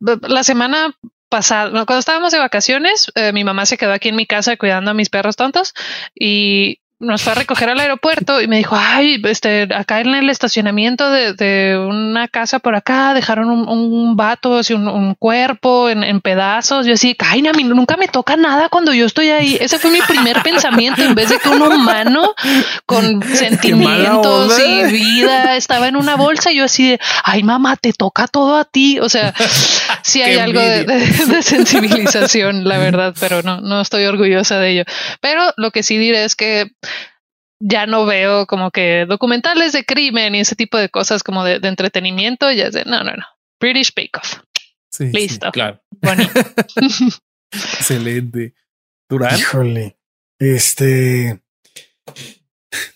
la 0.00 0.42
semana 0.42 0.96
pasada, 1.28 1.70
cuando 1.70 1.98
estábamos 1.98 2.32
de 2.32 2.38
vacaciones, 2.38 3.10
eh, 3.14 3.32
mi 3.32 3.44
mamá 3.44 3.66
se 3.66 3.76
quedó 3.76 3.92
aquí 3.92 4.08
en 4.08 4.16
mi 4.16 4.26
casa 4.26 4.56
cuidando 4.56 4.90
a 4.90 4.94
mis 4.94 5.10
perros 5.10 5.36
tontos 5.36 5.74
y 6.14 6.80
nos 7.00 7.22
fue 7.22 7.32
a 7.32 7.36
recoger 7.36 7.68
al 7.68 7.78
aeropuerto 7.78 8.40
y 8.40 8.48
me 8.48 8.56
dijo, 8.56 8.76
ay, 8.76 9.22
este, 9.24 9.68
acá 9.74 10.00
en 10.00 10.14
el 10.14 10.28
estacionamiento 10.30 11.10
de, 11.10 11.32
de 11.32 11.78
una 11.78 12.26
casa 12.26 12.58
por 12.58 12.74
acá 12.74 13.14
dejaron 13.14 13.50
un, 13.50 13.68
un 13.68 14.16
vato, 14.16 14.56
así, 14.56 14.74
un, 14.74 14.88
un, 14.88 15.14
cuerpo 15.14 15.88
en, 15.88 16.02
en, 16.02 16.20
pedazos. 16.20 16.86
Yo 16.86 16.94
así, 16.94 17.16
ay, 17.20 17.46
a 17.46 17.52
mí 17.52 17.62
nunca 17.62 17.96
me 17.96 18.08
toca 18.08 18.36
nada 18.36 18.68
cuando 18.68 18.92
yo 18.92 19.06
estoy 19.06 19.30
ahí. 19.30 19.56
Ese 19.60 19.78
fue 19.78 19.92
mi 19.92 20.00
primer 20.02 20.42
pensamiento 20.42 21.02
en 21.02 21.14
vez 21.14 21.28
de 21.28 21.38
que 21.38 21.48
un 21.48 21.62
humano 21.62 22.34
con 22.84 23.22
sentimientos 23.22 24.58
y 24.58 24.84
vida 24.90 25.56
estaba 25.56 25.86
en 25.86 25.94
una 25.94 26.16
bolsa. 26.16 26.50
Yo 26.50 26.64
así 26.64 26.90
de, 26.90 27.00
ay, 27.22 27.44
mamá, 27.44 27.76
te 27.76 27.92
toca 27.92 28.26
todo 28.26 28.56
a 28.56 28.64
ti. 28.64 28.98
O 28.98 29.08
sea, 29.08 29.32
sí 30.02 30.20
hay 30.20 30.36
algo 30.38 30.60
de, 30.60 30.84
de, 30.84 30.98
de, 31.26 31.42
sensibilización, 31.42 32.64
la 32.64 32.78
verdad, 32.78 33.14
pero 33.20 33.42
no, 33.42 33.60
no 33.60 33.80
estoy 33.80 34.04
orgullosa 34.04 34.58
de 34.58 34.70
ello. 34.70 34.84
Pero 35.20 35.52
lo 35.56 35.70
que 35.70 35.84
sí 35.84 35.96
diré 35.96 36.24
es 36.24 36.34
que 36.34 36.72
ya 37.60 37.86
no 37.86 38.06
veo 38.06 38.46
como 38.46 38.70
que 38.70 39.04
documentales 39.06 39.72
de 39.72 39.84
crimen 39.84 40.34
y 40.34 40.40
ese 40.40 40.56
tipo 40.56 40.78
de 40.78 40.88
cosas 40.88 41.22
como 41.22 41.44
de, 41.44 41.60
de 41.60 41.68
entretenimiento. 41.68 42.50
Ya 42.52 42.70
sé, 42.70 42.84
no, 42.84 43.02
no, 43.02 43.16
no. 43.16 43.24
British 43.60 43.92
Bake 43.94 44.18
Off. 44.18 44.40
Sí, 44.90 45.10
Listo. 45.12 45.46
Sí, 45.46 45.52
claro. 45.52 45.82
Bonito. 46.00 46.32
Excelente. 47.52 48.54
Durán. 49.08 49.38
Híjole. 49.38 49.98
Este. 50.38 51.42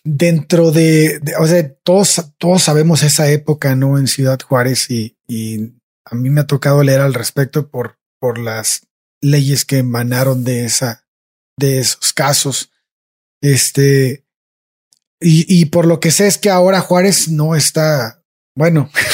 Dentro 0.04 0.70
de, 0.70 1.18
de, 1.20 1.36
o 1.36 1.46
sea, 1.46 1.74
todos, 1.82 2.32
todos 2.38 2.62
sabemos 2.62 3.02
esa 3.02 3.30
época, 3.30 3.74
¿no? 3.74 3.98
En 3.98 4.06
Ciudad 4.06 4.38
Juárez 4.40 4.90
y, 4.90 5.16
y 5.26 5.72
a 6.04 6.14
mí 6.14 6.30
me 6.30 6.42
ha 6.42 6.46
tocado 6.46 6.82
leer 6.82 7.00
al 7.00 7.14
respecto 7.14 7.68
por, 7.68 7.98
por 8.20 8.38
las 8.38 8.86
leyes 9.20 9.64
que 9.64 9.78
emanaron 9.78 10.44
de 10.44 10.64
esa, 10.64 11.06
de 11.56 11.78
esos 11.78 12.12
casos. 12.12 12.70
Este, 13.40 14.21
y, 15.22 15.44
y 15.48 15.66
por 15.66 15.86
lo 15.86 16.00
que 16.00 16.10
sé 16.10 16.26
es 16.26 16.38
que 16.38 16.50
ahora 16.50 16.80
Juárez 16.80 17.28
no 17.28 17.54
está, 17.54 18.22
bueno, 18.54 18.90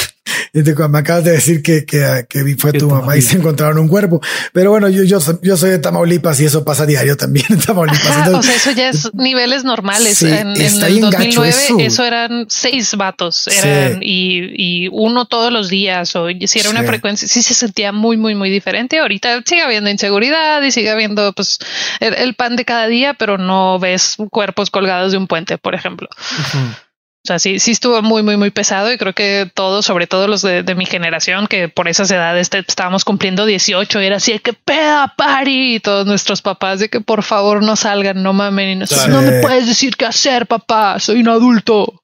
me 0.53 0.99
acabas 0.99 1.23
de 1.23 1.31
decir 1.31 1.61
que, 1.61 1.85
que, 1.85 2.25
que 2.27 2.55
fue 2.57 2.73
tu 2.73 2.89
mamá 2.89 3.15
y 3.17 3.21
se 3.21 3.37
encontraron 3.37 3.79
un 3.79 3.87
cuerpo. 3.87 4.21
Pero 4.53 4.71
bueno, 4.71 4.89
yo, 4.89 5.03
yo, 5.03 5.19
yo 5.41 5.57
soy 5.57 5.69
de 5.69 5.79
Tamaulipas 5.79 6.39
y 6.39 6.45
eso 6.45 6.63
pasa 6.63 6.85
diario 6.85 7.17
también 7.17 7.45
en 7.49 7.59
Tamaulipas. 7.59 8.07
Ah, 8.09 8.23
Entonces, 8.25 8.55
o 8.57 8.59
sea, 8.59 8.71
eso 8.71 8.79
ya 8.79 8.89
es 8.89 9.09
niveles 9.13 9.63
normales. 9.63 10.17
Sí, 10.17 10.27
en, 10.27 10.49
en 10.49 10.61
el 10.61 11.01
2009 11.01 11.49
eso. 11.49 11.79
eso. 11.79 12.05
eran 12.05 12.45
seis 12.49 12.95
vatos 12.95 13.47
eran, 13.47 13.93
sí. 13.93 13.99
y, 14.01 14.85
y, 14.85 14.89
uno 14.91 15.25
todos 15.25 15.51
los 15.51 15.69
días 15.69 16.15
o 16.15 16.27
si 16.45 16.59
era 16.59 16.69
una 16.69 16.81
sí. 16.81 16.87
frecuencia, 16.87 17.27
sí 17.27 17.41
se 17.41 17.53
sentía 17.53 17.91
muy, 17.91 18.17
muy, 18.17 18.35
muy 18.35 18.49
diferente. 18.49 18.99
Ahorita 18.99 19.41
sigue 19.45 19.61
habiendo 19.61 19.89
inseguridad 19.89 20.61
y 20.61 20.71
sigue 20.71 20.89
habiendo 20.89 21.33
pues 21.33 21.59
el, 21.99 22.13
el 22.15 22.33
pan 22.33 22.55
de 22.55 22.65
cada 22.65 22.87
día, 22.87 23.13
pero 23.13 23.37
no 23.37 23.79
ves 23.79 24.17
cuerpos 24.31 24.69
colgados 24.69 25.11
de 25.11 25.17
un 25.17 25.27
puente, 25.27 25.57
por 25.57 25.75
ejemplo. 25.75 26.07
Uh 26.11 26.57
-huh. 26.57 26.88
O 27.25 27.27
sea, 27.27 27.37
sí, 27.37 27.59
sí 27.59 27.71
estuvo 27.71 28.01
muy, 28.01 28.23
muy, 28.23 28.37
muy 28.37 28.49
pesado 28.49 28.93
y 28.93 28.97
creo 28.97 29.13
que 29.13 29.51
todos, 29.53 29.85
sobre 29.85 30.07
todo 30.07 30.29
los 30.29 30.41
de, 30.41 30.63
de 30.63 30.73
mi 30.73 30.85
generación, 30.85 31.47
que 31.47 31.67
por 31.67 31.89
esas 31.89 32.09
edades 32.09 32.43
este, 32.43 32.59
estábamos 32.59 33.03
cumpliendo 33.03 33.45
18 33.45 34.01
y 34.01 34.05
era 34.05 34.15
así, 34.15 34.39
que 34.39 34.53
peda 34.53 35.15
party 35.17 35.75
y 35.75 35.81
todos 35.81 36.07
nuestros 36.07 36.41
papás 36.41 36.79
de 36.79 36.87
que 36.87 37.01
por 37.01 37.23
favor 37.23 37.61
no 37.61 37.75
salgan, 37.75 38.23
no 38.23 38.31
mamen 38.31 38.69
y 38.69 38.75
no, 39.09 39.21
me 39.21 39.41
puedes 39.41 39.67
decir 39.67 39.97
qué 39.97 40.05
hacer, 40.05 40.47
papá, 40.47 40.97
soy 41.01 41.19
un 41.19 41.27
adulto, 41.27 42.01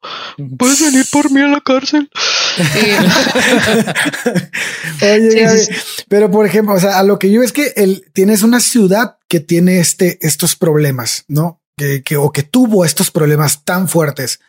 puedes 0.58 0.82
venir 0.82 1.06
por 1.10 1.32
mí 1.32 1.40
a 1.40 1.48
la 1.48 1.62
cárcel. 1.62 2.10
Oye, 5.02 5.50
sí, 5.50 5.66
sí, 5.66 5.74
pero 6.10 6.30
por 6.30 6.46
ejemplo, 6.46 6.76
o 6.76 6.80
sea, 6.80 7.00
a 7.00 7.04
lo 7.04 7.20
que 7.20 7.32
yo 7.32 7.42
es 7.42 7.54
que 7.54 7.72
el, 7.78 8.04
tienes 8.14 8.44
una 8.44 8.60
ciudad 8.60 9.16
que 9.30 9.40
tiene 9.40 9.80
este, 9.80 10.18
estos 10.22 10.58
problemas, 10.58 11.24
¿no? 11.30 11.62
Que, 11.78 12.04
que, 12.04 12.18
o 12.18 12.32
que 12.32 12.44
tuvo 12.44 12.86
estos 12.86 13.12
problemas 13.12 13.64
tan 13.64 13.88
fuertes 13.88 14.40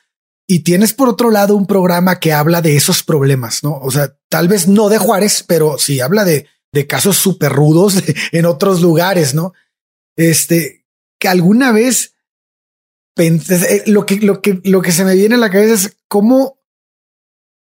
y 0.47 0.61
tienes 0.61 0.93
por 0.93 1.09
otro 1.09 1.31
lado 1.31 1.57
un 1.57 1.67
programa 1.67 2.21
que 2.21 2.33
habla 2.33 2.63
de 2.63 2.77
esos 2.77 3.03
problemas, 3.03 3.65
¿no? 3.65 3.79
O 3.79 3.91
sea, 3.91 4.17
tal 4.29 4.49
vez 4.49 4.69
no 4.69 4.89
de 4.89 4.99
Juárez, 4.99 5.45
pero 5.47 5.77
sí 5.79 6.01
habla 6.01 6.25
de, 6.25 6.47
de 6.73 6.87
casos 6.87 7.17
súper 7.17 7.53
rudos 7.53 8.03
en 8.33 8.47
otros 8.47 8.81
lugares, 8.81 9.35
¿no? 9.35 9.53
Este, 10.17 10.87
que 11.19 11.29
alguna 11.29 11.73
vez 11.73 12.15
pensé, 13.15 13.77
eh, 13.77 13.83
lo 13.87 14.07
que, 14.07 14.17
lo 14.17 14.41
que, 14.41 14.61
lo 14.65 14.83
que 14.83 14.93
se 14.93 15.05
me 15.05 15.15
viene 15.15 15.35
a 15.35 15.39
la 15.39 15.51
cabeza 15.51 15.75
es 15.75 15.97
cómo, 16.07 16.61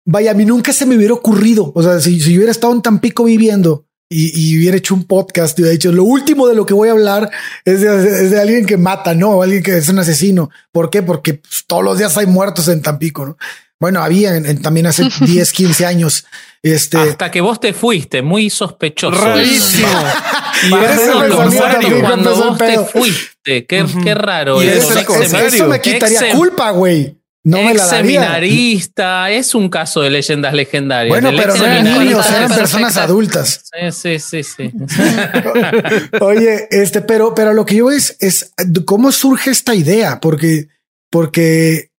vaya, 0.05 0.31
a 0.31 0.35
mí 0.35 0.45
nunca 0.45 0.73
se 0.73 0.85
me 0.85 0.97
hubiera 0.97 1.13
ocurrido, 1.13 1.71
o 1.73 1.83
sea, 1.83 1.99
si, 1.99 2.19
si 2.19 2.31
yo 2.31 2.37
hubiera 2.37 2.51
estado 2.51 2.73
en 2.73 2.81
Tampico 2.81 3.23
viviendo 3.23 3.87
y, 4.13 4.31
y, 4.35 4.57
hubiera 4.57 4.77
hecho 4.77 4.93
un 4.93 5.05
podcast 5.05 5.57
y 5.57 5.63
hubiera 5.63 5.73
dicho 5.73 5.91
lo 5.91 6.03
último 6.03 6.47
de 6.47 6.55
lo 6.55 6.65
que 6.65 6.73
voy 6.73 6.89
a 6.89 6.91
hablar 6.93 7.29
es 7.65 7.81
de, 7.81 7.87
es 7.97 8.31
de 8.31 8.39
alguien 8.39 8.65
que 8.65 8.77
mata, 8.77 9.13
no 9.13 9.41
alguien 9.41 9.63
que 9.63 9.77
es 9.77 9.89
un 9.89 9.99
asesino. 9.99 10.49
¿Por 10.71 10.89
qué? 10.89 11.01
Porque 11.03 11.35
pues, 11.35 11.65
todos 11.65 11.83
los 11.83 11.97
días 11.97 12.15
hay 12.17 12.27
muertos 12.27 12.67
en 12.67 12.81
Tampico, 12.81 13.25
no? 13.25 13.37
Bueno, 13.79 14.01
había 14.01 14.37
en, 14.37 14.45
en, 14.45 14.61
también 14.61 14.85
hace 14.85 15.09
10, 15.19 15.51
15 15.51 15.85
años. 15.85 16.25
Este 16.61 16.97
hasta 16.97 17.29
que 17.29 17.41
vos 17.41 17.59
te 17.59 17.73
fuiste, 17.73 18.21
muy 18.21 18.49
sospechoso. 18.49 19.19
Rarísimo. 19.19 19.89
y 20.63 22.01
cuando 22.01 22.35
vos 22.35 22.57
te 22.57 22.79
fuiste, 22.85 23.65
qué, 23.65 23.83
uh 23.83 23.85
-huh. 23.85 24.03
qué 24.03 24.15
raro. 24.15 24.63
Y 24.63 24.67
eso, 24.67 24.97
eso, 24.97 25.37
eso 25.37 25.67
me 25.67 25.81
quitaría 25.81 26.31
culpa, 26.31 26.71
güey. 26.71 27.17
No 27.45 27.57
me 27.57 27.73
la 27.73 27.85
daría. 27.85 28.21
seminarista, 28.21 29.29
es 29.29 29.53
un 29.53 29.67
caso 29.67 29.99
de 29.99 30.09
leyendas 30.09 30.53
legendarias. 30.53 31.09
Bueno, 31.09 31.37
pero 31.37 31.55
no 31.55 31.65
eran 31.65 31.83
niños, 31.83 32.25
eran 32.31 32.49
personas 32.49 32.95
adultas. 32.95 33.65
Sí, 33.91 33.91
sí, 33.91 34.19
sí, 34.19 34.43
sí. 34.43 34.71
Oye, 36.21 36.67
este, 36.71 37.01
pero, 37.01 37.35
pero 37.35 37.53
lo 37.53 37.65
que 37.65 37.75
yo 37.75 37.91
es, 37.91 38.15
es 38.21 38.53
cómo 38.85 39.11
surge 39.11 39.51
esta 39.51 39.75
idea, 39.75 40.21
porque, 40.21 40.69
porque 41.09 41.91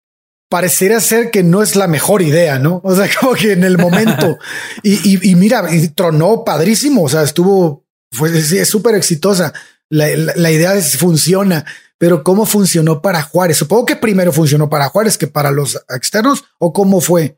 pareciera 0.48 1.02
ser 1.02 1.30
que 1.30 1.44
no 1.44 1.62
es 1.62 1.76
la 1.76 1.88
mejor 1.88 2.22
idea, 2.22 2.58
¿no? 2.58 2.80
O 2.86 2.96
sea, 2.96 3.10
como 3.20 3.34
que 3.34 3.52
en 3.52 3.66
el 3.66 3.78
momento 3.78 4.38
y, 4.82 4.94
y, 4.94 5.32
y 5.32 5.36
mira, 5.36 5.68
y 5.76 5.90
tronó 5.90 6.46
padrísimo. 6.46 7.04
O 7.04 7.10
sea, 7.10 7.24
estuvo, 7.24 7.84
fue, 8.14 8.30
es 8.38 8.70
súper 8.70 8.96
exitosa. 8.96 9.52
La, 9.90 10.08
la, 10.16 10.34
la 10.38 10.52
idea 10.52 10.74
es, 10.76 10.96
funciona 10.96 11.66
pero 12.04 12.22
¿cómo 12.22 12.46
funcionó 12.46 13.02
para 13.02 13.22
Juárez? 13.22 13.56
Supongo 13.56 13.86
que 13.86 13.96
primero 13.96 14.34
funcionó 14.34 14.70
para 14.70 14.90
Juárez 14.90 15.18
que 15.18 15.28
para 15.28 15.52
los 15.52 15.86
externos 15.88 16.44
o 16.60 16.74
cómo 16.74 17.00
fue. 17.00 17.38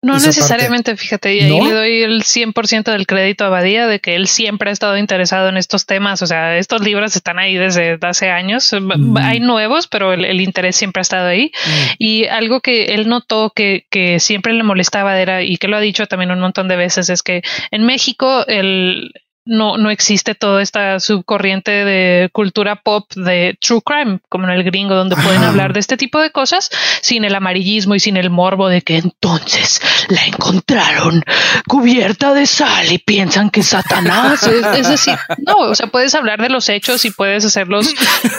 No 0.00 0.16
esa 0.16 0.28
necesariamente, 0.28 0.96
fíjate, 0.96 1.34
y 1.34 1.40
ahí 1.40 1.58
¿No? 1.58 1.66
le 1.66 1.74
doy 1.74 2.02
el 2.02 2.22
100% 2.22 2.84
del 2.92 3.06
crédito 3.06 3.44
a 3.44 3.50
Badía 3.50 3.86
de 3.86 4.00
que 4.00 4.16
él 4.16 4.26
siempre 4.26 4.70
ha 4.70 4.72
estado 4.72 4.96
interesado 4.96 5.50
en 5.50 5.58
estos 5.58 5.84
temas. 5.84 6.22
O 6.22 6.26
sea, 6.26 6.56
estos 6.56 6.80
libros 6.80 7.14
están 7.14 7.38
ahí 7.38 7.56
desde 7.56 7.98
hace 8.00 8.30
años. 8.30 8.72
Mm. 8.72 9.18
Hay 9.18 9.40
nuevos, 9.40 9.86
pero 9.86 10.14
el, 10.14 10.24
el 10.24 10.40
interés 10.40 10.76
siempre 10.76 11.00
ha 11.00 11.02
estado 11.02 11.28
ahí. 11.28 11.52
Y 11.98 12.24
algo 12.24 12.62
que 12.62 12.94
él 12.94 13.10
notó 13.10 13.52
que, 13.54 13.84
que 13.90 14.18
siempre 14.18 14.54
le 14.54 14.62
molestaba 14.62 15.20
era, 15.20 15.42
y 15.42 15.58
que 15.58 15.68
lo 15.68 15.76
ha 15.76 15.80
dicho 15.80 16.06
también 16.06 16.30
un 16.30 16.40
montón 16.40 16.68
de 16.68 16.76
veces, 16.76 17.10
es 17.10 17.22
que 17.22 17.42
en 17.70 17.84
México 17.84 18.46
el, 18.46 19.12
no, 19.46 19.78
no 19.78 19.90
existe 19.90 20.34
toda 20.34 20.60
esta 20.60 21.00
subcorriente 21.00 21.70
de 21.70 22.28
cultura 22.32 22.76
pop 22.76 23.10
de 23.14 23.56
true 23.60 23.80
crime, 23.80 24.18
como 24.28 24.46
en 24.46 24.50
el 24.50 24.64
gringo, 24.64 24.94
donde 24.94 25.16
pueden 25.16 25.44
hablar 25.44 25.72
de 25.72 25.80
este 25.80 25.96
tipo 25.96 26.20
de 26.20 26.30
cosas 26.30 26.68
sin 27.00 27.24
el 27.24 27.34
amarillismo 27.34 27.94
y 27.94 28.00
sin 28.00 28.16
el 28.16 28.28
morbo 28.28 28.68
de 28.68 28.82
que 28.82 28.98
entonces 28.98 29.80
la 30.08 30.26
encontraron 30.26 31.22
cubierta 31.68 32.34
de 32.34 32.46
sal 32.46 32.92
y 32.92 32.98
piensan 32.98 33.50
que 33.50 33.60
es 33.60 33.68
Satanás. 33.68 34.42
es, 34.42 34.66
es 34.66 34.88
decir, 34.88 35.16
no, 35.38 35.56
o 35.58 35.74
sea, 35.74 35.86
puedes 35.86 36.14
hablar 36.14 36.42
de 36.42 36.48
los 36.48 36.68
hechos 36.68 37.04
y 37.04 37.10
puedes 37.10 37.44
hacerlos 37.44 37.86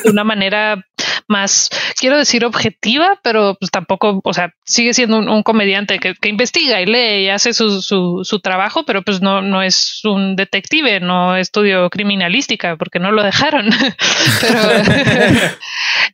de 0.03 0.09
una 0.09 0.25
manera 0.25 0.83
más, 1.27 1.69
quiero 1.99 2.17
decir, 2.17 2.45
objetiva, 2.45 3.19
pero 3.23 3.55
pues 3.59 3.71
tampoco, 3.71 4.21
o 4.23 4.33
sea, 4.33 4.53
sigue 4.65 4.93
siendo 4.93 5.17
un, 5.19 5.29
un 5.29 5.43
comediante 5.43 5.99
que, 5.99 6.15
que 6.15 6.29
investiga 6.29 6.81
y 6.81 6.85
lee 6.85 7.25
y 7.25 7.29
hace 7.29 7.53
su, 7.53 7.81
su, 7.81 8.21
su 8.23 8.39
trabajo, 8.39 8.83
pero 8.85 9.01
pues 9.01 9.21
no, 9.21 9.41
no 9.41 9.61
es 9.61 10.01
un 10.03 10.35
detective, 10.35 10.99
no 10.99 11.35
estudio 11.35 11.89
criminalística 11.89 12.75
porque 12.77 12.99
no 12.99 13.11
lo 13.11 13.23
dejaron. 13.23 13.69
pero 14.41 14.59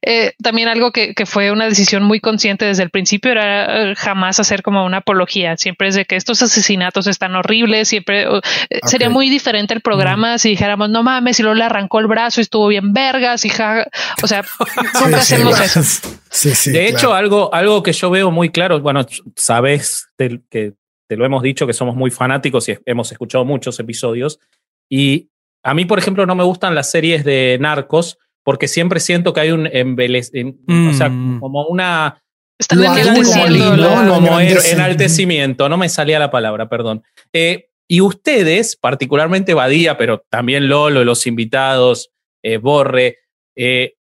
eh, 0.02 0.34
también 0.42 0.68
algo 0.68 0.92
que, 0.92 1.14
que 1.14 1.26
fue 1.26 1.52
una 1.52 1.66
decisión 1.66 2.04
muy 2.04 2.20
consciente 2.20 2.66
desde 2.66 2.84
el 2.84 2.90
principio 2.90 3.32
era 3.32 3.92
eh, 3.92 3.96
jamás 3.96 4.40
hacer 4.40 4.62
como 4.64 4.86
una 4.86 4.98
apología. 4.98 5.58
Siempre 5.58 5.88
es 5.88 5.96
de 5.96 6.06
que 6.06 6.16
estos 6.16 6.42
asesinatos 6.42 7.08
están 7.08 7.36
horribles. 7.36 7.88
Siempre 7.88 8.24
eh, 8.24 8.80
sería 8.84 9.10
muy 9.10 9.30
diferente 9.30 9.74
el 9.74 9.82
programa 9.82 10.38
si 10.38 10.50
dijéramos 10.50 10.90
no 10.90 11.04
mames, 11.04 11.40
y 11.40 11.44
luego 11.44 11.56
le 11.56 11.64
arrancó 11.64 12.00
el 12.00 12.08
brazo 12.08 12.40
y 12.40 12.44
estuvo 12.44 12.68
bien 12.68 12.94
vergas 12.94 13.46
y 13.46 13.50
ja, 13.50 13.88
o 14.22 14.28
sea, 14.28 14.44
nunca 14.84 15.22
Sí, 15.22 15.34
hacemos 15.36 15.56
claro. 15.56 15.66
eso. 15.82 16.10
Sí, 16.30 16.56
sí. 16.56 16.72
de 16.72 16.80
claro. 16.88 16.98
hecho, 16.98 17.14
algo, 17.14 17.54
algo 17.54 17.84
que 17.84 17.94
yo 17.94 18.10
veo 18.10 18.32
muy 18.32 18.50
claro, 18.50 18.80
bueno, 18.82 19.06
sabes 19.36 20.08
te- 20.16 20.42
que 20.50 20.74
te 21.08 21.18
lo 21.18 21.26
hemos 21.26 21.44
dicho, 21.44 21.68
que 21.68 21.74
somos 21.74 21.96
muy 21.96 22.10
fanáticos 22.12 22.68
y 22.70 22.78
hemos 22.86 23.12
escuchado 23.12 23.46
muchos 23.46 23.80
episodios. 23.80 24.40
Y 24.90 25.30
a 25.64 25.74
mí, 25.74 25.86
por 25.86 26.00
ejemplo, 26.00 26.26
no 26.26 26.36
me 26.36 26.44
gustan 26.44 26.76
las 26.76 26.90
series 26.90 27.24
de 27.24 27.58
narcos 27.60 28.18
porque 28.44 28.68
siempre 28.68 29.00
siento 29.00 29.32
que 29.34 29.42
hay 29.42 29.52
un 29.52 29.68
embelez, 29.72 30.32
en- 30.34 30.60
o 30.90 30.94
sea, 30.94 31.10
Mm. 31.10 31.40
como 31.40 31.66
una 31.68 32.22
Lo 32.76 32.84
como 32.84 32.96
er- 32.96 34.42
engrandecen. 34.42 34.80
enaltecimiento, 34.80 35.70
no 35.70 35.78
me 35.78 35.90
salía 35.90 36.20
la 36.20 36.32
palabra, 36.32 36.68
perdón. 36.70 37.04
Eh, 37.32 37.70
y 37.88 38.02
ustedes, 38.02 38.76
particularmente 38.76 39.54
Badía, 39.54 39.98
pero 39.98 40.26
también 40.30 40.68
Lolo, 40.68 41.04
los 41.04 41.28
invitados, 41.28 42.12
eh, 42.44 42.58
Borre, 42.58 43.20
eh, 43.56 43.96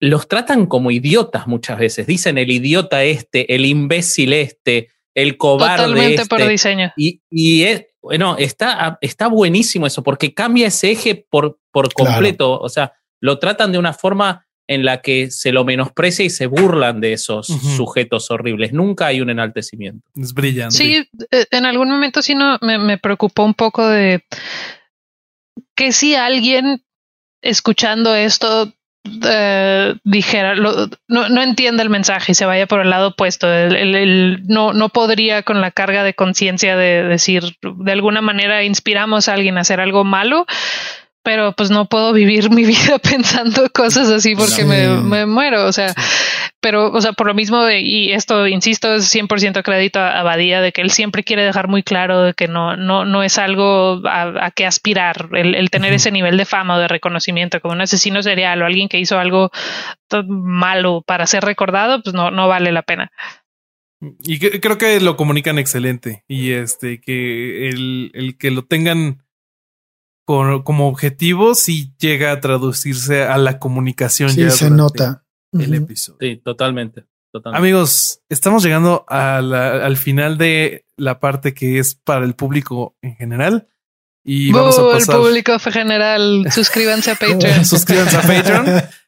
los 0.00 0.26
tratan 0.28 0.66
como 0.66 0.90
idiotas 0.90 1.46
muchas 1.46 1.78
veces. 1.78 2.06
Dicen 2.06 2.38
el 2.38 2.50
idiota 2.50 3.04
este, 3.04 3.54
el 3.54 3.66
imbécil 3.66 4.32
este, 4.32 4.88
el 5.14 5.36
cobarde 5.36 5.84
totalmente 5.84 6.26
por 6.26 6.40
este. 6.40 6.50
diseño. 6.52 6.92
Y, 6.96 7.20
y 7.30 7.62
es- 7.64 7.86
bueno, 8.02 8.36
está, 8.38 8.96
está 9.02 9.26
buenísimo 9.28 9.86
eso, 9.86 10.02
porque 10.02 10.32
cambia 10.32 10.68
ese 10.68 10.90
eje 10.92 11.26
por, 11.28 11.58
por 11.70 11.92
Claro. 11.92 12.12
completo. 12.14 12.58
O 12.58 12.68
sea, 12.70 12.94
lo 13.20 13.38
tratan 13.38 13.72
de 13.72 13.78
una 13.78 13.92
forma 13.92 14.46
en 14.66 14.84
la 14.86 15.02
que 15.02 15.30
se 15.30 15.52
lo 15.52 15.64
menosprecia 15.64 16.24
y 16.24 16.30
se 16.30 16.46
burlan 16.46 17.00
de 17.02 17.12
esos 17.12 17.48
sujetos 17.48 18.30
horribles. 18.30 18.72
Nunca 18.72 19.08
hay 19.08 19.20
un 19.20 19.28
enaltecimiento. 19.28 20.08
Es 20.14 20.32
brillante. 20.32 20.76
Sí, 20.76 21.06
eh, 21.32 21.44
en 21.50 21.66
algún 21.66 21.90
momento 21.90 22.22
sí 22.22 22.34
no 22.34 22.56
me, 22.62 22.78
me 22.78 22.96
preocupó 22.96 23.44
un 23.44 23.52
poco 23.54 23.86
de 23.86 24.24
que 25.76 25.92
si 25.92 26.14
alguien 26.14 26.82
escuchando 27.42 28.14
esto 28.14 28.72
eh, 29.24 29.94
dijera, 30.04 30.54
lo- 30.54 30.88
no, 31.08 31.28
no 31.28 31.42
entiende 31.42 31.82
el 31.82 31.90
mensaje 31.90 32.32
y 32.32 32.34
se 32.34 32.44
vaya 32.46 32.66
por 32.66 32.80
el 32.80 32.90
lado 32.90 33.08
opuesto. 33.08 33.52
El- 33.52 33.76
el- 33.76 33.94
el- 33.94 34.42
no, 34.46 34.72
no 34.72 34.88
podría 34.90 35.42
con 35.42 35.60
la 35.60 35.70
carga 35.70 36.04
de 36.04 36.14
conciencia 36.14 36.76
de 36.76 37.02
decir, 37.04 37.42
de 37.62 37.92
alguna 37.92 38.20
manera 38.20 38.62
inspiramos 38.62 39.28
a 39.28 39.34
alguien 39.34 39.58
a 39.58 39.62
hacer 39.62 39.80
algo 39.80 40.04
malo, 40.04 40.46
pero 41.22 41.52
pues 41.52 41.70
no 41.70 41.86
puedo 41.88 42.12
vivir 42.12 42.50
mi 42.50 42.64
vida 42.66 42.98
pensando 42.98 43.68
cosas 43.74 44.08
así 44.08 44.34
porque 44.34 44.52
Sí. 44.52 44.64
me, 44.64 44.88
me 44.88 45.26
muero. 45.26 45.66
O 45.66 45.72
sea, 45.72 45.94
pero, 46.62 46.90
o 46.92 47.00
sea, 47.00 47.12
por 47.12 47.26
lo 47.26 47.34
mismo, 47.34 47.68
y 47.70 48.12
esto, 48.12 48.46
insisto, 48.46 48.94
es 48.94 49.14
100% 49.14 49.62
crédito 49.62 49.98
a, 49.98 50.20
a 50.20 50.22
Badía 50.22 50.60
de 50.60 50.72
que 50.72 50.82
él 50.82 50.90
siempre 50.90 51.24
quiere 51.24 51.42
dejar 51.44 51.68
muy 51.68 51.82
claro 51.82 52.22
de 52.22 52.34
que 52.34 52.48
no, 52.48 52.76
no, 52.76 53.04
no 53.04 53.22
es 53.22 53.38
algo 53.38 54.02
a, 54.06 54.46
a 54.46 54.50
que 54.50 54.66
aspirar, 54.66 55.28
el, 55.32 55.54
el 55.54 55.70
tener 55.70 55.92
ese 55.94 56.10
nivel 56.10 56.36
de 56.36 56.44
fama 56.44 56.76
o 56.76 56.78
de 56.78 56.88
reconocimiento 56.88 57.60
como 57.60 57.72
un 57.74 57.80
asesino 57.80 58.22
serial 58.22 58.60
o 58.60 58.66
alguien 58.66 58.88
que 58.88 58.98
hizo 58.98 59.18
algo 59.18 59.50
malo 60.28 61.02
para 61.06 61.26
ser 61.26 61.44
recordado, 61.44 62.02
pues 62.02 62.14
no, 62.14 62.30
no 62.30 62.48
vale 62.48 62.72
la 62.72 62.82
pena. 62.82 63.10
Y 64.22 64.38
que- 64.38 64.60
creo 64.60 64.78
que 64.78 64.98
lo 65.00 65.16
comunican 65.16 65.58
excelente. 65.58 66.24
Y 66.28 66.52
este, 66.52 67.00
que 67.00 67.68
el, 67.68 68.10
el 68.14 68.36
que 68.38 68.50
lo 68.50 68.64
tengan 68.64 69.22
con- 70.30 70.62
como 70.62 70.86
objetivo, 70.88 71.56
sí 71.56 71.92
llega 71.98 72.30
a 72.30 72.40
traducirse 72.40 73.24
a 73.24 73.36
la 73.36 73.58
comunicación. 73.58 74.30
Sí, 74.30 74.42
ya 74.42 74.50
se 74.50 74.70
nota. 74.70 75.24
El 75.52 75.74
episodio. 75.74 76.18
Sí, 76.20 76.36
totalmente. 76.44 77.04
totalmente. 77.32 77.58
Amigos, 77.58 78.22
estamos 78.28 78.62
llegando 78.62 79.04
a 79.08 79.40
la- 79.40 79.84
al 79.84 79.96
final 79.96 80.38
de 80.38 80.84
la 80.96 81.18
parte 81.18 81.52
que 81.52 81.80
es 81.80 81.96
para 81.96 82.24
el 82.24 82.34
público 82.34 82.96
en 83.02 83.16
general. 83.16 83.66
Y 84.24 84.52
vamos 84.52 84.78
a 84.78 84.82
¡Bu! 84.82 84.90
el 84.92 84.98
pasar. 84.98 85.16
público 85.16 85.58
general, 85.58 86.44
suscríbanse 86.52 87.10
a 87.10 87.14
Patreon. 87.20 87.64
Suscríbanse 87.64 88.16
a 88.16 88.22
Patreon. 88.22 88.66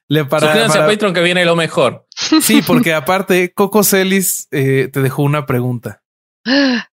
Le 0.08 0.24
para- 0.24 0.46
Suscríbanse 0.48 0.78
para- 0.78 0.84
a 0.84 0.90
Patreon 0.90 1.14
que 1.14 1.20
viene 1.20 1.44
lo 1.44 1.54
mejor. 1.54 2.06
Sí, 2.40 2.62
porque 2.66 2.94
aparte, 2.94 3.52
Coco 3.54 3.84
Celis 3.84 4.48
eh, 4.50 4.88
te 4.92 5.00
dejó 5.02 5.22
una 5.22 5.46
pregunta. 5.46 6.02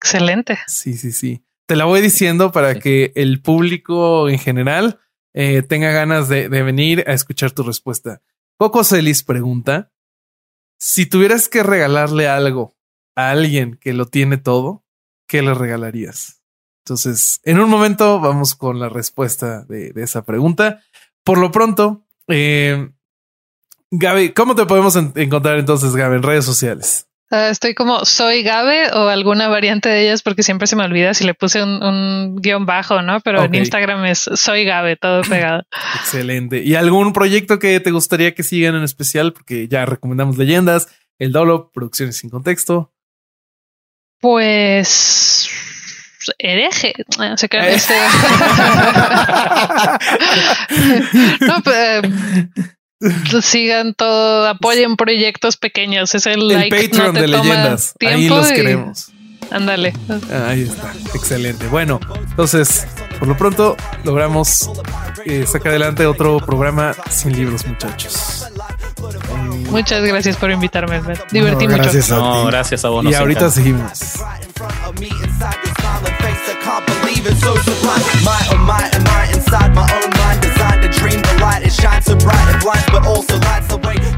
Excelente. 0.00 0.58
Sí, 0.66 0.94
sí, 0.94 1.12
sí. 1.12 1.44
Te 1.68 1.76
la 1.76 1.84
voy 1.84 2.00
diciendo 2.00 2.50
para 2.50 2.72
Sí. 2.74 2.80
que 2.80 3.12
el 3.14 3.42
público 3.42 4.28
en 4.28 4.38
general 4.38 4.98
eh, 5.34 5.62
tenga 5.62 5.92
ganas 5.92 6.28
de, 6.28 6.48
de 6.48 6.62
venir 6.62 7.04
a 7.06 7.12
escuchar 7.12 7.52
tu 7.52 7.62
respuesta. 7.62 8.22
Coco 8.56 8.82
Celis 8.84 9.22
pregunta: 9.22 9.92
Si 10.80 11.04
tuvieras 11.06 11.48
que 11.48 11.62
regalarle 11.62 12.26
algo 12.26 12.74
a 13.14 13.30
alguien 13.30 13.76
que 13.80 13.92
lo 13.92 14.06
tiene 14.06 14.38
todo, 14.38 14.82
¿qué 15.28 15.42
le 15.42 15.52
regalarías? 15.52 16.42
Entonces, 16.86 17.40
en 17.44 17.60
un 17.60 17.68
momento 17.68 18.18
vamos 18.18 18.54
con 18.54 18.80
la 18.80 18.88
respuesta 18.88 19.64
de, 19.64 19.92
de 19.92 20.02
esa 20.02 20.24
pregunta. 20.24 20.80
Por 21.22 21.36
lo 21.36 21.50
pronto, 21.52 22.06
eh, 22.28 22.90
Gaby, 23.90 24.32
¿cómo 24.32 24.54
te 24.54 24.64
podemos 24.64 24.96
en- 24.96 25.12
encontrar 25.16 25.58
entonces, 25.58 25.94
Gaby, 25.94 26.16
en 26.16 26.22
redes 26.22 26.46
sociales? 26.46 27.07
Ah, 27.30 27.50
estoy 27.50 27.74
como 27.74 28.06
soy 28.06 28.42
Gabe 28.42 28.90
o 28.92 29.08
alguna 29.08 29.48
variante 29.48 29.88
de 29.90 30.00
ellas 30.02 30.22
porque 30.22 30.42
siempre 30.42 30.66
se 30.66 30.76
me 30.76 30.84
olvida 30.84 31.12
si 31.12 31.24
le 31.24 31.34
puse 31.34 31.62
un, 31.62 31.82
un 31.82 32.36
guion 32.36 32.64
bajo, 32.64 33.02
¿no? 33.02 33.20
Pero 33.20 33.42
en 33.44 33.54
Instagram 33.54 34.06
es 34.06 34.30
soy 34.34 34.64
Gabe, 34.64 34.96
todo 34.96 35.20
pegado. 35.22 35.62
Excelente. 36.00 36.62
¿Y 36.62 36.74
algún 36.74 37.12
proyecto 37.12 37.58
que 37.58 37.80
te 37.80 37.90
gustaría 37.90 38.34
que 38.34 38.42
sigan 38.42 38.76
en 38.76 38.82
especial? 38.82 39.34
Porque 39.34 39.68
ya 39.68 39.84
recomendamos 39.84 40.38
leyendas, 40.38 40.88
el 41.18 41.32
Dolo, 41.32 41.70
producciones 41.70 42.16
sin 42.16 42.30
contexto. 42.30 42.94
Pues 44.20 45.50
hereje. 46.38 46.94
Ah, 47.18 47.36
se 47.36 47.46
Eh. 47.46 47.74
este- 47.74 47.94
no, 51.46 51.62
pues, 51.62 51.76
eh, 51.76 52.02
sigan 53.42 53.94
todo, 53.94 54.46
apoyen 54.48 54.96
proyectos 54.96 55.56
pequeños. 55.56 56.14
Es 56.14 56.26
el, 56.26 56.42
El 56.42 56.48
like. 56.48 56.88
Patreon 56.88 57.06
no 57.06 57.12
te 57.12 57.20
de 57.26 57.28
toma 57.32 57.42
leyendas. 57.44 57.94
Ahí 58.00 58.28
los 58.28 58.50
y- 58.50 58.54
queremos. 58.54 59.10
Ándale. 59.50 59.94
Ahí 60.46 60.62
está. 60.62 60.92
Excelente. 61.14 61.68
Bueno, 61.68 62.00
entonces, 62.28 62.86
por 63.18 63.28
lo 63.28 63.36
pronto 63.36 63.76
logramos 64.04 64.70
eh, 65.24 65.46
sacar 65.46 65.68
adelante 65.70 66.04
otro 66.04 66.38
programa 66.44 66.94
sin 67.08 67.34
libros, 67.34 67.66
muchachos. 67.66 68.44
Muchas 69.70 70.02
gracias 70.04 70.36
por 70.36 70.50
invitarme. 70.50 71.00
Me 71.00 71.14
divertí 71.32 71.66
No, 71.66 71.72
mucho. 71.72 71.82
gracias 71.82 72.12
a 72.12 72.16
No, 72.16 72.40
ti. 72.42 72.46
gracias 72.50 72.84
a 72.84 72.88
vos. 72.90 73.04
Y 73.06 73.14
ahorita 73.14 73.46
encanta. 73.46 73.54
seguimos. 73.54 73.98
Shines 81.80 82.04
so 82.06 82.16
bright, 82.16 82.48
and 82.52 82.60
blinds, 82.62 82.84
but 82.90 83.06
also 83.06 83.36
lights 83.38 83.68
the 83.68 83.76
way. 83.78 84.17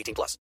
18 0.01 0.15
plus. 0.15 0.37